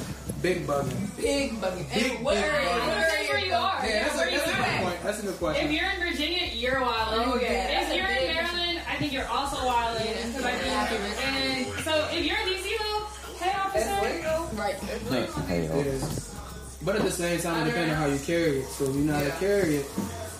Big 0.40 0.66
bugging. 0.66 1.14
Big 1.18 1.52
bugging. 1.60 1.92
Big, 1.92 2.12
And 2.14 2.24
what 2.24 2.34
big 2.36 2.44
bugging. 2.44 2.48
What 2.48 2.96
area 3.04 3.28
where 3.28 3.38
you 3.44 3.52
are. 3.52 3.86
Yeah, 3.86 4.02
that's, 4.04 4.16
where 4.16 4.28
a, 4.28 4.32
you 4.32 4.38
that's 4.38 4.50
a 4.50 4.54
good 4.56 4.82
point. 4.82 5.02
That's 5.02 5.18
a 5.18 5.22
good 5.26 5.36
question. 5.38 5.66
If 5.66 5.72
you're 5.72 5.90
in 5.90 6.10
Virginia, 6.10 6.46
you're 6.54 6.76
wildin'. 6.80 7.26
Oh, 7.26 7.38
yeah. 7.38 7.82
If 7.82 7.94
you're 7.94 8.06
in 8.06 8.34
Maryland, 8.34 8.80
I 8.88 8.96
think 8.96 9.12
you're 9.12 9.28
also 9.28 9.56
wildin'. 9.56 10.06
Yeah. 10.06 10.32
'cause 10.32 10.42
I 10.42 10.56
think- 10.88 11.76
and 11.76 11.84
so 11.84 12.08
if 12.12 12.24
you're 12.24 12.38
in 12.38 12.46
DC, 12.48 12.70
though, 12.78 13.06
hey 13.38 13.52
officer. 14.82 15.14
Right. 15.14 15.30
Hey, 15.46 15.66
ho. 15.66 15.78
Yes. 15.78 16.34
But 16.84 16.96
at 16.96 17.02
the 17.02 17.10
same 17.10 17.40
time, 17.40 17.66
it 17.66 17.70
depends 17.70 17.92
on 17.92 17.96
how 17.96 18.06
you 18.06 18.18
carry 18.18 18.58
it. 18.58 18.66
So 18.66 18.84
if 18.84 18.96
you 18.96 19.02
know 19.02 19.14
how 19.14 19.24
to 19.24 19.30
carry 19.38 19.76
it, 19.76 19.86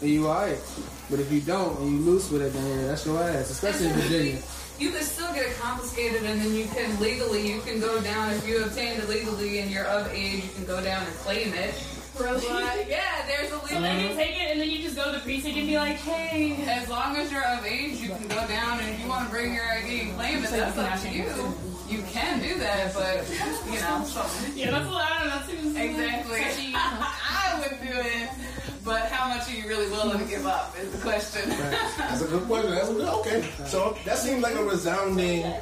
then 0.01 0.11
you 0.11 0.27
are 0.27 0.49
it. 0.49 0.61
But 1.09 1.21
if 1.21 1.31
you 1.31 1.41
don't 1.41 1.79
and 1.79 1.91
you 1.91 1.99
loose 1.99 2.31
with 2.31 2.43
it, 2.43 2.53
then 2.53 2.67
yeah, 2.67 2.87
that's 2.89 3.07
your 3.07 3.23
ass. 3.23 3.51
Especially 3.51 3.87
in 3.87 3.93
Virginia. 3.93 4.43
You 4.79 4.91
can 4.91 5.03
still 5.03 5.33
get 5.35 5.47
it 5.47 5.57
confiscated, 5.59 6.25
and 6.25 6.41
then 6.41 6.53
you 6.55 6.65
can 6.65 6.99
legally, 6.99 7.47
you 7.53 7.61
can 7.61 7.79
go 7.79 8.01
down 8.01 8.33
if 8.33 8.49
you 8.49 8.65
obtained 8.65 9.01
it 9.01 9.09
legally 9.09 9.61
and 9.61 9.71
you're 9.71 9.85
of 9.85 10.09
age, 10.09 10.43
you 10.43 10.51
can 10.57 10.65
go 10.65 10.83
down 10.83 11.07
and 11.07 11.15
claim 11.17 11.55
it. 11.55 11.75
Really? 12.19 12.47
Yeah, 12.91 13.27
there's 13.27 13.51
a 13.53 13.59
So 13.69 13.81
then 13.81 14.01
you 14.01 14.15
take 14.15 14.37
it 14.37 14.53
and 14.53 14.61
then 14.61 14.69
you 14.71 14.83
just 14.83 14.97
go 14.97 15.05
to 15.07 15.13
the 15.13 15.19
precinct 15.21 15.57
and 15.57 15.67
be 15.67 15.77
like, 15.77 15.97
hey. 15.97 16.63
As 16.69 16.89
long 16.89 17.17
as 17.17 17.33
you're 17.33 17.45
of 17.45 17.65
age, 17.65 18.01
you 18.01 18.09
can 18.09 18.29
go 18.29 18.47
down, 18.47 18.81
and 18.81 18.89
if 18.91 19.01
you 19.01 19.09
want 19.09 19.25
to 19.27 19.31
bring 19.31 19.55
your 19.55 19.65
ID 19.65 20.01
and 20.03 20.15
claim 20.17 20.45
it, 20.45 20.51
that's 20.51 20.77
up 20.79 21.01
to 21.01 21.09
you. 21.09 21.25
You 21.89 22.03
can 22.11 22.41
do 22.41 22.59
that, 22.59 22.95
but 22.95 23.29
you 23.71 23.81
know, 23.81 24.05
so 24.05 24.25
Yeah, 24.55 24.71
that's 24.71 24.87
a 24.87 24.91
lot. 24.91 25.25
That 25.25 25.47
seems 25.47 25.77
exactly. 25.77 26.73
I 26.75 27.59
would 27.61 27.79
do 27.81 27.99
it, 27.99 28.31
but 28.85 29.03
how 29.11 29.29
much 29.29 29.49
are 29.51 29.55
you 29.55 29.69
really 29.69 29.91
willing 29.91 30.19
to 30.19 30.25
give 30.25 30.47
up 30.47 30.75
is 30.79 30.91
the 30.93 30.99
question. 30.99 31.49
That's 31.99 32.23
a 32.23 32.27
good 32.29 32.45
question. 32.45 32.71
That's 32.71 32.89
a 32.89 32.95
good, 32.95 33.09
okay. 33.09 33.49
So 33.67 33.97
that 34.07 34.19
seems 34.19 34.43
like 34.43 34.55
a 34.55 34.65
resounding. 34.65 35.53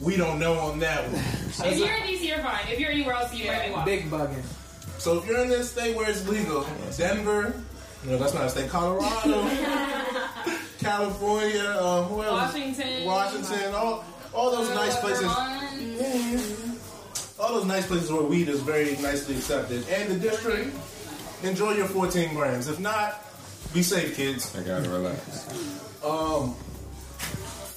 We 0.00 0.16
don't 0.16 0.38
know 0.38 0.58
on 0.58 0.78
that 0.80 1.04
one. 1.04 1.14
If 1.72 1.78
you're 1.78 1.94
in 1.94 2.02
DC, 2.02 2.26
you're 2.28 2.38
fine. 2.38 2.66
If 2.68 2.78
you're 2.78 2.90
anywhere 2.90 3.14
else, 3.14 3.34
you 3.34 3.46
might 3.46 3.66
be 3.66 3.72
wild. 3.72 3.84
Big 3.86 4.10
bugging. 4.10 4.44
So 5.00 5.16
if 5.16 5.26
you're 5.26 5.42
in 5.42 5.48
this 5.48 5.70
state 5.70 5.96
where 5.96 6.10
it's 6.10 6.28
legal, 6.28 6.66
Denver, 6.98 7.54
no, 8.04 8.18
that's 8.18 8.34
not 8.34 8.44
a 8.44 8.50
state. 8.50 8.68
Colorado, 8.68 9.48
California, 10.78 11.64
uh, 11.64 12.04
who 12.04 12.22
else? 12.22 12.52
Washington. 12.52 13.06
Washington, 13.06 13.74
all 13.74 14.04
all 14.34 14.50
those 14.50 14.68
nice 14.74 15.00
places. 15.00 15.22
Vermont. 15.22 16.76
all 17.40 17.54
those 17.54 17.64
nice 17.64 17.86
places 17.86 18.12
where 18.12 18.20
weed 18.20 18.50
is 18.50 18.60
very 18.60 18.90
nicely 18.98 19.36
accepted. 19.36 19.88
And 19.88 20.10
the 20.10 20.18
district, 20.18 20.76
enjoy 21.44 21.72
your 21.72 21.86
14 21.86 22.34
grams. 22.34 22.68
If 22.68 22.78
not, 22.78 23.24
be 23.72 23.82
safe, 23.82 24.14
kids. 24.14 24.54
I 24.54 24.62
gotta 24.62 24.90
relax. 24.90 25.48
Um, 26.04 26.52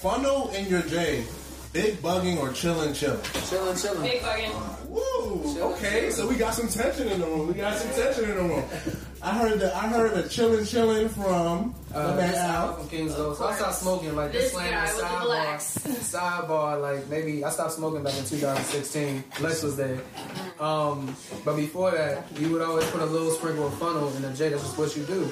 funnel 0.02 0.50
in 0.50 0.68
your 0.68 0.82
J. 0.82 1.24
Big 1.72 2.02
bugging 2.02 2.38
or 2.38 2.50
chillin' 2.50 2.92
chillin'. 2.92 3.50
Chilling, 3.50 3.78
chilling. 3.78 4.02
Big 4.02 4.22
bugging. 4.22 4.83
Woo! 4.94 5.60
Okay, 5.74 6.12
so 6.12 6.28
we 6.28 6.36
got 6.36 6.54
some 6.54 6.68
tension 6.68 7.08
in 7.08 7.20
the 7.20 7.26
room. 7.26 7.48
We 7.48 7.56
got 7.56 7.78
some 7.78 7.90
tension 7.96 8.26
in 8.26 8.36
the 8.38 8.44
room. 8.44 8.64
I 9.24 9.32
heard 9.32 9.60
that. 9.60 9.74
I 9.76 9.88
heard 9.88 10.14
a 10.14 10.30
chilling 10.30 10.66
chilling 10.66 11.10
from 11.10 11.74
Uh, 11.94 12.08
my 12.10 12.16
man 12.16 12.32
this 12.32 12.40
Al. 12.40 12.56
Al 12.56 12.74
from 12.74 12.90
Kings 12.90 13.12
Road. 13.14 13.38
So 13.38 13.46
I 13.46 13.56
stopped 13.56 13.76
smoking 13.76 14.16
like 14.16 14.32
this, 14.32 14.46
This 14.46 14.54
slam 14.54 14.72
guy 14.72 14.94
with 14.94 14.98
the 14.98 15.04
sidebar. 15.04 16.48
Sidebar, 16.48 16.82
like 16.82 17.08
maybe 17.08 17.44
I 17.44 17.50
stopped 17.52 17.74
smoking 17.74 18.04
back 18.04 18.18
in 18.18 18.26
2016. 18.26 19.24
Lex 19.42 19.62
was 19.64 19.78
there. 19.78 20.00
Um, 20.60 21.16
but 21.46 21.56
before 21.56 21.92
that, 21.92 22.26
you 22.40 22.50
would 22.50 22.62
always 22.62 22.90
put 22.90 23.02
a 23.02 23.06
little 23.06 23.32
sprinkle 23.32 23.68
of 23.68 23.74
funnel 23.76 24.12
in 24.16 24.24
the 24.24 24.32
J. 24.34 24.50
That's 24.50 24.64
just 24.64 24.78
what 24.78 24.96
you 24.98 25.04
do. 25.04 25.26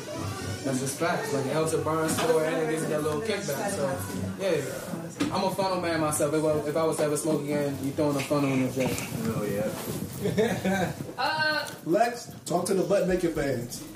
That's 0.63 0.80
just 0.80 1.00
facts. 1.00 1.34
Like 1.34 1.45
it 1.47 1.54
helps 1.54 1.74
it 1.74 1.84
burn 1.84 2.08
slower 2.10 2.43
and 2.45 2.58
it 2.58 2.69
gives 2.69 2.84
you 2.84 2.89
that 2.89 3.02
little 3.02 3.21
kickback. 3.21 3.71
So 3.71 3.97
yeah, 4.39 5.36
I'm 5.36 5.43
a 5.43 5.50
funnel 5.56 5.82
man 5.82 6.00
myself. 6.00 6.34
If 6.34 6.43
I, 6.43 6.69
if 6.69 6.78
I 6.78 6.84
was 6.84 6.97
to 6.97 7.04
ever 7.04 7.17
smoke 7.17 7.41
again, 7.41 7.76
you 7.84 7.91
throwing 7.91 8.15
a 8.15 8.19
funnel 8.19 8.52
in 8.52 8.67
the 8.67 8.71
J. 8.71 8.95
Oh 9.26 9.43
yeah. 9.43 10.93
Uh, 11.17 11.51
Lex, 11.86 12.32
talk 12.46 12.65
to 12.65 12.76
the 12.76 12.84
butt 12.84 13.08
naked 13.08 13.34
fans. 13.34 13.84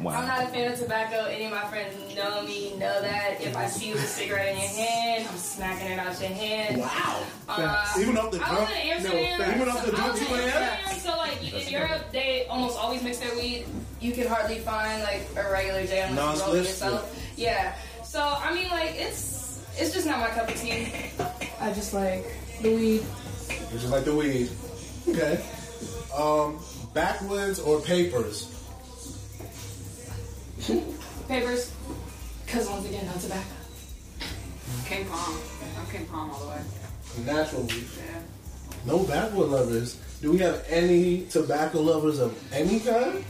wow. 0.00 0.12
I'm 0.14 0.26
not 0.26 0.44
a 0.44 0.46
fan 0.48 0.72
of 0.72 0.78
tobacco. 0.78 1.24
Any 1.24 1.46
of 1.46 1.50
my 1.50 1.64
friends 1.64 1.96
know 2.14 2.42
me, 2.42 2.76
know 2.76 3.00
that. 3.02 3.40
If 3.40 3.56
I 3.56 3.66
see 3.66 3.88
you 3.88 3.94
with 3.94 4.04
a 4.04 4.06
cigarette 4.06 4.54
in 4.54 4.58
your 4.58 4.68
hand, 4.68 5.26
I'm 5.28 5.36
smacking 5.36 5.88
it 5.88 5.98
out 5.98 6.20
your 6.20 6.30
hand. 6.30 6.80
Wow. 6.80 7.24
Uh, 7.48 7.94
Even 7.98 8.16
off 8.18 8.30
the 8.30 8.40
I 8.40 8.60
was 8.60 8.70
in 8.70 8.76
Amsterdam. 8.76 9.54
Even 9.56 9.68
off 9.68 9.84
the 9.84 9.92
I 9.92 9.96
jump, 9.96 10.12
was 10.12 10.20
you 10.20 10.36
in 10.36 11.00
so 11.00 11.16
like 11.16 11.66
in 11.66 11.72
Europe, 11.72 12.02
they 12.12 12.46
almost 12.46 12.78
always 12.78 13.02
mix 13.02 13.18
their 13.18 13.34
weed. 13.34 13.66
You 14.00 14.12
can 14.12 14.28
hardly 14.28 14.58
find 14.58 15.02
like 15.02 15.26
a 15.36 15.50
regular 15.50 15.84
J 15.86 16.02
unless 16.02 16.38
you 16.38 16.44
roll 16.44 16.56
yourself. 16.56 17.32
Yeah. 17.36 17.74
So 18.04 18.20
I 18.20 18.54
mean, 18.54 18.68
like 18.70 18.94
it's 18.94 19.66
it's 19.76 19.92
just 19.92 20.06
not 20.06 20.20
my 20.20 20.28
cup 20.28 20.48
of 20.48 20.54
tea. 20.56 20.86
I 21.60 21.72
just 21.72 21.92
like 21.92 22.24
the 22.60 22.74
weed. 22.74 23.00
Which 23.00 23.80
just 23.80 23.92
like 23.92 24.04
the 24.04 24.14
weed. 24.14 24.50
Okay. 25.08 25.42
Um, 26.16 26.58
backwoods 26.92 27.58
or 27.58 27.80
papers? 27.80 28.48
Papers, 31.26 31.72
because 32.44 32.68
once 32.68 32.86
again, 32.86 33.06
no 33.06 33.12
tobacco. 33.20 33.46
King 34.84 35.06
Palm. 35.06 35.38
I'm 35.78 35.86
King 35.90 36.06
Palm 36.06 36.30
all 36.30 36.40
the 36.40 36.48
way. 36.48 36.60
Natural 37.24 37.62
weed. 37.62 37.84
Yeah. 37.96 38.20
No 38.84 39.04
backwood 39.04 39.50
lovers. 39.50 39.96
Do 40.20 40.32
we 40.32 40.38
have 40.38 40.64
any 40.68 41.26
tobacco 41.26 41.80
lovers 41.80 42.18
of 42.18 42.36
any 42.52 42.80
kind? 42.80 43.24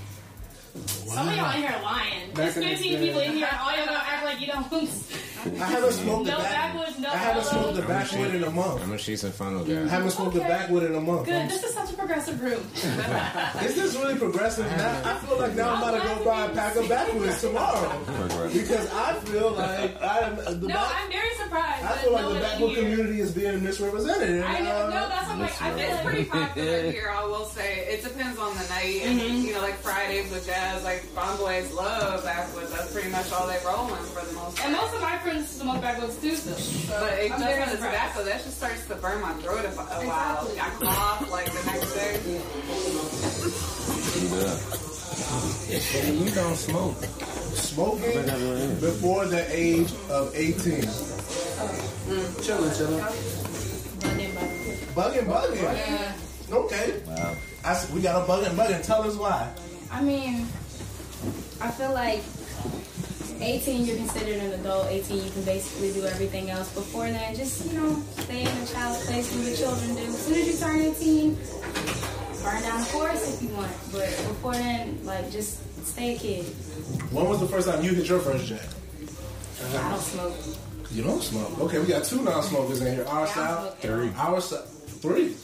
Some 0.75 1.29
of 1.29 1.37
y'all 1.37 1.51
in 1.55 1.59
here 1.63 1.71
are 1.71 1.83
lying. 1.83 2.31
There's 2.35 2.55
Back 2.55 2.65
in 2.65 2.71
the 2.71 2.77
15 2.77 2.99
people 2.99 3.21
in 3.21 3.33
here, 3.33 3.49
and 3.51 3.59
all 3.61 3.77
y'all 3.77 3.85
gonna 3.87 3.99
act 4.07 4.25
like 4.25 4.41
you 4.41 4.47
don't. 4.47 4.73
I 5.61 5.65
haven't 5.67 5.93
smoked 5.93 6.25
No 6.27 6.37
the 6.37 6.43
back. 6.43 6.53
backwoods, 6.53 6.99
no 7.01 7.09
I 7.11 7.17
haven't 7.17 7.45
smoked 7.45 7.75
the 7.75 7.83
fellows. 7.83 8.11
backwood 8.13 8.35
in 8.37 8.45
a 8.45 8.51
month. 8.51 8.83
I'm 8.83 8.93
a 8.93 8.99
sheets 8.99 9.25
and 9.25 9.35
funnel 9.35 9.67
I 9.69 9.89
haven't 9.89 10.11
smoked 10.13 10.35
the 10.35 10.41
backwood 10.41 10.85
in 10.85 10.95
a 10.95 11.01
month. 11.01 11.27
Good. 11.27 11.51
This 11.51 11.65
is 11.65 11.75
such 11.75 11.91
a 11.91 11.95
progressive 11.95 12.39
group. 12.39 12.63
Is 13.63 13.75
this 13.75 13.97
really 13.97 14.15
progressive? 14.17 14.65
Now, 14.67 15.03
I 15.05 15.15
feel 15.19 15.39
like 15.39 15.55
now 15.57 15.75
I'm 15.75 15.83
about 15.83 16.01
to 16.01 16.09
go 16.21 16.25
buy 16.25 16.47
a 16.47 16.55
pack 16.55 16.77
of 16.77 16.89
backwoods 16.89 17.41
tomorrow 17.41 17.99
because 18.53 18.89
I 18.95 19.15
feel 19.15 19.51
like 19.51 20.01
I 20.01 20.19
am 20.21 20.37
the 20.37 20.69
No, 20.69 20.75
back, 20.75 20.93
I'm 21.05 21.11
very 21.11 21.35
surprised. 21.35 21.85
I 21.85 21.97
feel 21.99 22.13
like 22.13 22.23
no 22.23 22.29
the 22.29 22.35
one 22.35 22.43
backward 22.43 22.69
in 22.69 22.75
here- 22.77 22.83
community 22.85 23.21
is 23.21 23.33
being 23.33 23.65
misrepresented. 23.65 24.31
And, 24.31 24.45
I 24.45 24.61
know. 24.61 24.71
uh, 24.87 24.91
No, 24.91 25.09
that's 25.09 25.27
what 25.27 25.35
I'm 25.35 25.41
like. 25.41 25.61
I 25.63 25.71
feel 25.73 25.91
It's 25.91 26.03
pretty 26.07 26.25
popular 26.25 26.91
here, 26.93 27.11
I 27.13 27.25
will 27.27 27.47
say. 27.47 27.81
It 27.89 28.05
depends 28.05 28.39
on 28.39 28.55
the 28.55 28.69
night. 28.69 29.03
Mm-hmm. 29.03 29.45
you 29.47 29.55
know, 29.55 29.61
like 29.61 29.75
Fridays 29.79 30.31
with 30.31 30.47
jazz, 30.63 30.85
like 30.85 31.03
Bon 31.15 31.37
Boys 31.39 31.73
love 31.73 32.25
backwoods. 32.25 32.71
That's 32.73 32.93
pretty 32.93 33.11
much 33.11 33.33
all 33.33 33.47
they 33.47 33.59
roll 33.67 33.89
in 33.89 34.05
for 34.15 34.25
the 34.25 34.33
most 34.35 34.57
part. 34.57 34.65
And 34.69 34.73
most 34.77 34.95
of 34.95 35.01
my 35.01 35.19
friends 35.19 35.49
smoke 35.49 35.81
backwoods 35.81 36.21
too. 36.21 36.37
So, 36.37 36.53
But 37.01 37.19
it 37.19 37.33
I'm 37.33 37.41
does 37.41 37.49
very 37.57 37.71
the 37.71 37.77
tobacco. 37.77 38.25
That 38.25 38.43
just 38.45 38.57
starts 38.59 38.87
to 38.87 38.95
burn 38.97 39.21
my 39.21 39.33
throat 39.35 39.65
if 39.65 39.79
a 39.79 39.83
while. 39.83 40.49
I 40.61 40.71
cough 40.85 41.31
like 41.31 41.47
the 41.47 41.63
next 41.71 41.95
day. 41.95 42.13
Yeah. 44.33 44.59
And 46.03 46.19
You 46.21 46.31
don't 46.35 46.57
smoke. 46.57 46.97
smoking 47.55 48.25
before 48.81 49.27
the 49.27 49.45
age 49.51 49.91
of 50.11 50.33
18. 50.35 50.83
Chilling, 52.43 52.75
chilling. 52.77 53.05
Bugging, 54.95 55.27
bugging. 55.27 56.53
Okay. 56.53 57.01
Wow. 57.07 57.35
I 57.65 57.71
s 57.73 57.91
we 57.93 58.03
got 58.03 58.21
a 58.21 58.25
bugging, 58.31 58.55
bugging. 58.57 58.83
Tell 58.85 59.03
us 59.03 59.17
why. 59.17 59.49
I 59.93 60.03
mean, 60.03 60.47
I 61.61 61.71
feel 61.71 61.93
like 61.93 62.23
18, 63.41 63.85
you're 63.85 63.97
considered 63.97 64.37
an 64.37 64.53
adult. 64.61 64.87
18, 64.89 65.25
you 65.25 65.31
can 65.31 65.43
basically 65.45 65.93
do 65.93 66.05
everything 66.07 66.51
else. 66.51 66.73
Before 66.75 67.05
then, 67.07 67.35
just, 67.35 67.71
you 67.71 67.79
know, 67.79 68.03
stay 68.19 68.43
in 68.43 68.49
a 68.49 68.67
child's 68.67 69.07
place, 69.07 69.33
do 69.33 69.39
what 69.49 69.57
children 69.59 69.95
do. 69.97 70.03
As 70.03 70.19
soon 70.19 70.35
as 70.35 70.47
you 70.49 70.57
turn 70.59 70.81
18, 70.81 71.35
burn 72.43 72.63
down 72.63 72.81
the 72.81 72.87
forest 72.87 73.35
if 73.35 73.49
you 73.49 73.55
want. 73.55 73.73
But 73.93 74.09
before 74.29 74.55
then, 74.55 74.99
like, 75.05 75.31
just 75.31 75.61
stay 75.87 76.17
a 76.17 76.19
kid. 76.19 76.45
When 77.11 77.29
was 77.29 77.41
the 77.41 77.47
first 77.47 77.69
time 77.69 77.85
you 77.85 77.93
hit 77.95 78.09
your 78.09 78.21
first 78.21 78.47
jack? 78.47 78.61
I 79.75 79.91
don't 79.91 80.01
smoke. 80.01 80.35
You 80.91 81.03
don't 81.03 81.23
smoke. 81.23 81.59
Okay, 81.61 81.79
we 81.79 81.87
got 81.87 82.05
two 82.05 82.23
non-smokers 82.23 82.81
in 82.83 82.95
here. 82.95 83.05
Our 83.07 83.25
Yeah, 83.27 83.33
I 83.33 83.35
side, 83.35 83.61
smoke. 83.61 83.79
Three. 83.79 84.13
Our 84.17 84.41
side, 84.41 84.65
three. 85.03 85.35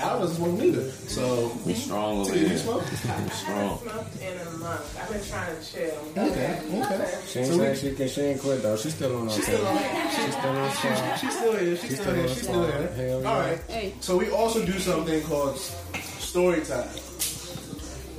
Al 0.00 0.18
doesn't 0.20 0.36
smoke 0.36 0.58
neither. 0.58 0.90
So 0.90 1.52
We 1.66 1.74
strong 1.74 2.20
over 2.20 2.32
T, 2.32 2.40
you 2.40 2.48
here. 2.48 2.58
smoke? 2.58 2.82
Strong. 2.84 3.78
smoked 3.78 4.20
in 4.22 4.38
a 4.40 4.50
month. 4.52 4.98
I've 5.00 5.08
been 5.12 5.22
trying 5.24 5.54
to 5.54 5.72
chill. 5.72 5.98
Okay, 6.16 6.60
okay. 6.82 7.18
She 7.28 7.38
ain't 7.40 7.48
So 7.52 7.58
we- 7.58 7.64
say 7.64 7.74
she 7.90 7.94
can. 7.94 8.08
She 8.08 8.20
ain't 8.22 8.40
quit 8.40 8.62
though. 8.62 8.76
She's 8.76 8.94
still 8.94 9.16
on 9.16 9.28
our 9.28 9.34
She's 9.34 9.44
still 9.46 9.66
on. 9.66 9.76
She's 10.16 10.34
still 10.34 10.50
on 10.50 10.72
strong. 10.72 11.18
She's 11.20 11.36
still 11.36 11.56
here. 11.56 11.76
She's, 11.76 12.00
still 12.00 12.14
here. 12.14 12.28
She's 12.28 12.42
still 12.42 12.64
here. 12.66 12.92
Hell 12.96 13.20
yeah. 13.22 13.28
All 13.28 13.38
right. 13.40 13.60
Hey. 13.68 13.94
So 14.00 14.16
we 14.16 14.30
also 14.30 14.64
do 14.64 14.78
something 14.78 15.22
called 15.24 15.58
story 15.58 16.62
time. 16.62 16.88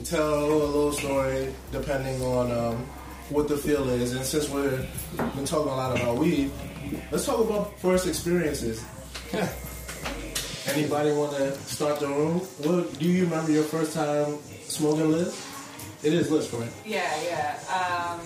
Tell 0.05 0.45
a 0.45 0.45
little 0.45 0.91
story 0.93 1.53
depending 1.71 2.21
on 2.21 2.51
um, 2.51 2.75
what 3.29 3.47
the 3.47 3.57
feel 3.57 3.89
is. 3.89 4.13
And 4.13 4.23
since 4.23 4.47
we've 4.49 4.87
been 5.35 5.45
talking 5.45 5.71
a 5.71 5.75
lot 5.75 5.99
about 5.99 6.17
weed, 6.17 6.51
let's 7.11 7.25
talk 7.25 7.39
about 7.39 7.77
first 7.79 8.05
experiences. 8.07 8.83
Anybody 10.67 11.11
want 11.11 11.35
to 11.35 11.51
start 11.65 11.99
the 11.99 12.07
room? 12.07 12.39
What 12.63 12.97
do 12.97 13.05
you 13.05 13.25
remember 13.25 13.51
your 13.51 13.63
first 13.63 13.93
time 13.93 14.37
smoking 14.67 15.11
Liz? 15.11 15.35
It 16.03 16.13
is 16.13 16.31
Liz, 16.31 16.49
correct? 16.49 16.71
Yeah, 16.85 17.03
yeah. 17.23 17.59
Um, 17.67 18.19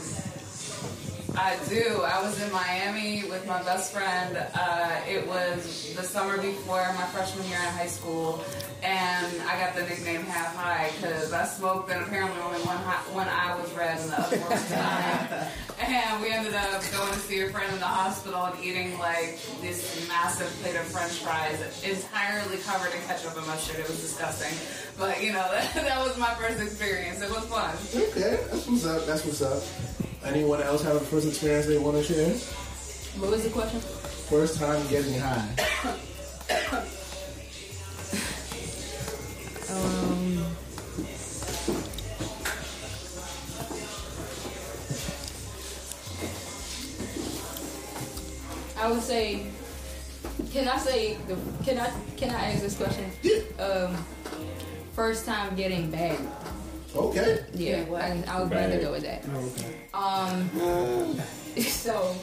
I 1.38 1.56
do. 1.70 2.02
I 2.04 2.20
was 2.24 2.42
in 2.42 2.52
Miami 2.52 3.24
with 3.30 3.46
my 3.46 3.62
best 3.62 3.94
friend. 3.94 4.36
Uh, 4.56 5.00
it 5.08 5.28
was 5.28 5.94
the 5.96 6.02
summer 6.02 6.42
before 6.42 6.82
my 6.96 7.06
freshman 7.14 7.48
year 7.48 7.60
in 7.60 7.74
high 7.74 7.86
school, 7.88 8.44
and 8.82 9.28
I 9.44 9.60
got 9.60 9.76
the 9.76 9.84
nickname 9.84 10.22
Half 10.22 10.56
High 10.56 10.90
because 11.00 11.32
I 11.34 11.46
smoked, 11.46 11.92
and 11.92 12.02
apparently 12.02 12.42
only 12.42 12.60
one 12.62 12.78
hi- 12.78 13.14
one 13.14 13.28
eye 13.28 13.56
was 13.62 13.72
red 13.74 14.00
and 14.00 14.10
the 14.10 14.20
other 14.20 14.38
was. 14.50 15.48
And 15.80 16.22
we 16.24 16.32
ended 16.32 16.56
up 16.56 16.82
going 16.92 17.14
to 17.14 17.20
see 17.20 17.40
a 17.42 17.50
friend 17.52 17.72
in 17.72 17.80
the 17.80 17.86
hospital 17.86 18.44
and 18.46 18.62
eating 18.66 18.98
like 18.98 19.40
this 19.62 20.08
massive 20.10 20.48
plate 20.62 20.76
of 20.76 20.82
French 20.86 21.14
fries, 21.22 21.62
entirely 21.84 22.58
covered 22.58 22.94
in 22.96 23.02
ketchup 23.04 23.38
and 23.38 23.46
mustard. 23.46 23.80
It 23.80 23.88
was 23.88 24.02
disgusting, 24.02 24.52
but 24.98 25.22
you 25.24 25.32
know 25.34 25.48
that, 25.52 25.74
that 25.76 26.00
was 26.04 26.18
my 26.18 26.34
first 26.34 26.60
experience. 26.60 27.22
It 27.22 27.30
was 27.30 27.46
fun. 27.46 27.76
Okay, 27.96 28.40
that's 28.50 28.68
what's 28.68 28.86
up. 28.88 29.06
That's 29.06 29.24
what's 29.24 29.42
up. 29.44 30.07
Anyone 30.26 30.62
else 30.62 30.84
have 30.84 30.96
a 30.96 31.00
first 31.00 31.28
experience 31.28 31.68
they 31.68 31.78
want 31.78 31.98
to 31.98 32.04
share? 32.04 32.34
What 33.20 33.32
was 33.32 33.44
the 33.44 33.50
question? 33.50 33.80
First 33.80 34.60
time 34.60 34.86
getting 34.88 35.20
high. 35.20 35.48
Um, 39.70 40.46
I 48.78 48.92
would 48.92 49.02
say, 49.02 49.46
can 50.52 50.68
I 50.68 50.78
say 50.78 51.18
the 51.28 51.38
can 51.64 51.80
I 51.80 51.92
can 52.16 52.30
I 52.30 52.52
ask 52.52 52.62
this 52.62 52.78
question? 52.78 53.12
Um, 53.60 53.96
first 54.94 55.26
time 55.26 55.56
getting 55.56 55.90
bag. 55.90 56.20
Okay. 56.98 57.44
Yeah, 57.54 57.86
I, 57.94 58.24
I 58.28 58.40
was 58.42 58.50
going 58.50 58.70
to 58.72 58.78
Bag. 58.78 58.82
go 58.82 58.92
with 58.92 59.04
that. 59.04 59.24
Okay. 59.30 59.76
Um, 59.94 60.50
so 61.62 62.16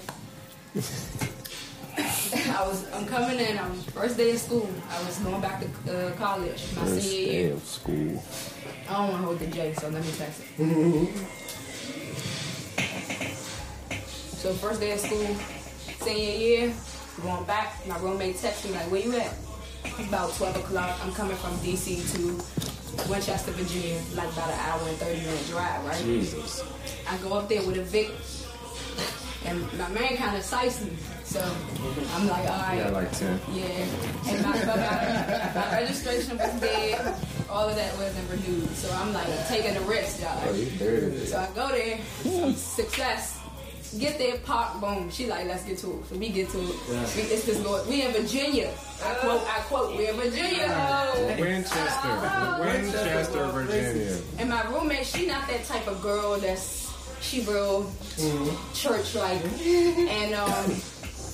I 1.97 2.67
was 2.67 2.85
I'm 2.93 3.07
coming 3.07 3.39
in. 3.39 3.57
I'm 3.59 3.73
first 3.95 4.17
day 4.17 4.33
of 4.33 4.39
school. 4.39 4.69
I 4.91 5.03
was 5.07 5.19
going 5.21 5.41
back 5.41 5.61
to 5.63 5.67
uh, 6.09 6.11
college, 6.17 6.63
my 6.77 6.85
First 6.85 7.03
senior 7.03 7.27
day 7.27 7.43
year. 7.45 7.53
of 7.55 7.65
school. 7.65 8.23
I 8.89 8.93
don't 8.95 9.09
want 9.11 9.21
to 9.23 9.27
hold 9.27 9.39
the 9.39 9.47
J, 9.47 9.73
so 9.75 9.89
let 9.89 10.03
me 10.05 10.11
text 10.19 10.43
it. 10.59 11.09
So 14.43 14.53
first 14.55 14.81
day 14.81 14.93
of 14.93 15.01
school, 15.01 15.35
senior 16.05 16.37
year, 16.37 16.75
going 17.23 17.45
back, 17.45 17.87
my 17.87 17.99
roommate 18.01 18.37
texted 18.37 18.67
me 18.71 18.73
like, 18.77 18.91
where 18.91 19.01
you 19.01 19.17
at? 19.17 19.33
It's 19.85 20.09
about 20.09 20.35
12 20.35 20.57
o'clock. 20.57 20.99
I'm 21.05 21.13
coming 21.13 21.37
from 21.37 21.53
DC 21.59 22.03
to 22.15 22.74
Winchester, 23.09 23.53
Virginia, 23.53 24.01
like 24.15 24.31
about 24.33 24.51
an 24.51 24.59
hour 24.61 24.89
and 24.89 24.97
30 24.99 25.21
minute 25.21 25.47
drive, 25.49 25.85
right? 25.85 26.03
Jesus. 26.03 26.63
I 27.09 27.17
go 27.19 27.35
up 27.35 27.49
there 27.49 27.63
with 27.67 27.77
a 27.79 27.83
Vic, 27.83 28.11
and 29.45 29.61
my 29.79 29.89
man 29.91 30.17
kind 30.17 30.37
of 30.37 30.43
sized 30.43 30.85
me. 30.85 30.97
So 31.25 31.41
I'm 32.15 32.29
like, 32.29 32.49
all 32.49 32.59
right. 32.59 32.77
Yeah, 32.79 32.89
like 32.91 33.13
10. 33.13 33.41
Yeah. 33.53 33.65
And 34.29 34.43
my, 34.43 34.53
my, 34.65 35.53
my 35.55 35.71
registration 35.81 36.39
was 36.39 36.61
dead. 36.61 37.15
All 37.51 37.69
of 37.69 37.77
that 37.77 37.97
wasn't 37.97 38.31
renewed. 38.31 38.71
So 38.77 38.91
I'm 38.95 39.13
like 39.13 39.27
taking 39.49 39.77
a 39.77 39.81
risk, 39.81 40.21
y'all. 40.21 40.41
Oh, 40.47 40.55
you 40.55 40.67
dirty. 40.79 41.27
So 41.27 41.39
I 41.39 41.49
go 41.55 41.69
there, 41.69 41.99
success. 42.55 43.41
Get 43.99 44.19
there, 44.19 44.37
pop, 44.39 44.81
boom. 44.81 45.11
She 45.11 45.27
like, 45.27 45.47
let's 45.47 45.65
get 45.65 45.79
to 45.79 45.99
it. 45.99 46.07
So 46.07 46.17
we 46.17 46.29
get 46.29 46.49
to 46.51 46.59
it. 46.59 46.77
Yeah. 46.91 47.01
We, 47.15 47.23
it's 47.23 47.45
this 47.47 47.65
Lord. 47.65 47.87
We 47.87 48.03
in 48.03 48.13
Virginia. 48.13 48.73
I 49.05 49.13
uh, 49.13 49.15
quote, 49.17 49.43
I 49.43 49.61
quote, 49.69 49.97
we 49.97 50.09
in 50.09 50.17
Virginia. 50.17 50.67
Uh, 50.67 51.37
Winchester. 51.39 52.61
Winchester, 52.61 53.47
Virginia. 53.53 54.19
And 54.39 54.51
my 54.51 54.63
roommate, 54.71 55.07
she 55.07 55.27
not 55.27 55.47
that 55.49 55.65
type 55.65 55.87
of 55.87 56.03
girl 56.03 56.39
that's 56.41 56.93
she 57.21 57.41
real 57.43 57.85
mm-hmm. 57.85 58.73
church 58.75 59.15
like. 59.15 59.43
And 59.65 60.35
um, 60.35 60.75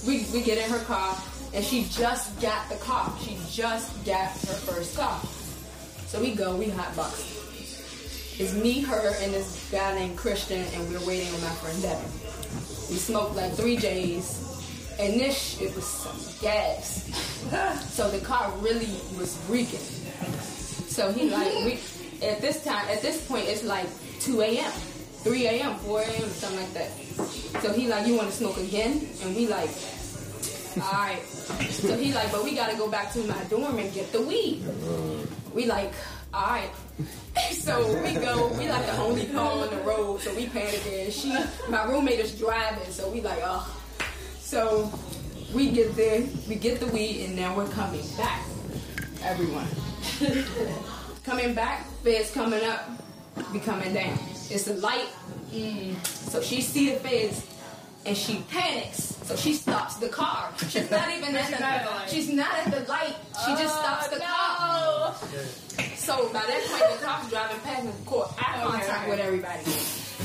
we 0.07 0.27
we 0.33 0.43
get 0.43 0.59
in 0.59 0.71
her 0.71 0.85
car, 0.85 1.17
and 1.55 1.65
she 1.65 1.85
just 1.85 2.41
got 2.41 2.69
the 2.69 2.77
car. 2.77 3.13
She 3.23 3.39
just 3.51 4.05
got 4.05 4.31
her 4.31 4.59
first 4.69 4.97
car. 4.97 5.21
So 6.07 6.21
we 6.21 6.35
go, 6.35 6.57
we 6.57 6.67
hotbox. 6.67 7.41
It's 8.41 8.55
me, 8.55 8.81
her, 8.81 9.13
and 9.21 9.35
this 9.35 9.69
guy 9.71 9.95
named 9.97 10.17
Christian, 10.17 10.65
and 10.73 10.89
we're 10.89 11.07
waiting 11.07 11.29
on 11.35 11.43
my 11.43 11.53
friend 11.61 11.77
Devin. 11.83 12.11
We 12.89 12.97
smoked 12.97 13.37
like 13.37 13.53
three 13.53 13.77
J's, 13.77 14.97
and 14.99 15.21
this 15.21 15.37
shit 15.37 15.77
was 15.77 15.85
some 15.85 16.17
gas. 16.41 17.05
so 17.93 18.11
the 18.11 18.25
car 18.25 18.51
really 18.61 18.97
was 19.19 19.39
reeking. 19.51 19.85
So 20.89 21.13
he 21.13 21.29
like 21.29 21.53
we 21.67 21.73
at 22.27 22.41
this 22.41 22.65
time 22.65 22.89
at 22.89 23.03
this 23.03 23.21
point 23.29 23.45
it's 23.45 23.63
like 23.63 23.85
2 24.21 24.41
a.m., 24.41 24.73
3 24.73 25.47
a.m., 25.47 25.75
4 25.77 26.01
a.m., 26.01 26.29
something 26.31 26.61
like 26.61 26.73
that. 26.73 26.91
So 27.61 27.75
he 27.75 27.89
like, 27.89 28.07
you 28.07 28.17
want 28.17 28.31
to 28.31 28.35
smoke 28.35 28.57
again? 28.57 29.07
And 29.23 29.37
we 29.37 29.49
like, 29.49 29.69
all 30.81 30.93
right. 30.93 31.21
So 31.69 31.95
he 31.95 32.15
like, 32.15 32.33
but 32.33 32.43
we 32.43 32.55
gotta 32.55 32.79
go 32.79 32.91
back 32.91 33.13
to 33.13 33.19
my 33.25 33.45
dorm 33.51 33.77
and 33.77 33.93
get 33.93 34.11
the 34.13 34.23
weed. 34.23 34.65
We 35.53 35.67
like, 35.67 35.93
all 36.33 36.47
right. 36.47 36.71
So 37.53 37.87
we 38.03 38.15
go, 38.15 38.49
we 38.59 38.69
like 38.69 38.87
the 38.87 38.97
only 38.99 39.27
car 39.27 39.63
on 39.63 39.71
the 39.71 39.77
road, 39.83 40.21
so 40.21 40.35
we 40.35 40.47
panicking. 40.47 41.05
And 41.05 41.13
she, 41.13 41.33
my 41.71 41.85
roommate 41.85 42.19
is 42.19 42.37
driving, 42.37 42.91
so 42.91 43.09
we 43.11 43.21
like, 43.21 43.39
oh. 43.45 43.81
So 44.39 44.91
we 45.55 45.71
get 45.71 45.95
there, 45.95 46.25
we 46.49 46.55
get 46.57 46.81
the 46.81 46.87
weed, 46.87 47.27
and 47.27 47.37
now 47.37 47.55
we're 47.57 47.69
coming 47.69 48.05
back. 48.17 48.45
Everyone. 49.23 49.67
coming 51.25 51.55
back, 51.55 51.87
feds 52.03 52.33
coming 52.33 52.65
up, 52.65 52.91
we 53.53 53.61
coming 53.61 53.93
down. 53.93 54.19
It's 54.49 54.67
a 54.69 54.75
light. 54.75 55.09
Mm. 55.53 55.95
So 56.07 56.41
she 56.41 56.61
see 56.61 56.91
the 56.91 57.01
feds 57.01 57.47
and 58.07 58.17
she 58.17 58.45
panics. 58.51 59.17
So 59.25 59.37
she 59.37 59.55
stops 59.55 59.97
the 59.97 60.09
car. 60.09 60.51
She's 60.69 60.91
not 60.91 61.11
even 61.17 61.35
at 61.37 61.51
the 61.51 62.11
She's 62.11 62.29
not 62.33 62.53
at 62.53 62.73
the 62.73 62.89
light. 62.91 63.17
She 63.45 63.53
just 63.53 63.77
oh, 63.77 63.83
stops 63.83 64.09
the 64.09 64.21
car. 64.21 65.15
So 65.97 66.29
by 66.33 66.41
that 66.41 66.67
point 66.69 66.99
the 67.01 67.07
cop's 67.07 67.31
driving 67.31 67.61
past 67.61 67.81
and 67.81 67.89
of 67.91 68.07
course 68.07 68.33
eye 68.39 68.63
Okay, 68.63 68.71
contact 68.71 69.01
okay. 69.03 69.11
with 69.11 69.21
everybody. 69.21 69.65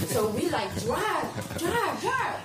So 0.07 0.29
we 0.29 0.49
like 0.49 0.69
drive, 0.81 1.57
drive, 1.57 2.01
drive. 2.01 2.41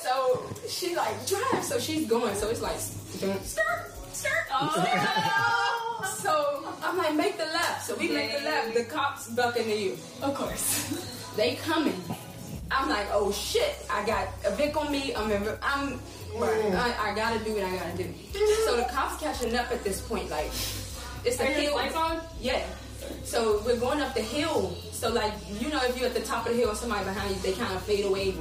So 0.00 0.42
she 0.68 0.96
like 0.96 1.26
drive, 1.26 1.64
so 1.64 1.78
she's 1.78 2.08
going. 2.08 2.34
So 2.34 2.48
it's 2.48 2.62
like 2.62 2.78
skirt, 2.78 3.92
skirt. 4.12 4.46
Oh. 4.54 6.16
so 6.22 6.64
I'm 6.82 6.96
like, 6.98 7.14
make 7.14 7.38
the 7.38 7.44
left. 7.44 7.86
So 7.86 7.94
we 7.96 8.08
make 8.08 8.32
the 8.36 8.44
left. 8.44 8.74
The 8.74 8.84
cops 8.84 9.28
bucking 9.28 9.64
to 9.64 9.76
you. 9.76 9.92
Of 10.22 10.34
course. 10.34 11.32
They 11.36 11.54
coming. 11.56 12.00
I'm 12.72 12.88
like, 12.88 13.06
oh 13.12 13.30
shit! 13.32 13.76
I 13.90 14.04
got 14.06 14.28
a 14.44 14.50
Vic 14.52 14.76
on 14.76 14.90
me. 14.90 15.14
I'm, 15.14 15.30
in, 15.30 15.42
I'm, 15.62 16.00
right, 16.36 16.74
I, 16.74 17.10
I 17.10 17.14
gotta 17.14 17.38
do 17.44 17.54
what 17.54 17.64
I 17.64 17.76
gotta 17.76 17.96
do. 17.96 18.14
So 18.64 18.76
the 18.76 18.84
cops 18.90 19.20
catching 19.22 19.54
up 19.56 19.70
at 19.70 19.84
this 19.84 20.00
point. 20.00 20.30
Like, 20.30 20.46
it's 21.24 21.36
the 21.36 21.44
Are 21.44 21.46
hill. 21.46 21.74
lights 21.76 21.94
on? 21.94 22.20
Yeah. 22.40 22.64
So 23.24 23.62
we're 23.66 23.78
going 23.78 24.00
up 24.00 24.14
the 24.14 24.22
hill. 24.22 24.76
So 24.92 25.10
like, 25.12 25.32
you 25.60 25.68
know, 25.68 25.80
if 25.82 25.98
you're 25.98 26.08
at 26.08 26.14
the 26.14 26.20
top 26.20 26.46
of 26.46 26.52
the 26.52 26.58
hill 26.58 26.70
and 26.70 26.78
somebody 26.78 27.04
behind 27.04 27.34
you, 27.34 27.42
they 27.42 27.52
kind 27.52 27.74
of 27.74 27.82
fade 27.82 28.04
away. 28.04 28.34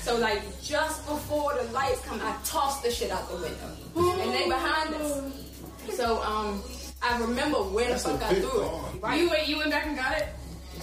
So 0.00 0.16
like, 0.18 0.42
just 0.62 1.06
before 1.06 1.54
the 1.54 1.70
lights 1.72 2.00
come, 2.04 2.20
I 2.22 2.34
toss 2.44 2.80
the 2.82 2.90
shit 2.90 3.10
out 3.10 3.28
the 3.28 3.36
window, 3.36 4.22
and 4.22 4.32
they 4.32 4.48
behind 4.48 4.94
us. 4.94 5.22
So 5.90 6.22
um, 6.22 6.62
I 7.02 7.18
remember 7.20 7.58
where 7.58 7.92
the 7.92 7.98
fuck 7.98 8.22
I 8.22 8.34
threw 8.34 8.62
it. 8.64 9.02
Right? 9.02 9.20
You 9.20 9.30
went, 9.30 9.48
you 9.48 9.58
went 9.58 9.70
back 9.70 9.86
and 9.86 9.96
got 9.96 10.16
it. 10.18 10.28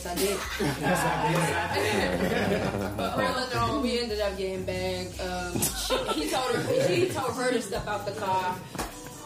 Yes, 0.06 0.08
I 0.08 0.16
did. 0.16 0.38
Yes, 0.82 1.00
I 1.04 1.74
did. 1.78 2.98
but 2.98 3.14
all 3.14 3.44
in 3.52 3.58
all, 3.58 3.82
we 3.82 4.00
ended 4.00 4.22
up 4.22 4.38
getting 4.38 4.64
bagged. 4.64 5.20
Um, 5.20 5.54
she, 5.60 5.96
he 6.26 6.30
told 6.30 6.56
her, 6.56 6.88
he 6.88 7.08
told 7.10 7.34
her 7.36 7.52
to 7.52 7.62
step 7.62 7.88
out 7.88 8.06
the 8.06 8.12
car. 8.14 8.56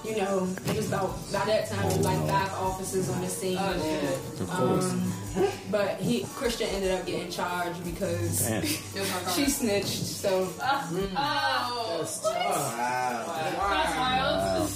You 0.05 0.15
know, 0.15 0.47
it 0.67 0.75
was 0.77 0.87
about 0.87 1.09
by 1.33 1.43
that 1.45 1.67
time 1.69 1.85
it 1.91 1.97
was 1.97 2.05
like 2.05 2.19
five 2.29 2.53
officers 2.53 3.09
on 3.09 3.19
the 3.19 3.27
scene. 3.27 3.57
Of 3.57 4.49
course. 4.49 4.89
Um, 4.93 5.13
but 5.69 5.99
he 5.99 6.23
Christian 6.35 6.69
ended 6.69 6.91
up 6.97 7.05
getting 7.05 7.29
charged 7.29 7.83
because 7.83 8.47
she 9.35 9.45
snitched. 9.49 9.87
So 10.05 10.47
Oh, 10.61 11.97
That's 11.99 12.19
tough. 12.21 12.77
that's 12.77 13.97
wild. 13.97 14.69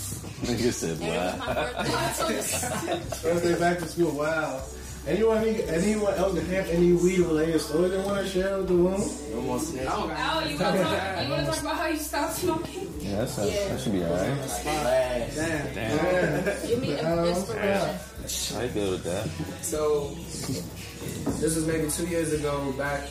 Nigga 0.44 0.74
said, 0.74 1.00
and 1.00 1.04
it 1.04 1.16
was 1.16 1.40
my 1.40 1.48
wow. 1.48 1.74
birthday. 2.20 3.00
First 3.24 3.44
day 3.46 3.56
back 3.60 3.80
to 3.80 3.88
school. 3.88 4.12
Wow. 4.12 4.62
Anyone, 5.06 5.44
anyone 5.44 6.14
oh, 6.16 6.24
else 6.24 6.36
that 6.36 6.46
have 6.46 6.70
any 6.70 6.94
weed 6.94 7.20
related 7.20 7.60
story 7.60 7.90
they 7.90 7.98
want 8.04 8.24
to 8.24 8.28
share 8.28 8.58
with 8.58 8.70
the 8.70 8.74
room? 8.74 9.02
No 9.34 9.42
more 9.42 9.58
snitching. 9.58 9.86
Oh, 9.90 10.48
you 10.48 10.58
want 10.58 10.78
to 10.78 10.84
talk? 10.84 11.24
You 11.24 11.30
want 11.30 11.46
to 11.46 11.52
talk 11.52 11.62
about 11.62 11.76
how 11.76 11.88
you 11.88 11.98
stopped 11.98 12.34
smoking? 12.36 12.94
Yeah, 13.00 13.18
that, 13.18 13.30
sounds, 13.30 13.52
Yeah. 13.52 13.68
that 13.68 13.82
should 13.82 13.92
be 13.92 14.04
alright. 14.04 15.36
Damn. 15.36 15.74
Damn. 15.76 16.68
Give 16.68 16.80
me 16.80 16.98
inspiration. 16.98 18.58
I 18.58 18.68
good 18.70 18.92
with 18.92 19.04
that. 19.04 19.28
So 19.62 20.16
this 21.42 21.56
was 21.56 21.68
maybe 21.68 21.92
two 21.92 22.08
years 22.08 22.32
ago, 22.32 22.72
back 22.78 23.02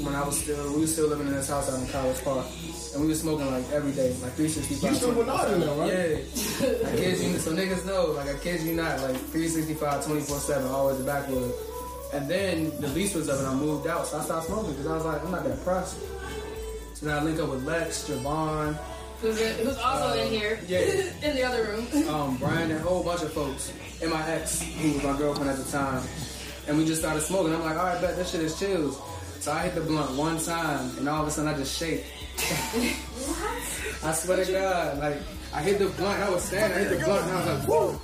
when 0.00 0.14
I 0.14 0.24
was 0.24 0.40
still, 0.40 0.72
we 0.72 0.80
were 0.80 0.86
still 0.86 1.08
living 1.08 1.26
in 1.26 1.34
this 1.34 1.50
house 1.50 1.70
out 1.70 1.78
in 1.78 1.86
College 1.88 2.24
Park, 2.24 2.46
and 2.92 3.02
we 3.02 3.08
were 3.08 3.14
smoking 3.14 3.50
like 3.50 3.68
every 3.70 3.92
day, 3.92 4.10
like 4.22 4.32
365. 4.34 4.90
You 4.90 4.96
still 4.96 5.14
with 5.14 5.26
Nard 5.26 5.52
in 5.52 5.60
there, 5.60 5.74
right? 5.74 5.92
Yeah. 5.92 6.88
I 6.88 6.96
kid 6.96 7.18
you. 7.18 7.38
So 7.38 7.52
niggas 7.52 7.82
niggas 7.82 7.86
know, 7.86 8.12
like 8.12 8.28
I 8.28 8.38
kid 8.38 8.60
you 8.62 8.74
not, 8.74 9.00
like 9.00 9.16
365, 9.16 10.04
24 10.04 10.38
7, 10.38 10.68
always 10.68 10.98
the 10.98 11.04
backwood. 11.04 11.52
And 12.12 12.28
then 12.28 12.70
the 12.80 12.88
lease 12.88 13.14
was 13.14 13.28
up 13.28 13.38
and 13.38 13.46
I 13.46 13.54
moved 13.54 13.86
out, 13.86 14.06
so 14.06 14.18
I 14.18 14.22
stopped 14.22 14.46
smoking 14.46 14.72
because 14.72 14.86
I 14.86 14.96
was 14.96 15.04
like, 15.04 15.24
I'm 15.24 15.30
not 15.30 15.44
that 15.44 15.62
pressed. 15.64 15.98
So 16.94 17.06
then 17.06 17.16
I 17.16 17.22
link 17.22 17.40
up 17.40 17.48
with 17.48 17.64
Lex, 17.64 18.08
Javon, 18.08 18.78
Who's, 19.20 19.40
in, 19.40 19.64
who's 19.64 19.78
also 19.78 20.20
in 20.20 20.32
here? 20.32 20.58
yeah. 20.66 20.78
in 21.22 21.36
the 21.36 21.44
other 21.44 21.64
room. 21.64 22.08
um, 22.08 22.36
Brian, 22.38 22.70
and 22.70 22.80
a 22.80 22.82
whole 22.82 23.04
bunch 23.04 23.22
of 23.22 23.32
folks, 23.32 23.72
and 24.02 24.10
my 24.10 24.28
ex, 24.28 24.62
who 24.62 24.92
was 24.92 25.02
my 25.02 25.16
girlfriend 25.16 25.48
at 25.48 25.56
the 25.56 25.70
time. 25.70 26.02
And 26.68 26.76
we 26.76 26.84
just 26.84 27.00
started 27.00 27.22
smoking. 27.22 27.54
I'm 27.54 27.62
like, 27.62 27.76
all 27.76 27.84
right, 27.84 28.00
bet 28.00 28.16
this 28.16 28.30
shit 28.30 28.40
is 28.40 28.58
chills. 28.58 29.00
So 29.42 29.50
I 29.50 29.62
hit 29.62 29.74
the 29.74 29.80
blunt 29.80 30.12
one 30.12 30.38
time, 30.38 30.96
and 30.98 31.08
all 31.08 31.22
of 31.22 31.26
a 31.26 31.30
sudden 31.32 31.52
I 31.52 31.58
just 31.58 31.76
shake. 31.76 32.04
What? 32.04 34.04
I 34.04 34.12
swear 34.12 34.44
to 34.44 34.52
God, 34.52 34.98
like 35.00 35.16
I 35.52 35.62
hit 35.62 35.80
the 35.80 35.86
blunt, 35.86 36.22
I 36.22 36.30
was 36.30 36.44
standing, 36.44 36.78
I 36.78 36.82
hit 36.82 37.00
the 37.00 37.04
blunt, 37.04 37.24
and 37.24 37.32
I 37.32 37.36
was 37.38 37.46
like, 37.58 37.68
whoa. 37.68 38.00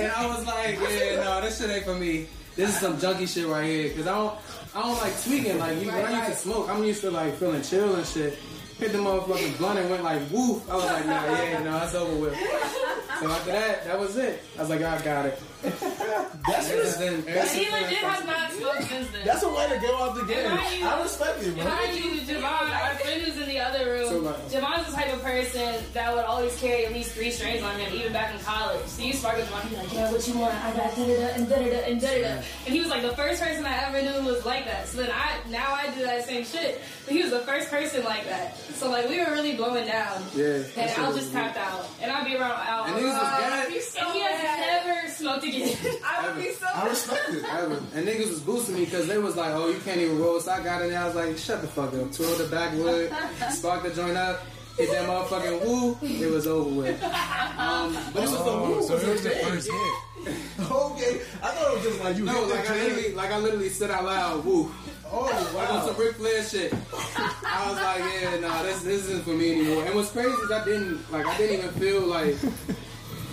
and 0.00 0.12
I 0.12 0.26
was 0.26 0.44
like, 0.48 0.80
yeah, 0.80 1.22
no, 1.22 1.40
this 1.42 1.60
shit 1.60 1.70
ain't 1.70 1.84
for 1.84 1.94
me. 1.94 2.26
This 2.56 2.70
is 2.70 2.80
some 2.80 2.98
junkie 2.98 3.26
shit 3.26 3.46
right 3.46 3.64
here, 3.64 3.94
cause 3.94 4.08
I 4.08 4.18
don't, 4.18 4.34
I 4.74 4.82
don't 4.82 5.00
like 5.00 5.22
tweaking. 5.22 5.58
Like 5.58 5.80
you, 5.80 5.92
when 5.92 6.06
I 6.06 6.26
used 6.26 6.42
to 6.42 6.48
smoke, 6.48 6.68
I'm 6.68 6.82
used 6.82 7.02
to 7.02 7.12
like 7.12 7.34
feeling 7.34 7.62
chill 7.62 7.94
and 7.94 8.04
shit. 8.04 8.36
Hit 8.80 8.90
the 8.90 8.98
motherfucking 8.98 9.58
blunt 9.58 9.78
and 9.78 9.88
went 9.88 10.02
like 10.02 10.28
woof. 10.32 10.68
I 10.68 10.74
was 10.74 10.86
like, 10.86 11.06
nah, 11.06 11.24
yeah, 11.24 11.62
no, 11.62 11.78
that's 11.78 11.94
over 11.94 12.16
with. 12.16 12.36
So 13.20 13.30
after 13.30 13.52
that, 13.52 13.84
that 13.84 14.00
was 14.00 14.16
it. 14.16 14.42
I 14.58 14.62
was 14.62 14.70
like, 14.70 14.82
I 14.82 15.00
got 15.02 15.26
it. 15.26 15.40
That's 15.62 16.70
Ever 16.70 16.82
just, 16.82 16.98
since- 16.98 17.24
that's, 17.24 17.52
He 17.54 17.70
legit 17.70 17.98
has 18.02 18.24
not 18.26 18.50
smoked 18.52 18.82
since 18.88 19.08
then. 19.12 19.24
that's 19.24 19.42
a 19.42 19.48
way 19.48 19.68
to 19.70 19.78
go 19.78 19.96
out 20.02 20.14
the 20.16 20.24
game. 20.24 20.44
And 20.50 20.58
I 20.58 20.98
I 20.98 21.02
respect 21.02 21.42
it, 21.42 21.56
And 21.56 21.62
I 21.68 21.86
man. 21.86 21.96
use 21.96 22.22
Javon, 22.28 22.42
our 22.70 22.94
friend 22.96 23.22
who's 23.22 23.36
in 23.40 23.48
the 23.48 23.60
other 23.60 23.84
room. 23.86 24.08
So, 24.08 24.18
like- 24.18 24.48
Javon's 24.50 24.86
the 24.90 24.92
type 24.96 25.12
of 25.12 25.22
person 25.22 25.74
that 25.94 26.14
would 26.14 26.24
always 26.24 26.58
carry 26.58 26.84
at 26.86 26.92
least 26.92 27.12
three 27.12 27.30
strains 27.30 27.62
on 27.62 27.78
him, 27.78 27.94
even 27.94 28.12
back 28.12 28.34
in 28.34 28.40
college. 28.40 28.84
So 28.86 29.02
you 29.02 29.12
spark 29.12 29.36
with 29.36 29.48
Javon, 29.50 29.62
he's 29.68 29.78
like, 29.78 29.92
yeah, 29.94 30.10
what 30.12 30.26
you 30.28 30.38
want? 30.38 30.54
I 30.64 30.70
got 30.76 30.96
da 30.96 31.04
da 31.06 31.14
da 31.16 31.26
and 31.38 31.48
da 31.48 31.56
da 31.56 31.70
da 31.70 31.78
and 31.86 32.00
da 32.00 32.08
da 32.08 32.20
da. 32.22 32.42
And 32.66 32.74
he 32.74 32.80
was 32.80 32.88
like 32.88 33.02
the 33.02 33.16
first 33.16 33.40
person 33.40 33.64
I 33.64 33.76
ever 33.86 34.02
knew 34.02 34.26
was 34.28 34.44
like 34.44 34.64
that. 34.66 34.88
So 34.88 34.98
then 34.98 35.10
I, 35.12 35.38
now 35.48 35.72
I 35.74 35.90
do 35.94 36.02
that 36.02 36.24
same 36.26 36.44
shit. 36.44 36.80
But 37.04 37.14
he 37.14 37.22
was 37.22 37.30
the 37.30 37.40
first 37.40 37.70
person 37.70 38.04
like 38.04 38.24
that. 38.26 38.56
So 38.74 38.90
like 38.90 39.08
we 39.08 39.18
were 39.20 39.30
really 39.30 39.54
blowing 39.54 39.86
down. 39.86 40.22
Yeah. 40.34 40.44
And 40.46 40.64
that 40.74 40.98
Al 40.98 41.12
just 41.12 41.26
was- 41.26 41.30
tapped 41.30 41.56
out. 41.56 41.86
And 42.00 42.10
I'd 42.10 42.26
be 42.26 42.34
around 42.36 42.58
Al. 42.66 42.84
And 42.84 42.96
niggas 42.96 43.14
was 43.14 43.22
Uh, 43.22 43.64
and 44.00 44.12
he 44.12 44.20
has 44.20 44.84
never 44.84 45.08
smoked 45.14 45.44
again. 45.56 45.96
I 46.04 46.26
would 46.26 46.42
be 46.42 46.50
so. 46.52 46.66
I 46.74 46.88
respect 46.88 47.28
it. 47.30 47.44
Ever. 47.44 47.74
And 47.94 48.06
niggas 48.06 48.28
was 48.30 48.40
boosting 48.40 48.74
me 48.76 48.84
because 48.84 49.06
they 49.06 49.18
was 49.18 49.36
like, 49.36 49.52
oh, 49.54 49.68
you 49.68 49.78
can't 49.80 50.00
even 50.00 50.18
roll. 50.18 50.40
So 50.40 50.52
I 50.52 50.62
got 50.62 50.82
in 50.82 50.90
there, 50.90 51.00
I 51.00 51.06
was 51.06 51.14
like, 51.14 51.36
shut 51.38 51.60
the 51.62 51.68
fuck 51.68 51.92
up. 51.94 52.12
Twirl 52.12 52.34
the 52.36 52.48
backwood, 52.50 53.12
spark 53.52 53.82
the 53.82 53.90
joint 53.90 54.16
up, 54.16 54.40
hit 54.76 54.90
that 54.90 55.08
motherfucking 55.08 55.64
woo, 55.66 55.96
it 56.02 56.30
was 56.30 56.46
over 56.46 56.70
with. 56.70 57.02
Um, 57.58 57.94
But 58.14 58.24
it 58.24 58.30
was 58.30 58.44
the 58.44 58.56
move. 58.56 58.84
So 58.84 58.96
it 58.96 59.06
was 59.08 59.22
the 59.22 59.28
day. 59.28 59.44
first 59.44 59.70
hit. 59.70 60.34
Okay, 60.70 61.20
I 61.42 61.48
thought 61.48 61.70
it 61.70 61.74
was 61.74 61.82
just 61.84 62.00
like 62.02 62.16
you 62.16 62.24
no, 62.24 62.32
hit 62.32 62.54
like 62.56 62.66
the 62.66 62.72
I 62.72 62.76
jam. 62.78 62.84
literally, 62.88 63.14
like 63.14 63.30
I 63.30 63.38
literally 63.38 63.68
said 63.68 63.90
out 63.90 64.04
loud, 64.04 64.44
woo. 64.44 64.72
Oh 65.14 65.52
Like 65.54 65.68
on 65.68 65.76
wow. 65.76 65.86
some 65.86 65.96
Ric 66.00 66.16
Flair 66.16 66.42
shit. 66.42 66.72
I 66.72 67.66
was 67.68 67.76
like, 67.76 68.22
yeah, 68.22 68.38
nah, 68.40 68.62
this 68.62 68.82
this 68.82 69.04
isn't 69.04 69.24
for 69.24 69.30
me 69.30 69.52
anymore. 69.60 69.84
And 69.84 69.94
what's 69.94 70.10
crazy 70.10 70.30
is 70.30 70.50
I 70.50 70.64
didn't 70.64 71.12
like 71.12 71.26
I 71.26 71.36
didn't 71.36 71.58
even 71.58 71.70
feel 71.72 72.00
like 72.06 72.36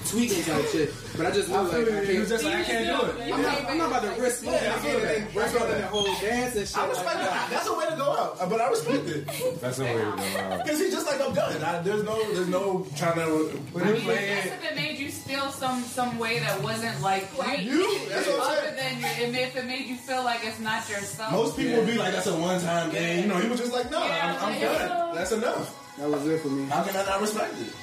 tweaking 0.10 0.44
type 0.44 0.66
shit. 0.68 0.94
But 1.18 1.26
I 1.28 1.32
just 1.32 1.50
knew 1.50 1.58
like 1.58 1.74
I 1.74 2.06
can't. 2.06 2.20
was 2.20 2.30
just 2.30 2.44
like, 2.44 2.56
I 2.56 2.64
can't 2.64 2.86
do 2.86 3.08
it. 3.22 3.34
I'm 3.34 3.42
not, 3.42 3.66
I'm 3.70 3.78
not 3.78 3.88
about 3.90 4.04
to 4.16 4.22
risk 4.22 4.40
smoking 4.44 4.62
Yeah, 4.64 4.70
I 4.70 4.74
and 4.74 4.82
feel 4.82 5.00
getting 5.00 5.06
that. 5.06 5.18
it 5.18 5.30
I 5.30 5.34
break 5.34 5.48
feel 5.48 5.62
out 5.62 5.68
that. 5.70 5.84
whole 5.90 6.06
dance 6.06 6.56
and 6.56 6.68
shit. 6.68 6.78
I 6.78 6.88
respect 6.88 7.14
that. 7.20 7.30
that. 7.30 7.48
That's 7.52 7.68
a 7.68 7.74
way 7.78 7.86
to 7.90 7.96
go 7.96 8.10
out, 8.18 8.38
uh, 8.42 8.50
but 8.50 8.62
I 8.62 8.70
respect 8.70 9.08
it. 9.08 9.62
That's 9.62 9.78
the 9.78 9.84
way 9.84 9.94
to 9.94 10.00
go 10.00 10.40
out. 10.40 10.64
Because 10.64 10.80
he's 10.80 10.94
just 10.94 11.06
like 11.08 11.22
I'm 11.22 11.34
done. 11.34 11.64
I, 11.64 11.80
there's 11.82 12.04
no, 12.04 12.34
there's 12.34 12.48
no 12.48 12.88
trying 12.96 13.16
to 13.16 13.22
I 13.22 13.84
mean, 13.92 14.02
play 14.02 14.18
I 14.18 14.36
guess 14.36 14.46
it. 14.46 14.54
if 14.54 14.72
it 14.72 14.76
made 14.76 14.98
you 15.00 15.10
feel 15.10 15.52
some 15.52 15.82
some 15.84 16.18
way 16.18 16.40
that 16.40 16.62
wasn't 16.64 17.00
like 17.02 17.28
You, 17.62 18.00
that's 18.10 18.28
what 18.28 18.36
I'm 18.36 18.42
other 18.42 18.78
saying. 18.78 19.02
than 19.02 19.34
you, 19.34 19.40
if 19.40 19.56
it 19.56 19.66
made 19.66 19.86
you 19.86 19.96
feel 19.96 20.24
like 20.24 20.40
it's 20.44 20.60
not 20.60 20.88
yourself. 20.90 21.32
Most 21.32 21.56
people 21.58 21.78
would 21.78 21.88
be 21.88 21.98
like, 21.98 22.14
that's 22.14 22.28
a 22.28 22.36
one-time 22.38 22.92
thing. 22.92 23.24
You 23.24 23.28
know, 23.30 23.38
he 23.38 23.50
was 23.50 23.60
just 23.60 23.74
like, 23.74 23.90
no, 23.92 24.04
Yeah, 24.06 24.38
I'm, 24.42 24.54
I'm 24.54 24.62
done. 24.62 24.92
Uh, 24.92 25.14
that's 25.16 25.32
enough. 25.32 25.76
That 25.98 26.10
was 26.10 26.26
it 26.28 26.42
for 26.42 26.48
me. 26.50 26.66
How 26.70 26.84
can 26.84 26.96
I 26.96 27.06
not 27.06 27.22
respect 27.22 27.54
it? 27.60 27.74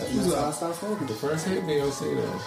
That's 0.00 0.14
That's 0.14 0.28
why 0.28 0.40
I 0.40 0.48
up. 0.48 0.54
stopped 0.54 0.76
smoking. 0.78 1.06
The 1.06 1.14
first 1.14 1.46
hit 1.46 1.60
BOC 1.66 2.00
though. 2.00 2.40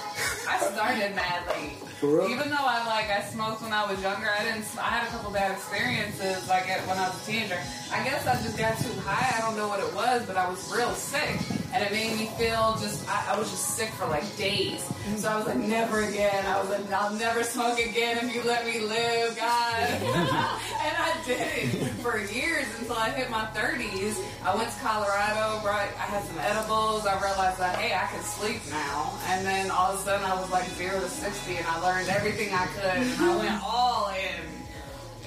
I 0.50 0.58
started 0.58 1.16
mad 1.16 1.48
late. 1.48 1.78
For 2.00 2.08
real? 2.20 2.28
Even 2.30 2.50
though 2.50 2.58
I 2.60 2.86
like 2.86 3.10
I 3.10 3.22
smoked 3.30 3.62
when 3.62 3.72
I 3.72 3.90
was 3.90 4.02
younger, 4.02 4.28
I 4.30 4.44
didn't. 4.44 4.66
I 4.78 4.90
had 4.90 5.08
a 5.08 5.12
couple 5.12 5.32
bad 5.32 5.52
experiences 5.52 6.48
like 6.50 6.68
at, 6.70 6.86
when 6.88 6.98
I 6.98 7.08
was 7.10 7.22
a 7.22 7.26
teenager. 7.32 7.60
I 7.94 8.04
guess 8.04 8.26
I 8.28 8.34
just 8.42 8.58
got 8.58 8.78
too 8.80 8.92
high. 9.02 9.38
I 9.38 9.42
don't 9.42 9.56
know 9.56 9.68
what 9.68 9.80
it 9.80 9.94
was, 9.94 10.26
but 10.26 10.36
I 10.36 10.50
was 10.50 10.60
real 10.76 10.92
sick, 10.94 11.40
and 11.74 11.84
it 11.84 11.92
made 11.92 12.18
me 12.18 12.28
feel 12.38 12.78
just. 12.80 13.08
I, 13.10 13.34
I 13.34 13.40
was 13.40 13.50
just 13.50 13.76
sick 13.76 13.90
for 13.90 14.06
like 14.08 14.24
days. 14.38 14.84
So 15.18 15.28
I 15.30 15.38
was 15.38 15.48
like, 15.48 15.58
never 15.58 16.04
again. 16.04 16.46
I 16.46 16.60
was 16.62 16.70
like, 16.70 16.92
I'll 16.92 17.14
never 17.16 17.44
smoke 17.44 17.80
again 17.80 18.18
if 18.24 18.36
you 18.36 18.44
let 18.44 18.66
me 18.66 18.80
live, 18.80 19.36
God. 19.36 19.90
and 19.90 20.96
I 20.98 21.14
did 21.26 21.42
it 21.42 21.90
for 22.04 22.20
years 22.20 22.68
until 22.80 22.96
I 22.96 23.10
hit 23.10 23.30
my 23.30 23.46
30s. 23.56 24.24
I 24.44 24.56
went 24.56 24.70
to 24.70 24.80
Colorado, 24.80 25.62
brought. 25.64 25.90
I 25.98 26.06
had 26.14 26.24
some 26.24 26.38
edibles. 26.40 27.06
I 27.06 27.20
realized 27.20 27.60
that 27.60 27.78
hey, 27.78 27.94
I 27.94 28.06
can 28.08 28.24
sleep 28.24 28.62
now. 28.70 29.18
And 29.28 29.46
then 29.46 29.72
all 29.72 29.94
of 29.94 30.00
a 30.00 30.04
sudden, 30.04 30.26
I 30.26 30.40
was 30.40 30.50
like 30.52 30.70
zero 30.72 31.00
to 31.00 31.10
60, 31.10 31.56
and 31.58 31.66
I 31.68 31.80
learned 31.82 32.10
everything 32.10 32.54
I 32.54 32.68
could, 32.68 32.86
and 32.86 33.22
I 33.22 33.36
went 33.38 33.64
all 33.64 34.10
in. 34.10 34.63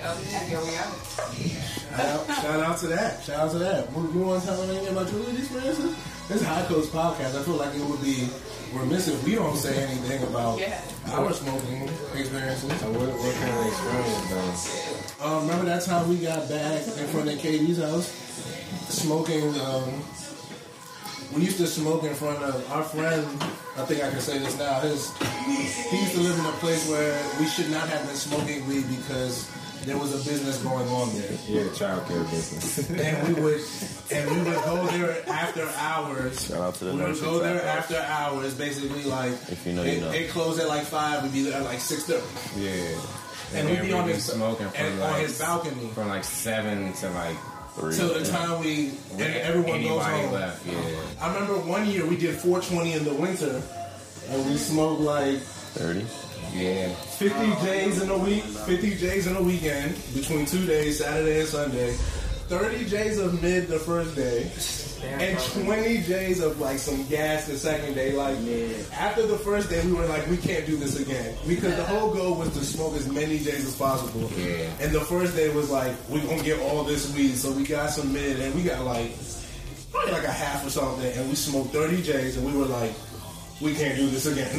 Shout 0.07 1.99
out, 1.99 2.27
shout 2.37 2.61
out 2.61 2.79
to 2.79 2.87
that. 2.89 3.23
Shout 3.25 3.41
out 3.41 3.51
to 3.53 3.59
that. 3.59 3.91
You 3.91 4.13
you 4.15 4.21
want 4.21 4.41
to 4.43 4.47
tell 4.47 4.65
me 4.67 4.77
anything 4.77 4.93
about 4.97 5.11
your 5.11 5.21
lead 5.23 5.37
experiences? 5.39 5.97
This 6.29 6.41
is 6.43 6.47
High 6.47 6.65
Coast 6.67 6.93
Podcast. 6.93 7.35
I 7.37 7.43
feel 7.43 7.55
like 7.57 7.75
it 7.75 7.81
would 7.83 8.01
be 8.03 8.29
remiss 8.73 9.09
if 9.09 9.25
we 9.25 9.35
don't 9.35 9.57
say 9.57 9.83
anything 9.83 10.23
about 10.29 10.61
Yeah. 10.61 10.81
our 11.11 11.33
smoking 11.33 11.89
experiences. 12.15 12.71
So 12.81 12.91
what, 12.93 13.09
what 13.19 13.35
kind 13.35 13.59
of 13.59 13.67
experience 13.67 15.17
though? 15.19 15.27
Um, 15.27 15.43
remember 15.49 15.65
that 15.67 15.83
time 15.85 16.09
we 16.09 16.19
got 16.19 16.49
back 16.49 16.87
in 16.87 17.07
front 17.09 17.29
of 17.29 17.39
Katie's 17.41 17.79
house, 17.79 18.07
smoking. 18.89 19.59
Um, 19.61 20.05
we 21.35 21.43
used 21.43 21.57
to 21.59 21.67
smoke 21.67 22.05
in 22.05 22.15
front 22.15 22.39
of 22.45 22.71
our 22.71 22.85
friend. 22.85 23.27
I 23.77 23.85
think 23.85 24.05
I 24.05 24.11
can 24.11 24.21
say 24.21 24.39
this 24.39 24.57
now. 24.57 24.79
His 24.81 25.11
he 25.91 25.99
used 25.99 26.15
to 26.15 26.21
live 26.21 26.39
in 26.39 26.47
a 26.47 26.53
place 26.63 26.89
where 26.89 27.19
we 27.41 27.47
should 27.47 27.71
not 27.71 27.89
have 27.89 28.07
been 28.07 28.15
smoking 28.15 28.67
weed 28.69 28.85
because 28.89 29.51
there 29.87 29.97
was 29.97 30.13
a 30.13 30.29
business 30.31 30.63
going 30.63 30.87
on 30.89 31.13
there. 31.17 31.33
Yeah, 31.49 31.73
child 31.73 32.07
care 32.07 32.23
business. 32.25 32.91
and 32.91 33.29
we 33.37 33.41
would 33.43 33.61
and 34.13 34.31
we 34.31 34.37
would 34.51 34.63
go 34.65 34.87
there 34.89 35.29
after 35.29 35.67
hours. 35.79 36.47
Shout 36.49 36.61
out 36.61 36.75
to 36.77 36.85
the 36.87 36.95
we 36.95 37.03
would 37.03 37.21
go 37.21 37.39
there 37.39 37.63
after 37.65 37.97
hours, 37.97 38.55
basically 38.55 39.05
like 39.05 39.33
If 39.51 39.65
you 39.67 39.73
know, 39.75 39.83
you 39.85 39.93
it, 39.93 40.01
know. 40.01 40.11
it 40.11 40.31
closed 40.31 40.61
at 40.61 40.69
like 40.69 40.83
five. 40.85 41.23
We'd 41.23 41.33
be 41.33 41.43
there 41.43 41.59
at 41.61 41.65
like 41.65 41.81
six 41.81 42.05
thirty, 42.05 42.23
Yeah. 42.61 42.71
and, 43.55 43.69
then 43.69 43.81
we'd 43.81 43.87
be 43.89 43.93
on 43.93 44.09
his 44.09 44.25
smoking 44.25 44.67
and 44.77 45.01
like 45.01 45.15
on 45.15 45.21
his 45.21 45.39
balcony 45.39 45.89
from 45.95 46.09
like 46.09 46.25
seven 46.25 46.93
to 46.95 47.11
like 47.11 47.37
Three. 47.77 47.95
till 47.95 48.13
the 48.15 48.25
time 48.25 48.61
we 48.61 48.93
and 49.13 49.21
everyone 49.23 49.83
goes 49.83 50.03
home. 50.03 50.33
left. 50.33 50.67
Yeah. 50.67 50.75
I 51.21 51.33
remember 51.33 51.55
one 51.61 51.87
year 51.87 52.05
we 52.07 52.17
did 52.17 52.35
420 52.35 52.93
in 52.95 53.05
the 53.05 53.15
winter, 53.15 53.63
and 54.31 54.47
we 54.51 54.57
smoked 54.57 55.01
like 55.03 55.39
30. 55.39 56.05
Yeah. 56.57 56.89
50 56.89 57.67
J's 57.67 58.03
in 58.03 58.11
a 58.11 58.19
week, 58.19 58.43
50 58.43 58.97
J's 58.97 59.27
in 59.27 59.37
a 59.37 59.43
weekend 59.43 59.95
between 60.15 60.47
two 60.47 60.65
days, 60.67 60.99
Saturday 60.99 61.41
and 61.41 61.49
Sunday. 61.49 61.97
30 62.49 62.85
J's 62.87 63.19
of 63.19 63.43
mid 63.43 63.67
the 63.67 63.79
first 63.79 64.15
day, 64.15 64.49
and 65.05 65.37
20 65.65 66.03
J's 66.03 66.41
of 66.41 66.61
like 66.61 66.79
some 66.79 67.05
gas 67.09 67.49
the 67.49 67.59
second 67.59 67.95
day. 67.95 68.13
Like 68.13 68.37
after 68.93 69.27
the 69.27 69.37
first 69.37 69.69
day, 69.69 69.85
we 69.85 69.93
were 69.93 70.07
like, 70.07 70.25
we 70.29 70.37
can't 70.37 70.65
do 70.65 70.77
this 70.77 70.99
again 71.01 71.35
because 71.49 71.75
the 71.75 71.85
whole 71.85 72.15
goal 72.15 72.37
was 72.37 72.53
to 72.55 72.65
smoke 72.65 72.95
as 72.95 73.09
many 73.09 73.39
J's 73.39 73.67
as 73.67 73.75
possible. 73.75 74.31
Yeah. 74.39 74.71
And 74.81 74.93
the 74.93 75.01
first 75.01 75.35
day 75.35 75.53
was 75.53 75.71
like, 75.71 75.93
we're 76.09 76.25
gonna 76.25 76.45
get 76.45 76.61
all 76.61 76.85
this 76.85 77.13
weed, 77.17 77.35
so 77.35 77.51
we 77.51 77.65
got 77.65 77.91
some 77.91 78.13
mid, 78.13 78.39
and 78.39 78.55
we 78.55 78.63
got 78.63 78.85
like 78.85 79.11
probably 79.91 80.13
like 80.13 80.25
a 80.25 80.31
half 80.31 80.65
or 80.65 80.71
something, 80.71 81.13
and 81.19 81.29
we 81.29 81.35
smoked 81.35 81.71
30 81.73 82.03
J's, 82.03 82.37
and 82.37 82.47
we 82.47 82.57
were 82.57 82.67
like, 82.67 82.93
we 83.61 83.75
can't 83.75 83.97
do 83.97 84.09
this 84.09 84.27
again. 84.27 84.51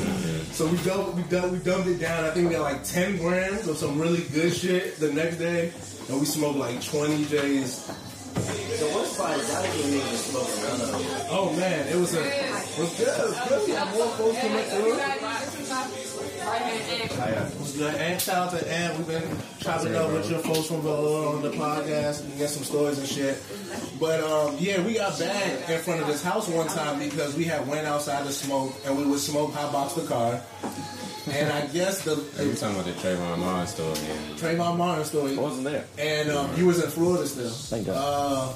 So 0.51 0.67
we 0.67 0.77
dumped, 0.77 1.15
we 1.15 1.23
dumped, 1.23 1.51
we 1.51 1.59
dumped 1.59 1.87
it 1.87 1.99
down. 1.99 2.23
I 2.23 2.31
think 2.31 2.49
we 2.49 2.55
got 2.55 2.63
like 2.63 2.83
10 2.83 3.17
grams 3.17 3.67
of 3.67 3.77
some 3.77 3.99
really 3.99 4.23
good 4.33 4.53
shit 4.53 4.97
the 4.99 5.11
next 5.11 5.37
day, 5.37 5.71
and 6.09 6.19
we 6.19 6.25
smoked 6.25 6.57
like 6.57 6.83
20 6.83 7.25
J's. 7.25 8.66
The 8.79 8.85
worst 8.93 9.17
part 9.17 9.39
is 9.39 9.53
I 9.55 9.61
didn't 9.71 9.93
even 9.93 10.17
smoke 10.17 10.49
none 10.61 10.81
of 10.81 10.91
them. 10.91 11.01
Oh 11.31 11.51
man, 11.53 11.87
it 11.87 11.95
was 11.95 12.13
a, 12.13 12.21
it 12.21 12.79
was 12.79 12.95
good. 12.97 13.07
It 13.07 13.25
was 13.25 13.39
good. 13.49 13.67
We 13.67 13.73
more 13.97 14.07
folks 14.13 14.39
coming 14.39 14.63
through. 14.65 14.97
It 16.39 17.59
was 17.59 17.75
good. 17.75 17.95
And 17.95 18.21
shout 18.21 18.53
out 18.53 18.59
to 18.59 18.71
Ant. 18.71 18.97
We've 18.97 19.07
been 19.07 19.37
chopping 19.59 19.95
up 19.95 20.11
with 20.11 20.29
your 20.29 20.39
folks 20.39 20.67
from 20.67 20.81
below 20.81 21.35
on 21.35 21.41
the 21.41 21.49
podcast 21.49 22.23
and 22.23 22.37
get 22.37 22.49
some 22.49 22.63
stories 22.63 22.99
and 22.99 23.07
shit. 23.07 23.41
But 23.99 24.21
um, 24.21 24.55
yeah, 24.59 24.85
we 24.85 24.93
got 24.93 25.17
back 25.17 25.69
in 25.69 25.79
front 25.79 26.01
of 26.01 26.07
this 26.07 26.23
house 26.23 26.47
one 26.47 26.67
time 26.67 26.99
because 26.99 27.35
we 27.35 27.45
had 27.45 27.67
went 27.67 27.87
outside 27.87 28.25
to 28.25 28.31
smoke 28.31 28.75
and 28.85 28.95
we 28.97 29.05
would 29.05 29.19
smoke 29.19 29.53
hot 29.53 29.73
box 29.73 29.93
the 29.93 30.05
car. 30.05 30.41
And 31.29 31.51
I 31.51 31.67
guess 31.67 32.03
the 32.05 32.15
You 32.41 32.53
talking 32.53 32.79
about 32.79 32.85
the 32.85 32.93
Trayvon 32.93 33.39
Martin 33.39 33.67
story 33.67 33.91
again? 33.91 34.35
Trayvon 34.37 34.77
Martin 34.77 35.03
story. 35.03 35.37
I 35.37 35.41
wasn't 35.41 35.65
there. 35.65 35.83
And 35.97 36.29
um, 36.29 36.55
you 36.55 36.65
was 36.67 36.81
in 36.81 36.89
Florida 36.89 37.27
still. 37.27 37.49
Thank 37.49 37.87
God. 37.87 37.95
Uh, 37.97 38.53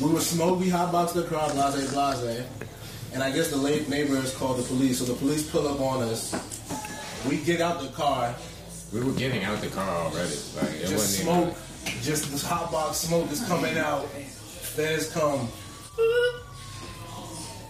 we 0.00 0.12
were 0.12 0.20
smoke, 0.20 0.58
we 0.58 0.68
hotboxed 0.68 1.14
the 1.14 1.24
car, 1.24 1.50
blase, 1.52 1.92
blase. 1.92 2.44
and 3.12 3.22
I 3.22 3.30
guess 3.30 3.50
the 3.50 3.56
late 3.56 3.88
neighbors 3.88 4.34
called 4.34 4.58
the 4.58 4.62
police. 4.62 4.98
So 4.98 5.04
the 5.04 5.18
police 5.18 5.48
pull 5.50 5.68
up 5.68 5.80
on 5.80 6.02
us. 6.02 6.32
We 7.28 7.36
get 7.38 7.60
out 7.60 7.80
the 7.80 7.88
car. 7.88 8.34
We 8.92 9.00
were 9.00 9.12
getting 9.12 9.44
out 9.44 9.60
the 9.60 9.68
car 9.68 9.88
already. 9.88 10.36
Like 10.56 10.70
it 10.74 10.86
just 10.86 10.92
wasn't 10.94 11.24
smoke, 11.24 11.56
just 12.02 12.30
this 12.30 12.42
hot 12.42 12.72
box 12.72 12.96
smoke 12.96 13.30
is 13.30 13.46
coming 13.46 13.76
out. 13.76 14.06
Feds 14.08 15.10
come. 15.12 15.48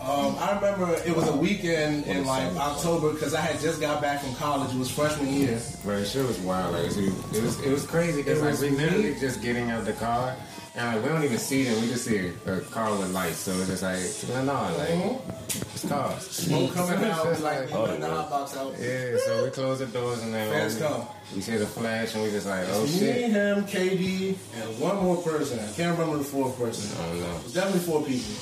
Um, 0.01 0.35
I 0.39 0.55
remember 0.55 0.95
it 1.07 1.15
was 1.15 1.29
a 1.29 1.37
weekend 1.37 2.07
in 2.07 2.25
like 2.25 2.57
October 2.57 3.13
because 3.13 3.35
I 3.35 3.41
had 3.43 3.61
just 3.61 3.83
got 3.83 4.01
back 4.01 4.23
from 4.23 4.35
college. 4.37 4.75
It 4.75 4.79
was 4.79 4.91
freshman 4.91 5.29
year. 5.29 5.43
even. 5.51 5.63
Bro, 5.85 6.05
shit 6.05 6.27
was 6.27 6.39
wild. 6.39 6.73
Like 6.73 6.85
it 6.85 7.43
was, 7.43 7.61
it 7.61 7.71
was, 7.71 7.87
crazy 7.87 8.23
because 8.23 8.41
like 8.41 8.71
we 8.71 8.77
literally 8.77 9.15
just 9.21 9.43
getting 9.43 9.71
out 9.71 9.85
the 9.85 9.93
car. 9.95 10.35
And 10.77 10.87
like 10.87 11.03
we 11.03 11.09
don't 11.09 11.25
even 11.25 11.39
see 11.39 11.65
them, 11.65 11.81
we 11.81 11.89
just 11.89 12.05
see 12.05 12.31
a 12.47 12.61
car 12.61 12.97
with 12.97 13.13
lights. 13.13 13.39
So 13.39 13.53
it's 13.53 13.67
just 13.67 13.83
like, 13.83 13.99
no, 14.29 14.45
no, 14.45 14.53
like 14.79 14.89
mm-hmm. 14.89 15.73
it's 15.75 15.89
cars. 15.89 16.23
Smoke 16.23 16.73
coming 16.75 17.11
out, 17.11 17.27
It's 17.27 17.43
like 17.43 17.73
oh, 17.73 17.87
putting 17.87 18.01
the 18.01 18.09
hot 18.09 18.31
box 18.31 18.57
out. 18.57 18.75
Yeah, 18.79 19.17
so 19.25 19.45
we 19.45 19.51
close 19.51 19.81
the 19.81 19.87
doors 19.87 20.23
and 20.23 20.33
then 20.33 20.49
Feds 20.53 20.77
we, 20.77 20.81
come. 20.83 21.07
we 21.35 21.41
see 21.41 21.57
the 21.57 21.67
flash 21.67 22.15
and 22.15 22.23
we 22.23 22.31
just 22.31 22.47
like, 22.47 22.67
oh 22.71 22.85
Me, 22.85 22.89
shit. 22.89 23.17
Me, 23.17 23.23
him, 23.31 23.65
KD, 23.65 24.37
and 24.55 24.81
one 24.81 24.97
more 24.99 25.17
person. 25.17 25.59
I 25.59 25.73
can't 25.73 25.99
remember 25.99 26.19
the 26.19 26.25
fourth 26.25 26.57
person. 26.57 26.97
I 27.03 27.09
don't 27.09 27.21
know. 27.21 27.37
It 27.37 27.45
was 27.45 27.55
definitely 27.55 27.81
four 27.81 28.03
people. 28.05 28.35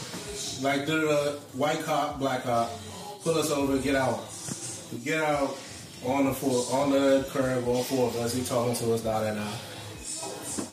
Like 0.63 0.87
the 0.87 1.09
uh, 1.09 1.33
white 1.57 1.83
cop, 1.85 2.19
black 2.19 2.43
cop, 2.43 2.71
pull 3.23 3.39
us 3.39 3.51
over, 3.51 3.79
get 3.79 3.95
out. 3.95 4.21
We 4.93 4.99
get 4.99 5.23
out 5.23 5.57
on 6.05 6.27
the 6.27 6.35
floor, 6.35 6.81
on 6.81 6.91
the 6.91 7.27
curb, 7.31 7.67
all 7.67 7.83
four 7.85 8.09
of 8.09 8.17
us. 8.17 8.35
He 8.35 8.45
talking 8.45 8.75
to 8.77 8.93
us, 8.93 9.01
da 9.01 9.21
da 9.23 9.35
da. 9.35 9.49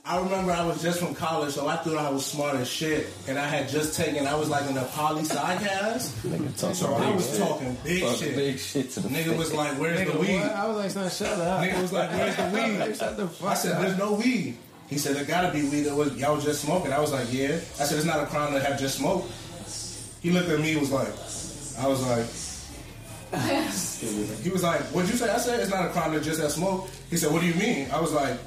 I 0.07 0.19
remember 0.19 0.51
I 0.51 0.63
was 0.63 0.83
just 0.83 0.99
from 0.99 1.15
college, 1.15 1.53
so 1.53 1.67
I 1.67 1.77
thought 1.77 1.97
I 1.97 2.11
was 2.11 2.23
smart 2.23 2.55
as 2.57 2.67
shit, 2.69 3.07
and 3.27 3.39
I 3.39 3.47
had 3.47 3.67
just 3.67 3.95
taken. 3.97 4.27
I 4.27 4.35
was 4.35 4.49
like 4.49 4.69
in 4.69 4.77
a 4.77 4.83
poly 4.83 5.23
side 5.23 5.59
cast, 5.59 6.15
so 6.75 6.93
I 6.93 7.09
was 7.15 7.37
talking 7.39 7.75
big 7.83 8.03
Talking 8.03 8.17
shit. 8.19 8.35
big 8.35 8.59
shit 8.59 8.91
to 8.91 8.99
the 8.99 9.09
Nigga 9.09 9.35
was 9.35 9.51
like, 9.51 9.71
"Where's 9.79 9.99
Nigga, 9.99 10.13
the 10.13 10.19
weed?" 10.19 10.39
what? 10.41 10.51
I 10.51 10.67
was 10.67 10.77
like, 10.77 10.91
son, 10.91 11.09
shut 11.09 11.39
up. 11.39 11.63
Nigga 11.63 11.81
was 11.81 11.91
like, 11.91 12.11
"Where's 12.11 12.35
the 12.35 12.43
weed?" 12.53 12.95
Shut 12.99 13.17
the 13.17 13.27
fuck 13.27 13.49
I 13.49 13.53
said, 13.55 13.71
up. 13.71 13.81
"There's 13.81 13.97
no 13.97 14.13
weed." 14.13 14.57
He 14.89 14.99
said, 14.99 15.15
"There 15.15 15.25
gotta 15.25 15.51
be 15.51 15.63
weed. 15.67 15.81
That 15.81 15.95
was 15.95 16.15
y'all 16.15 16.35
was 16.35 16.43
just 16.45 16.61
smoking." 16.61 16.93
I 16.93 16.99
was 16.99 17.11
like, 17.11 17.33
"Yeah." 17.33 17.55
I 17.55 17.85
said, 17.85 17.97
"It's 17.97 18.05
not 18.05 18.21
a 18.21 18.27
crime 18.27 18.53
to 18.53 18.59
have 18.59 18.79
just 18.79 18.99
smoked." 18.99 19.31
He 20.21 20.29
looked 20.29 20.49
at 20.49 20.59
me. 20.59 20.73
He 20.73 20.77
was 20.77 20.91
like, 20.91 21.09
"I 21.83 21.87
was 21.87 22.05
like." 22.05 22.27
he 24.43 24.49
was 24.51 24.61
like, 24.61 24.81
"What'd 24.93 25.09
you 25.09 25.17
say?" 25.17 25.29
I 25.31 25.37
said, 25.39 25.59
"It's 25.61 25.71
not 25.71 25.85
a 25.87 25.89
crime 25.89 26.11
to 26.13 26.19
just 26.21 26.39
have 26.41 26.51
smoke." 26.51 26.89
He 27.09 27.17
said, 27.17 27.33
"What 27.33 27.41
do 27.41 27.47
you 27.47 27.55
mean?" 27.55 27.87
I 27.91 27.99
was 27.99 28.13
like, 28.13 28.37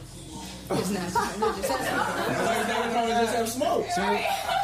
It's 0.70 0.90
not. 0.90 1.02
It's 1.04 1.14
just 1.14 1.70
"It's 1.70 1.88
not 2.68 2.86
a 2.86 3.06
to 3.06 3.20
just 3.22 3.34
have 3.34 3.48
smoke." 3.48 3.86
Chill, 3.94 4.18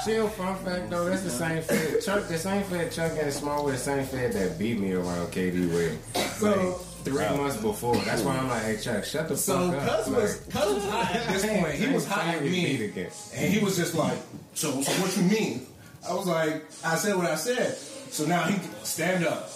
chill, 0.05 0.29
fun 0.29 0.57
fact 0.65 0.91
though, 0.91 1.05
that's 1.07 1.23
the 1.23 1.31
same 1.31 1.63
fed. 1.63 2.01
Chuck, 2.03 2.29
the 2.29 2.39
same 2.39 2.63
fed 2.65 2.93
Chuck 2.93 3.13
and 3.21 3.33
Small 3.33 3.65
with 3.65 3.75
the 3.75 3.81
same 3.81 4.05
fed 4.05 4.33
that 4.35 4.59
beat 4.59 4.79
me 4.79 4.93
around 4.93 5.33
KD 5.33 5.73
with. 5.73 6.37
So- 6.39 6.51
like, 6.51 6.77
three 7.05 7.37
months 7.37 7.57
before. 7.59 7.97
That's 7.97 8.23
why 8.23 8.37
I'm 8.39 8.49
like, 8.49 8.63
hey 8.63 8.77
Chuck, 8.79 9.05
shut 9.05 9.29
the 9.29 9.37
So 9.37 9.71
fuck 9.73 9.83
up. 9.83 10.05
Cuz 10.05 10.15
was 10.15 10.37
Cuz 10.51 10.75
was 10.75 10.85
hot 10.85 11.15
at 11.15 11.29
this 11.29 11.45
point. 11.47 11.75
He 11.75 11.87
was 11.93 12.07
hot 12.07 12.25
at 12.27 12.43
Beat 12.43 12.51
me, 12.81 12.85
again. 12.87 13.11
and 13.35 13.53
he 13.53 13.63
was 13.65 13.77
just 13.77 13.95
like, 13.95 14.17
"So, 14.55 14.81
so 14.83 14.93
what 15.03 15.17
you 15.17 15.23
mean?" 15.25 15.67
I 16.09 16.13
was 16.15 16.27
like, 16.27 16.65
"I 16.85 16.97
said 16.97 17.17
what 17.17 17.27
I 17.27 17.35
said." 17.37 17.77
So 18.11 18.25
now 18.27 18.45
he 18.45 18.59
stand 18.85 19.27
up. 19.27 19.51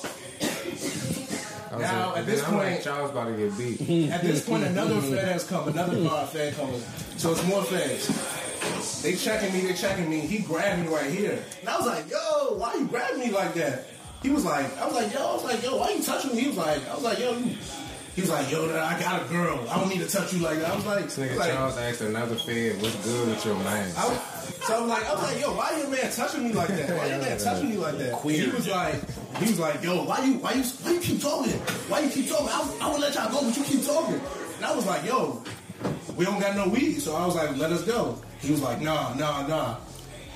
Now, 1.80 2.14
at 2.16 2.26
this 2.26 2.40
then 2.42 2.50
I'm 2.50 2.56
like, 2.58 2.68
point- 2.72 2.82
Charles 2.84 3.10
about 3.10 3.26
to 3.28 3.36
get 3.36 3.56
beat. 3.58 4.10
At 4.12 4.22
this 4.22 4.44
point, 4.46 4.64
another 4.64 5.00
Fed 5.00 5.28
has 5.28 5.44
come, 5.44 5.68
another 5.68 6.06
car 6.08 6.26
Fed 6.26 6.54
coming. 6.56 6.80
So 7.16 7.32
it's 7.32 7.44
more 7.46 7.62
Feds. 7.62 9.02
They 9.02 9.14
checking 9.14 9.52
me, 9.52 9.60
they 9.66 9.74
checking 9.74 10.08
me. 10.10 10.20
He 10.20 10.38
grabbed 10.40 10.82
me 10.82 10.88
right 10.88 11.10
here. 11.10 11.42
And 11.60 11.68
I 11.68 11.76
was 11.76 11.86
like, 11.86 12.10
yo, 12.10 12.54
why 12.56 12.74
you 12.74 12.86
grabbing 12.88 13.20
me 13.20 13.30
like 13.30 13.54
that? 13.54 13.86
He 14.22 14.30
was 14.30 14.44
like, 14.44 14.76
I 14.78 14.84
was 14.86 14.94
like, 14.94 15.12
yo, 15.14 15.20
I 15.20 15.34
was 15.34 15.44
like, 15.44 15.62
yo, 15.62 15.76
why 15.76 15.90
you 15.90 16.02
touching 16.02 16.34
me? 16.34 16.40
He 16.42 16.48
was 16.48 16.56
like, 16.56 16.88
I 16.88 16.94
was 16.94 17.04
like, 17.04 17.18
yo, 17.20 17.32
you. 17.38 17.56
He 18.18 18.22
was 18.22 18.30
like, 18.30 18.50
yo, 18.50 18.64
I 18.76 18.98
got 18.98 19.22
a 19.22 19.28
girl. 19.28 19.64
I 19.70 19.78
don't 19.78 19.88
need 19.88 20.00
to 20.00 20.08
touch 20.08 20.32
you 20.32 20.40
like 20.40 20.58
that. 20.58 20.70
I 20.70 20.74
was 20.74 20.84
like, 20.84 21.04
This 21.04 21.18
nigga 21.18 21.36
like 21.36 21.52
Charles 21.52 21.78
asked 21.78 22.00
another 22.00 22.34
fed, 22.34 22.82
what's 22.82 22.96
good 23.06 23.28
with 23.28 23.44
your 23.46 23.54
man? 23.54 23.92
I 23.96 24.08
was, 24.08 24.18
so 24.66 24.74
I 24.74 24.80
was 24.80 24.88
like, 24.88 25.08
I 25.08 25.14
was 25.14 25.22
like, 25.22 25.40
yo, 25.40 25.54
why 25.54 25.78
your 25.78 25.88
man 25.88 26.10
touching 26.10 26.42
me 26.42 26.52
like 26.52 26.66
that? 26.66 26.96
Why 26.98 27.06
your 27.06 27.18
man 27.20 27.38
touching 27.38 27.70
me 27.70 27.76
like 27.76 27.96
that? 27.98 28.14
Queer. 28.14 28.46
He 28.46 28.50
was 28.50 28.66
like, 28.66 28.94
he 29.36 29.44
was 29.44 29.60
like, 29.60 29.84
yo, 29.84 30.02
why 30.02 30.24
you, 30.24 30.32
why 30.38 30.54
you, 30.54 30.64
why 30.64 30.90
you 30.94 31.00
keep 31.00 31.20
talking? 31.20 31.52
Why 31.52 32.00
you 32.00 32.10
keep 32.10 32.28
talking? 32.28 32.48
I, 32.48 32.78
I 32.80 32.90
would 32.90 33.00
let 33.00 33.14
y'all 33.14 33.30
go, 33.30 33.40
but 33.40 33.56
you 33.56 33.62
keep 33.62 33.86
talking. 33.86 34.20
And 34.56 34.64
I 34.64 34.74
was 34.74 34.84
like, 34.84 35.04
yo, 35.04 35.40
we 36.16 36.24
don't 36.24 36.40
got 36.40 36.56
no 36.56 36.66
weed, 36.68 36.98
so 36.98 37.14
I 37.14 37.24
was 37.24 37.36
like, 37.36 37.56
let 37.56 37.70
us 37.70 37.84
go. 37.84 38.20
He 38.40 38.50
was 38.50 38.62
like, 38.62 38.80
nah, 38.80 39.14
nah, 39.14 39.46
nah. 39.46 39.76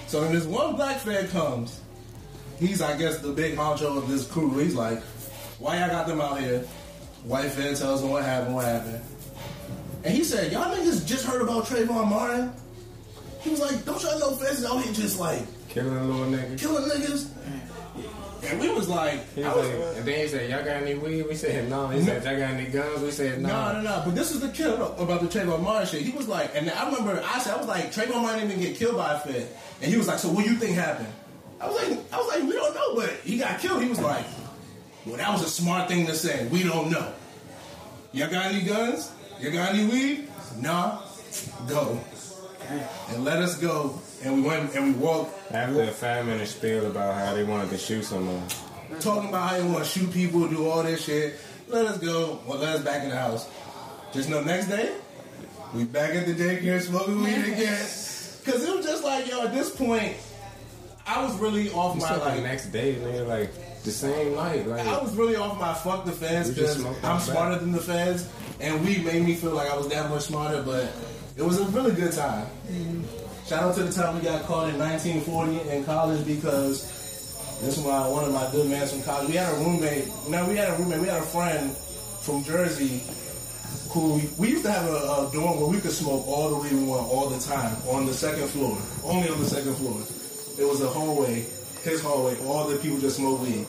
So 0.07 0.20
then 0.20 0.33
this 0.33 0.45
one 0.45 0.76
black 0.76 0.99
fed 0.99 1.30
comes. 1.30 1.80
He's, 2.61 2.80
I 2.80 2.97
guess, 2.97 3.18
the 3.18 3.33
big 3.33 3.57
honcho 3.57 3.99
of 3.99 4.09
this 4.09 4.24
crew. 4.24 4.57
He's 4.57 4.76
like, 4.76 5.03
why 5.59 5.80
y'all 5.80 5.89
got 5.89 6.07
them 6.07 6.20
out 6.20 6.39
here? 6.39 6.64
White 7.24 7.50
fan 7.50 7.74
tells 7.74 8.02
him 8.02 8.10
what 8.10 8.24
happened, 8.24 8.54
what 8.54 8.64
happened. 8.64 9.00
And 10.04 10.14
he 10.14 10.24
said, 10.24 10.50
y'all 10.50 10.74
niggas 10.74 11.06
just 11.06 11.24
heard 11.24 11.42
about 11.42 11.64
Trayvon 11.64 12.08
Martin? 12.08 12.52
He 13.40 13.50
was 13.50 13.60
like, 13.60 13.84
don't 13.84 14.02
y'all 14.02 14.18
know 14.18 14.30
is 14.30 14.64
out 14.64 14.82
here 14.82 14.92
just 14.92 15.18
like 15.18 15.42
Killing 15.68 15.94
little 15.94 16.26
niggas. 16.26 16.58
killing 16.60 16.84
niggas? 16.90 17.28
And 18.44 18.60
we 18.60 18.68
was 18.70 18.88
like, 18.88 19.32
He 19.34 19.42
was 19.42 19.54
was, 19.54 19.68
like, 19.68 19.96
and 19.98 20.04
then 20.04 20.20
he 20.20 20.26
said, 20.26 20.50
y'all 20.50 20.64
got 20.64 20.82
any 20.82 20.94
weed? 20.94 21.22
We 21.28 21.34
said, 21.36 21.70
no. 21.70 21.88
He 21.88 22.02
said, 22.02 22.24
y'all 22.24 22.36
got 22.36 22.50
any 22.54 22.68
guns? 22.68 23.00
We 23.00 23.12
said, 23.12 23.40
no. 23.40 23.48
no, 23.48 23.72
no, 23.74 23.82
no. 23.82 24.02
But 24.04 24.16
this 24.16 24.32
is 24.32 24.40
the 24.40 24.48
kill 24.48 24.92
about 24.96 25.20
the 25.20 25.28
Trayvon 25.28 25.62
Martin 25.62 25.86
shit. 25.88 26.02
He 26.02 26.10
was 26.10 26.26
like, 26.26 26.50
and 26.56 26.68
I 26.68 26.86
remember 26.90 27.22
I 27.24 27.38
said, 27.38 27.54
I 27.54 27.56
was 27.58 27.68
like, 27.68 27.92
Trayvon 27.92 28.20
Martin 28.22 28.48
didn't 28.48 28.60
even 28.60 28.72
get 28.72 28.76
killed 28.76 28.96
by 28.96 29.14
a 29.14 29.20
Fed. 29.20 29.48
And 29.80 29.90
he 29.90 29.96
was 29.96 30.08
like, 30.08 30.18
so 30.18 30.28
what 30.28 30.44
do 30.44 30.50
you 30.50 30.56
think 30.56 30.74
happened? 30.74 31.12
I 31.60 31.68
was 31.68 31.76
like, 31.76 31.98
I 32.12 32.16
was 32.16 32.28
like, 32.28 32.42
we 32.42 32.52
don't 32.52 32.74
know, 32.74 32.94
but 32.96 33.10
he 33.24 33.38
got 33.38 33.60
killed. 33.60 33.80
He 33.82 33.88
was 33.88 34.00
like, 34.00 34.24
well, 35.07 35.16
that 35.16 35.32
was 35.32 35.42
a 35.42 35.48
smart 35.48 35.88
thing 35.88 36.07
to 36.07 36.14
say. 36.14 36.46
We 36.48 36.62
don't 36.62 36.90
know. 36.90 37.12
Y'all 38.12 38.30
got 38.30 38.46
any 38.46 38.62
guns? 38.62 39.11
You 39.40 39.50
got 39.50 39.74
any 39.74 39.86
weed? 39.86 40.28
Nah. 40.61 41.00
Go. 41.68 41.98
And 43.11 43.24
let 43.24 43.38
us 43.38 43.59
go. 43.59 43.98
And 44.22 44.36
we 44.36 44.42
went 44.42 44.74
and 44.74 44.84
we 44.86 44.92
walked 44.92 45.34
After 45.53 45.82
a 45.82 45.88
five 45.88 46.26
minute 46.26 46.46
spiel 46.46 46.86
about 46.86 47.14
how 47.14 47.34
they 47.34 47.42
wanted 47.44 47.70
to 47.70 47.78
shoot 47.78 48.05
someone. 48.05 48.42
talking 49.00 49.28
about 49.30 49.50
how 49.50 49.57
you 49.57 49.66
want 49.66 49.84
to 49.84 49.90
shoot 49.90 50.12
people, 50.12 50.46
do 50.48 50.68
all 50.68 50.82
this 50.82 51.05
shit. 51.05 51.34
Let 51.68 51.86
us 51.86 51.98
go. 51.98 52.40
Well, 52.46 52.59
let 52.59 52.76
us 52.76 52.82
back 52.82 53.03
in 53.03 53.11
the 53.11 53.16
house. 53.16 53.48
Just 54.12 54.28
know 54.28 54.42
next 54.42 54.66
day, 54.66 54.94
we 55.74 55.84
back 55.84 56.14
at 56.14 56.26
the 56.26 56.34
daycare 56.34 56.80
smoking 56.82 57.22
weed 57.22 57.32
again. 57.53 57.80
Cause 58.44 58.62
it 58.64 58.76
was 58.76 58.84
just 58.84 59.03
like, 59.05 59.28
yo, 59.30 59.44
at 59.46 59.55
this 59.55 59.74
point, 59.74 60.16
I 61.07 61.24
was 61.24 61.34
really 61.38 61.70
off 61.70 61.94
You 61.96 62.03
my 62.03 62.09
said 62.09 62.20
the 62.20 62.24
like. 62.26 62.42
next 62.42 62.66
day, 62.66 62.94
nigga, 62.96 63.26
like 63.26 63.50
the 63.85 63.91
same 63.91 64.35
night. 64.35 64.66
Like, 64.66 64.87
I 64.87 65.01
was 65.01 65.14
really 65.14 65.37
off 65.37 65.59
my 65.59 65.74
fuck 65.74 66.05
the 66.05 66.12
feds 66.12 66.51
because 66.51 66.85
I'm 66.85 66.95
outside. 67.05 67.33
smarter 67.33 67.59
than 67.59 67.72
the 67.72 67.80
feds, 67.80 68.28
and 68.61 68.85
we 68.85 68.99
made 68.99 69.24
me 69.24 69.35
feel 69.35 69.53
like 69.53 69.70
I 69.70 69.76
was 69.76 69.89
that 69.89 70.09
much 70.11 70.22
smarter. 70.22 70.62
But 70.62 70.93
it 71.37 71.43
was 71.43 71.61
a 71.61 71.64
really 71.66 71.93
good 71.93 72.12
time. 72.12 72.47
Mm. 72.68 73.05
Shout 73.47 73.64
out 73.64 73.74
to 73.74 73.83
the 73.83 73.93
time 73.93 74.14
we 74.16 74.22
got 74.22 74.45
caught 74.45 74.68
in 74.68 74.78
1940 74.78 75.68
in 75.70 75.85
college 75.85 76.24
because 76.26 76.83
this 77.61 77.76
is 77.76 77.85
my 77.85 78.09
one 78.09 78.24
of 78.24 78.33
my 78.33 78.49
good 78.53 78.68
mans 78.70 78.93
from 78.93 79.03
college. 79.03 79.28
We 79.28 79.35
had 79.35 79.53
a 79.53 79.57
roommate. 79.59 80.07
No, 80.28 80.49
we 80.49 80.57
had 80.57 80.70
a 80.70 80.76
roommate. 80.76 81.01
We 81.01 81.09
had 81.09 81.22
a 81.22 81.26
friend 81.26 81.76
from 82.22 82.45
Jersey 82.45 83.03
who 83.93 84.20
we 84.39 84.49
used 84.51 84.64
to 84.64 84.70
have 84.72 84.89
a, 84.89 84.97
a 84.97 85.30
dorm 85.33 85.61
where 85.61 85.68
we 85.68 85.78
could 85.78 85.93
smoke 85.93 86.26
all 86.26 86.49
the 86.51 86.57
weed 86.57 86.72
we 86.72 86.85
want 86.85 87.07
all 87.11 87.28
the 87.28 87.39
time 87.39 87.76
on 87.89 88.07
the 88.07 88.14
second 88.14 88.49
floor, 88.49 88.78
only 89.05 89.28
on 89.28 89.39
the 89.39 89.45
second 89.45 89.74
floor. 89.74 90.01
It 90.59 90.68
was 90.68 90.80
a 90.80 90.89
hallway, 90.89 91.45
his 91.83 92.01
hallway. 92.03 92.37
All 92.45 92.66
the 92.68 92.76
people 92.76 92.99
just 92.99 93.16
smoke 93.16 93.41
weed. 93.43 93.66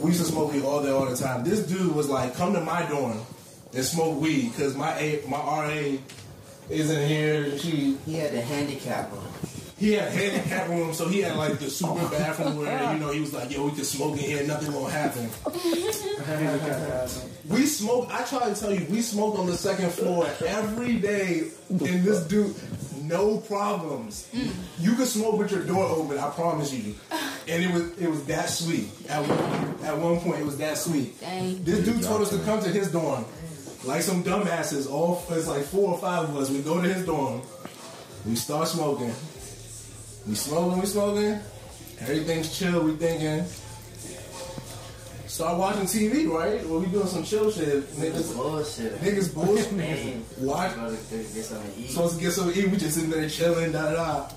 We 0.00 0.10
used 0.10 0.20
to 0.24 0.26
smoke 0.30 0.52
weed 0.52 0.64
all 0.64 0.82
day, 0.82 0.90
all 0.90 1.06
the 1.06 1.16
time. 1.16 1.44
This 1.44 1.60
dude 1.66 1.94
was 1.94 2.08
like, 2.08 2.34
"Come 2.36 2.52
to 2.54 2.60
my 2.60 2.82
dorm 2.88 3.20
and 3.74 3.84
smoke 3.84 4.20
weed," 4.20 4.52
because 4.54 4.74
my 4.76 4.96
A, 4.98 5.22
my 5.28 5.38
RA 5.38 5.98
isn't 6.70 7.08
here. 7.08 7.58
She 7.58 7.96
He 8.06 8.14
had 8.14 8.32
the 8.32 8.40
handicap 8.42 9.10
room. 9.12 9.24
he 9.78 9.92
had 9.92 10.08
a 10.08 10.10
handicap 10.10 10.68
room, 10.68 10.92
so 10.92 11.08
he 11.08 11.20
had 11.22 11.36
like 11.36 11.58
the 11.58 11.70
super 11.70 12.06
bathroom 12.10 12.58
where 12.58 12.92
you 12.92 12.98
know 12.98 13.10
he 13.10 13.20
was 13.20 13.32
like, 13.32 13.50
"Yo, 13.50 13.64
we 13.64 13.72
can 13.72 13.84
smoke 13.84 14.12
in 14.14 14.18
here, 14.24 14.46
nothing 14.46 14.72
gonna 14.72 14.90
happen." 14.90 15.28
We 17.48 17.64
smoke. 17.66 18.08
I 18.12 18.24
try 18.24 18.52
to 18.52 18.54
tell 18.60 18.74
you, 18.74 18.84
we 18.90 19.00
smoked 19.00 19.38
on 19.38 19.46
the 19.46 19.56
second 19.56 19.90
floor 19.90 20.28
every 20.46 20.96
day, 20.96 21.44
and 21.70 21.80
this 21.80 22.20
dude, 22.26 22.54
no 23.08 23.38
problems. 23.38 24.28
Mm. 24.32 24.50
You 24.78 24.94
could 24.94 25.08
smoke 25.08 25.38
with 25.38 25.50
your 25.50 25.64
door 25.64 25.84
open. 25.84 26.18
I 26.18 26.30
promise 26.30 26.72
you. 26.72 26.94
And 27.48 27.64
it 27.64 27.72
was 27.72 27.98
it 27.98 28.10
was 28.10 28.26
that 28.26 28.50
sweet. 28.50 28.88
At 29.08 29.26
one, 29.26 29.86
at 29.86 29.96
one 29.96 30.20
point, 30.20 30.40
it 30.40 30.44
was 30.44 30.58
that 30.58 30.76
sweet. 30.76 31.18
Dang. 31.18 31.64
This 31.64 31.82
dude 31.82 32.02
told 32.02 32.20
us 32.20 32.28
to 32.28 32.38
come 32.40 32.60
to 32.60 32.68
his 32.68 32.92
dorm, 32.92 33.24
like 33.84 34.02
some 34.02 34.22
dumbasses. 34.22 34.86
All 34.90 35.24
it's 35.30 35.48
like 35.48 35.62
four 35.62 35.92
or 35.94 35.98
five 35.98 36.28
of 36.28 36.36
us. 36.36 36.50
We 36.50 36.60
go 36.60 36.82
to 36.82 36.86
his 36.86 37.06
dorm. 37.06 37.40
We 38.26 38.34
start 38.34 38.68
smoking. 38.68 39.14
We 40.28 40.34
smoking. 40.34 40.80
We 40.80 40.86
smoking. 40.86 41.40
Everything's 42.00 42.58
chill. 42.58 42.84
We 42.84 42.96
thinking. 42.96 43.46
Start 45.38 45.56
watching 45.56 45.82
TV, 45.84 46.28
right? 46.28 46.68
Well, 46.68 46.80
we 46.80 46.86
doing 46.86 47.06
some 47.06 47.22
chill 47.22 47.48
shit. 47.52 47.88
Niggas, 47.92 48.34
Bullshit. 48.34 49.00
niggas 49.00 49.32
bullshit. 49.32 49.70
Man, 49.76 50.24
Watch. 50.38 50.74
Go 50.74 50.90
to 50.90 50.96
get 50.96 51.32
get 51.32 51.44
something 51.44 51.72
to 51.74 51.80
eat. 51.80 51.90
Supposed 51.90 52.16
to 52.18 52.20
get 52.24 52.32
something 52.32 52.54
to 52.54 52.60
eat. 52.60 52.68
We 52.72 52.76
just 52.76 52.94
sitting 52.96 53.08
there 53.10 53.28
chilling. 53.28 53.70
Da 53.70 53.84
da 53.92 53.94
da. 53.94 54.30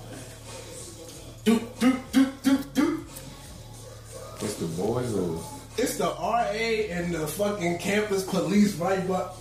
Do 1.44 1.58
do 1.80 1.96
do 2.12 2.26
do 2.44 2.58
do. 2.72 3.04
It's 4.42 4.54
the 4.54 4.66
boys 4.80 5.12
or 5.16 5.42
It's 5.76 5.96
the 5.96 6.04
RA 6.04 6.52
and 6.52 7.12
the 7.12 7.26
fucking 7.26 7.78
campus 7.78 8.22
police 8.22 8.76
right 8.76 9.04
but 9.08 9.34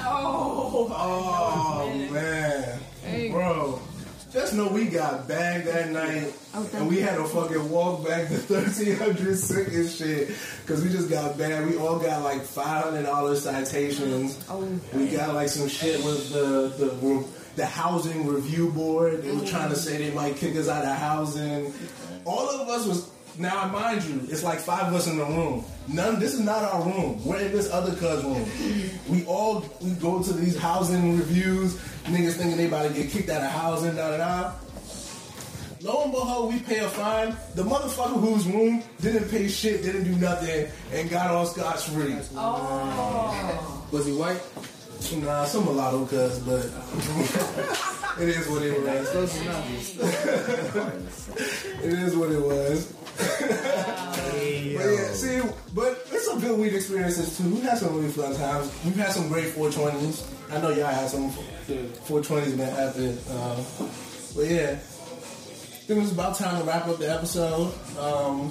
Oh, 0.00 0.88
Oh 0.90 2.08
man. 2.10 2.80
Bro. 3.30 3.80
Just 4.36 4.52
know 4.52 4.68
we 4.68 4.84
got 4.84 5.26
bagged 5.26 5.66
that 5.66 5.88
night 5.88 6.30
oh, 6.52 6.68
and 6.74 6.86
we 6.90 7.00
had 7.00 7.16
to 7.16 7.24
fucking 7.24 7.70
walk 7.70 8.06
back 8.06 8.28
to 8.28 8.34
1300 8.52 9.34
sick 9.34 9.68
and 9.68 9.88
shit 9.88 10.28
because 10.60 10.84
we 10.84 10.90
just 10.90 11.08
got 11.08 11.38
bagged. 11.38 11.70
We 11.70 11.78
all 11.78 11.98
got 11.98 12.20
like 12.20 12.42
$500 12.42 13.36
citations. 13.36 14.44
Oh, 14.50 14.62
oh, 14.62 14.98
we 14.98 15.08
got 15.08 15.34
like 15.34 15.48
some 15.48 15.68
shit 15.68 16.04
with 16.04 16.34
the, 16.34 16.68
the, 16.76 17.24
the 17.56 17.64
housing 17.64 18.26
review 18.26 18.70
board. 18.72 19.22
They 19.22 19.30
were 19.30 19.36
mm-hmm. 19.36 19.46
trying 19.46 19.70
to 19.70 19.76
say 19.76 19.96
they 19.96 20.14
might 20.14 20.36
kick 20.36 20.54
us 20.56 20.68
out 20.68 20.84
of 20.84 20.98
housing. 20.98 21.72
All 22.26 22.46
of 22.46 22.68
us 22.68 22.86
was 22.86 23.08
now, 23.38 23.68
mind 23.68 24.04
you, 24.04 24.20
it's 24.28 24.42
like 24.42 24.58
five 24.58 24.88
of 24.88 24.94
us 24.94 25.06
in 25.06 25.18
the 25.18 25.24
room. 25.24 25.64
None. 25.88 26.18
This 26.18 26.34
is 26.34 26.40
not 26.40 26.62
our 26.64 26.82
room. 26.82 27.24
We're 27.24 27.40
in 27.40 27.52
this 27.52 27.70
other 27.70 27.94
cuz 27.94 28.24
room. 28.24 28.44
We 29.08 29.24
all 29.26 29.64
we 29.80 29.90
go 29.92 30.22
to 30.22 30.32
these 30.32 30.58
housing 30.58 31.16
reviews. 31.16 31.76
Niggas 32.04 32.32
thinking 32.32 32.56
they 32.56 32.66
about 32.66 32.88
to 32.88 32.94
get 32.94 33.10
kicked 33.10 33.28
out 33.28 33.42
of 33.42 33.50
housing. 33.50 33.94
Da 33.94 34.10
da 34.10 34.16
da. 34.16 34.52
Lo 35.82 36.02
and 36.04 36.12
behold, 36.12 36.52
we 36.52 36.60
pay 36.60 36.78
a 36.78 36.88
fine. 36.88 37.36
The 37.54 37.62
motherfucker 37.62 38.18
whose 38.20 38.46
room 38.46 38.82
didn't 39.00 39.28
pay 39.30 39.46
shit, 39.46 39.82
didn't 39.82 40.04
do 40.04 40.16
nothing, 40.16 40.68
and 40.92 41.10
got 41.10 41.30
on 41.30 41.46
scotch 41.46 41.84
free. 41.84 42.16
Oh. 42.34 43.86
Was 43.92 44.06
he 44.06 44.12
white? 44.12 44.42
Nah, 45.22 45.44
some 45.44 45.64
mulatto 45.64 46.06
cuz, 46.06 46.40
but 46.40 46.64
it 48.20 48.28
is 48.28 48.48
what 48.48 48.62
it 48.62 48.82
was. 48.82 49.08
Close 49.10 49.40
enough. 49.42 49.68
it 51.84 51.92
is 51.92 52.16
what 52.16 52.32
it 52.32 52.40
was. 52.40 52.92
But 53.16 54.84
yeah, 54.92 55.08
see, 55.12 55.40
but 55.74 56.06
it's 56.12 56.26
some 56.26 56.40
good 56.40 56.58
weed 56.58 56.74
experiences 56.74 57.36
too. 57.38 57.48
We've 57.48 57.62
had 57.62 57.78
some 57.78 57.94
really 57.96 58.08
fun 58.08 58.34
times. 58.36 58.70
We've 58.84 58.96
had 58.96 59.12
some 59.12 59.28
great 59.28 59.54
420s. 59.54 60.52
I 60.52 60.60
know 60.60 60.70
y'all 60.70 60.86
had 60.86 61.08
some 61.08 61.30
420s 61.30 62.56
that 62.56 62.72
happened. 62.72 63.18
Uh, 63.30 63.56
but 64.34 64.46
yeah, 64.50 64.70
I 64.72 65.88
think 65.88 66.02
it's 66.02 66.12
about 66.12 66.36
time 66.36 66.60
to 66.60 66.64
wrap 66.64 66.86
up 66.88 66.98
the 66.98 67.10
episode. 67.10 67.72
Um, 67.98 68.50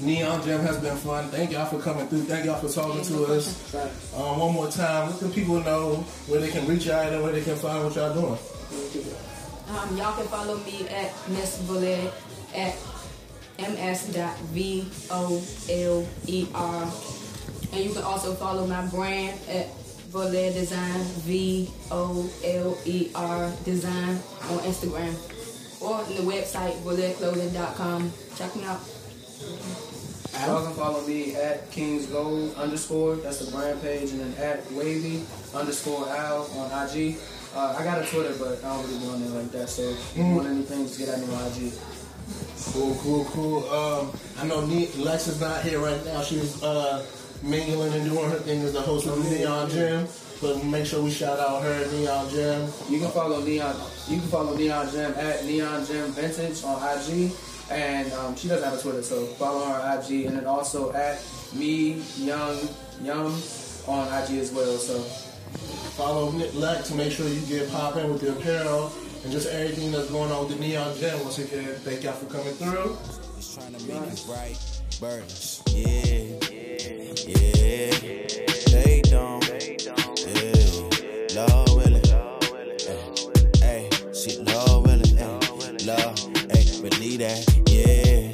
Neon 0.00 0.42
Gym 0.42 0.60
has 0.60 0.78
been 0.78 0.96
fun. 0.96 1.28
Thank 1.28 1.52
y'all 1.52 1.66
for 1.66 1.78
coming 1.78 2.08
through. 2.08 2.22
Thank 2.22 2.46
y'all 2.46 2.58
for 2.60 2.68
talking 2.72 3.02
to 3.02 3.24
us. 3.26 3.74
Um, 4.16 4.38
one 4.40 4.52
more 4.54 4.68
time, 4.68 5.10
let 5.10 5.20
the 5.20 5.28
people 5.28 5.60
know 5.60 5.96
where 6.26 6.40
they 6.40 6.50
can 6.50 6.66
reach 6.66 6.88
out 6.88 7.12
and 7.12 7.22
where 7.22 7.32
they 7.32 7.42
can 7.42 7.56
find 7.56 7.84
what 7.84 7.94
y'all 7.94 8.12
doing. 8.14 8.38
Um, 9.68 9.96
y'all 9.96 10.14
can 10.16 10.26
follow 10.26 10.56
me 10.58 10.88
at 10.88 11.12
Miss 11.28 11.62
Voler 11.62 12.10
at 12.54 12.74
ms.voler. 13.58 14.88
And 17.72 17.82
you 17.82 17.92
can 17.94 18.02
also 18.02 18.34
follow 18.34 18.66
my 18.66 18.84
brand 18.86 19.38
at 19.48 19.68
Voler 20.10 20.52
Design, 20.52 21.00
V 21.24 21.70
O 21.90 22.30
L 22.44 22.76
E 22.84 23.10
R 23.14 23.50
Design 23.64 24.20
on 24.50 24.58
Instagram 24.68 25.14
or 25.80 25.94
on 25.94 26.08
the 26.14 26.22
website 26.22 26.74
volerclothing.com. 26.82 28.12
Check 28.36 28.54
me 28.56 28.64
out. 28.64 28.80
Y'all 30.46 30.64
can 30.64 30.74
follow 30.74 31.06
me 31.06 31.34
at 31.36 31.70
Kings 31.70 32.06
Gold 32.06 32.54
underscore. 32.56 33.16
That's 33.16 33.38
the 33.44 33.50
brand 33.50 33.80
page, 33.80 34.10
and 34.10 34.20
then 34.20 34.34
at 34.44 34.70
Wavy 34.72 35.24
underscore 35.54 36.08
Al 36.08 36.44
on 36.58 36.88
IG. 36.88 37.16
Uh, 37.54 37.76
I 37.78 37.84
got 37.84 38.02
a 38.02 38.06
Twitter, 38.06 38.34
but 38.38 38.64
I 38.64 38.74
don't 38.74 38.86
really 38.86 38.98
go 39.06 39.12
on 39.12 39.20
there 39.20 39.42
like 39.42 39.52
that. 39.52 39.68
So 39.68 39.82
if 39.82 40.16
you 40.16 40.24
want 40.24 40.48
anything, 40.48 40.86
just 40.86 40.98
get 40.98 41.08
at 41.10 41.20
me 41.20 41.34
on 41.34 41.46
IG. 41.52 41.72
Cool, 42.72 42.94
cool, 43.02 43.24
cool. 43.26 43.68
Um, 43.70 44.12
I 44.38 44.46
know 44.46 44.64
ne- 44.64 44.90
Lex 44.96 45.28
is 45.28 45.40
not 45.40 45.62
here 45.62 45.78
right 45.78 46.02
now. 46.04 46.22
She's 46.22 46.62
uh, 46.62 47.04
mingling 47.42 47.92
and 47.92 48.04
doing 48.08 48.30
her 48.30 48.38
thing 48.38 48.62
as 48.62 48.72
the 48.72 48.80
host 48.80 49.06
of 49.06 49.18
Neon 49.30 49.68
Gym. 49.70 50.06
But 50.40 50.64
make 50.64 50.86
sure 50.86 51.02
we 51.02 51.10
shout 51.10 51.38
out 51.38 51.62
her 51.62 51.72
at 51.84 51.92
Neon 51.92 52.28
Gym. 52.30 52.68
You 52.88 52.98
can 52.98 53.10
follow 53.10 53.42
Neon. 53.42 53.76
You 54.08 54.18
can 54.18 54.28
follow 54.28 54.56
Neon 54.56 54.90
Gym 54.90 55.12
at 55.16 55.44
Neon 55.44 55.84
Gym 55.86 56.10
Vintage 56.12 56.64
on 56.64 56.76
IG, 56.98 57.32
and 57.70 58.12
um, 58.14 58.34
she 58.36 58.48
doesn't 58.48 58.64
have 58.68 58.78
a 58.78 58.82
Twitter, 58.82 59.02
so 59.02 59.26
follow 59.26 59.64
her 59.66 59.80
on 59.80 59.98
IG, 59.98 60.26
and 60.26 60.36
then 60.36 60.46
also 60.46 60.92
at 60.94 61.22
me 61.52 62.02
Young 62.16 62.58
Yum 63.02 63.26
on 63.86 64.06
IG 64.22 64.38
as 64.38 64.50
well. 64.50 64.76
So 64.78 64.98
follow 65.94 66.30
Lex 66.54 66.88
to 66.88 66.94
make 66.94 67.12
sure 67.12 67.28
you 67.28 67.40
get 67.46 67.70
popping 67.70 68.10
with 68.10 68.22
the 68.22 68.32
apparel 68.32 68.90
and 69.24 69.32
just 69.32 69.48
everything 69.48 69.92
that's 69.92 70.10
going 70.10 70.30
on 70.32 70.46
with 70.46 70.56
the 70.56 70.64
Neon 70.64 70.96
Gym. 70.96 71.20
Once 71.20 71.38
again, 71.38 71.74
thank 71.80 72.02
y'all 72.02 72.12
for 72.12 72.26
coming 72.26 72.54
through. 72.54 72.96
Just 73.36 73.58
trying 73.58 73.74
to 73.74 73.82
make 73.86 74.02
it 74.02 74.24
right. 74.28 74.58
Burdens. 75.00 75.62
Yeah. 75.68 76.38
Yeah. 77.26 77.90
They 78.70 79.02
don't. 79.04 79.44
Yeah. 80.26 81.46
Lord 81.46 81.70
willing. 81.70 82.04
Hey. 83.60 83.88
See, 84.12 84.38
Lord 84.42 84.86
willing. 84.86 85.16
Hey. 85.16 85.38
Lord. 85.86 86.18
Hey. 86.50 86.80
Believe 86.80 87.18
that. 87.20 87.44
Yeah. 87.68 88.32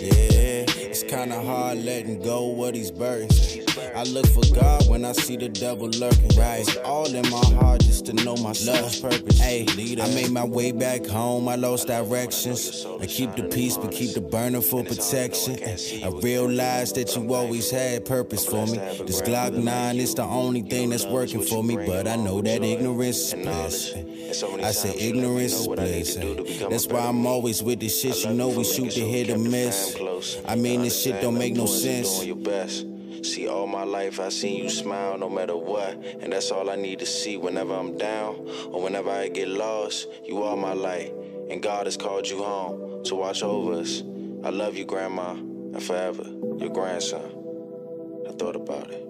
Yeah. 0.00 0.64
It's 0.90 1.02
kinda 1.02 1.42
hard 1.42 1.78
letting 1.78 2.20
go 2.22 2.64
of 2.64 2.72
these 2.72 2.90
burdens. 2.90 3.67
I 3.94 4.04
look 4.04 4.26
for 4.26 4.42
God 4.54 4.88
when 4.88 5.04
I 5.04 5.12
see 5.12 5.36
the 5.36 5.48
devil 5.48 5.88
lurking. 5.88 6.36
Right. 6.36 6.60
It's 6.60 6.76
all 6.78 7.06
in 7.06 7.28
my 7.30 7.44
heart 7.60 7.80
just 7.80 8.06
to 8.06 8.12
know 8.12 8.36
my 8.36 8.54
love's 8.64 9.00
purpose. 9.00 9.38
Hey, 9.38 9.66
I 9.68 10.14
made 10.14 10.30
my 10.30 10.44
way 10.44 10.72
back 10.72 11.06
home. 11.06 11.48
I 11.48 11.56
lost 11.56 11.88
directions. 11.88 12.86
I 13.00 13.06
keep 13.06 13.34
the 13.36 13.44
peace, 13.44 13.76
but 13.76 13.92
keep 13.92 14.14
the 14.14 14.20
burner 14.20 14.60
for 14.60 14.84
protection. 14.84 15.58
I 16.04 16.08
realized 16.22 16.96
that 16.96 17.14
you 17.16 17.34
always 17.34 17.70
had 17.70 18.04
purpose 18.04 18.46
for 18.46 18.66
me. 18.66 18.78
This 19.06 19.22
Glock 19.22 19.52
9 19.52 19.96
is 19.96 20.14
the 20.14 20.24
only 20.24 20.62
thing 20.62 20.90
that's 20.90 21.06
working 21.06 21.42
for 21.42 21.62
me, 21.64 21.76
but 21.76 22.06
I 22.06 22.16
know 22.16 22.40
that 22.40 22.62
ignorance 22.62 23.32
is 23.32 23.34
bliss. 23.34 23.94
I 24.62 24.72
say 24.72 24.94
ignorance 24.98 25.54
is 25.54 25.66
bliss. 25.66 26.16
That's 26.68 26.86
why 26.86 27.00
I'm 27.00 27.26
always 27.26 27.62
with 27.62 27.80
this 27.80 28.00
shit. 28.00 28.24
You 28.24 28.34
know 28.34 28.48
we 28.48 28.64
shoot 28.64 28.90
to 28.92 29.00
hit 29.00 29.30
or 29.30 29.38
miss. 29.38 29.96
I 30.46 30.54
mean, 30.54 30.82
this 30.82 31.02
shit 31.02 31.20
don't 31.22 31.38
make 31.38 31.54
no 31.54 31.66
sense. 31.66 32.24
See, 33.22 33.48
all 33.48 33.66
my 33.66 33.84
life 33.84 34.20
I 34.20 34.28
seen 34.28 34.62
you 34.62 34.70
smile 34.70 35.18
no 35.18 35.28
matter 35.28 35.56
what. 35.56 35.94
And 36.20 36.32
that's 36.32 36.50
all 36.50 36.70
I 36.70 36.76
need 36.76 36.98
to 37.00 37.06
see 37.06 37.36
whenever 37.36 37.74
I'm 37.74 37.96
down 37.96 38.48
or 38.70 38.82
whenever 38.82 39.10
I 39.10 39.28
get 39.28 39.48
lost. 39.48 40.08
You 40.24 40.42
are 40.42 40.56
my 40.56 40.72
light, 40.72 41.12
and 41.50 41.62
God 41.62 41.86
has 41.86 41.96
called 41.96 42.28
you 42.28 42.42
home 42.42 43.04
to 43.04 43.14
watch 43.14 43.42
over 43.42 43.80
us. 43.80 44.02
I 44.44 44.50
love 44.50 44.76
you, 44.76 44.84
Grandma, 44.84 45.32
and 45.32 45.82
forever, 45.82 46.24
your 46.58 46.70
grandson. 46.70 47.34
I 48.28 48.32
thought 48.32 48.56
about 48.56 48.90
it. 48.90 49.07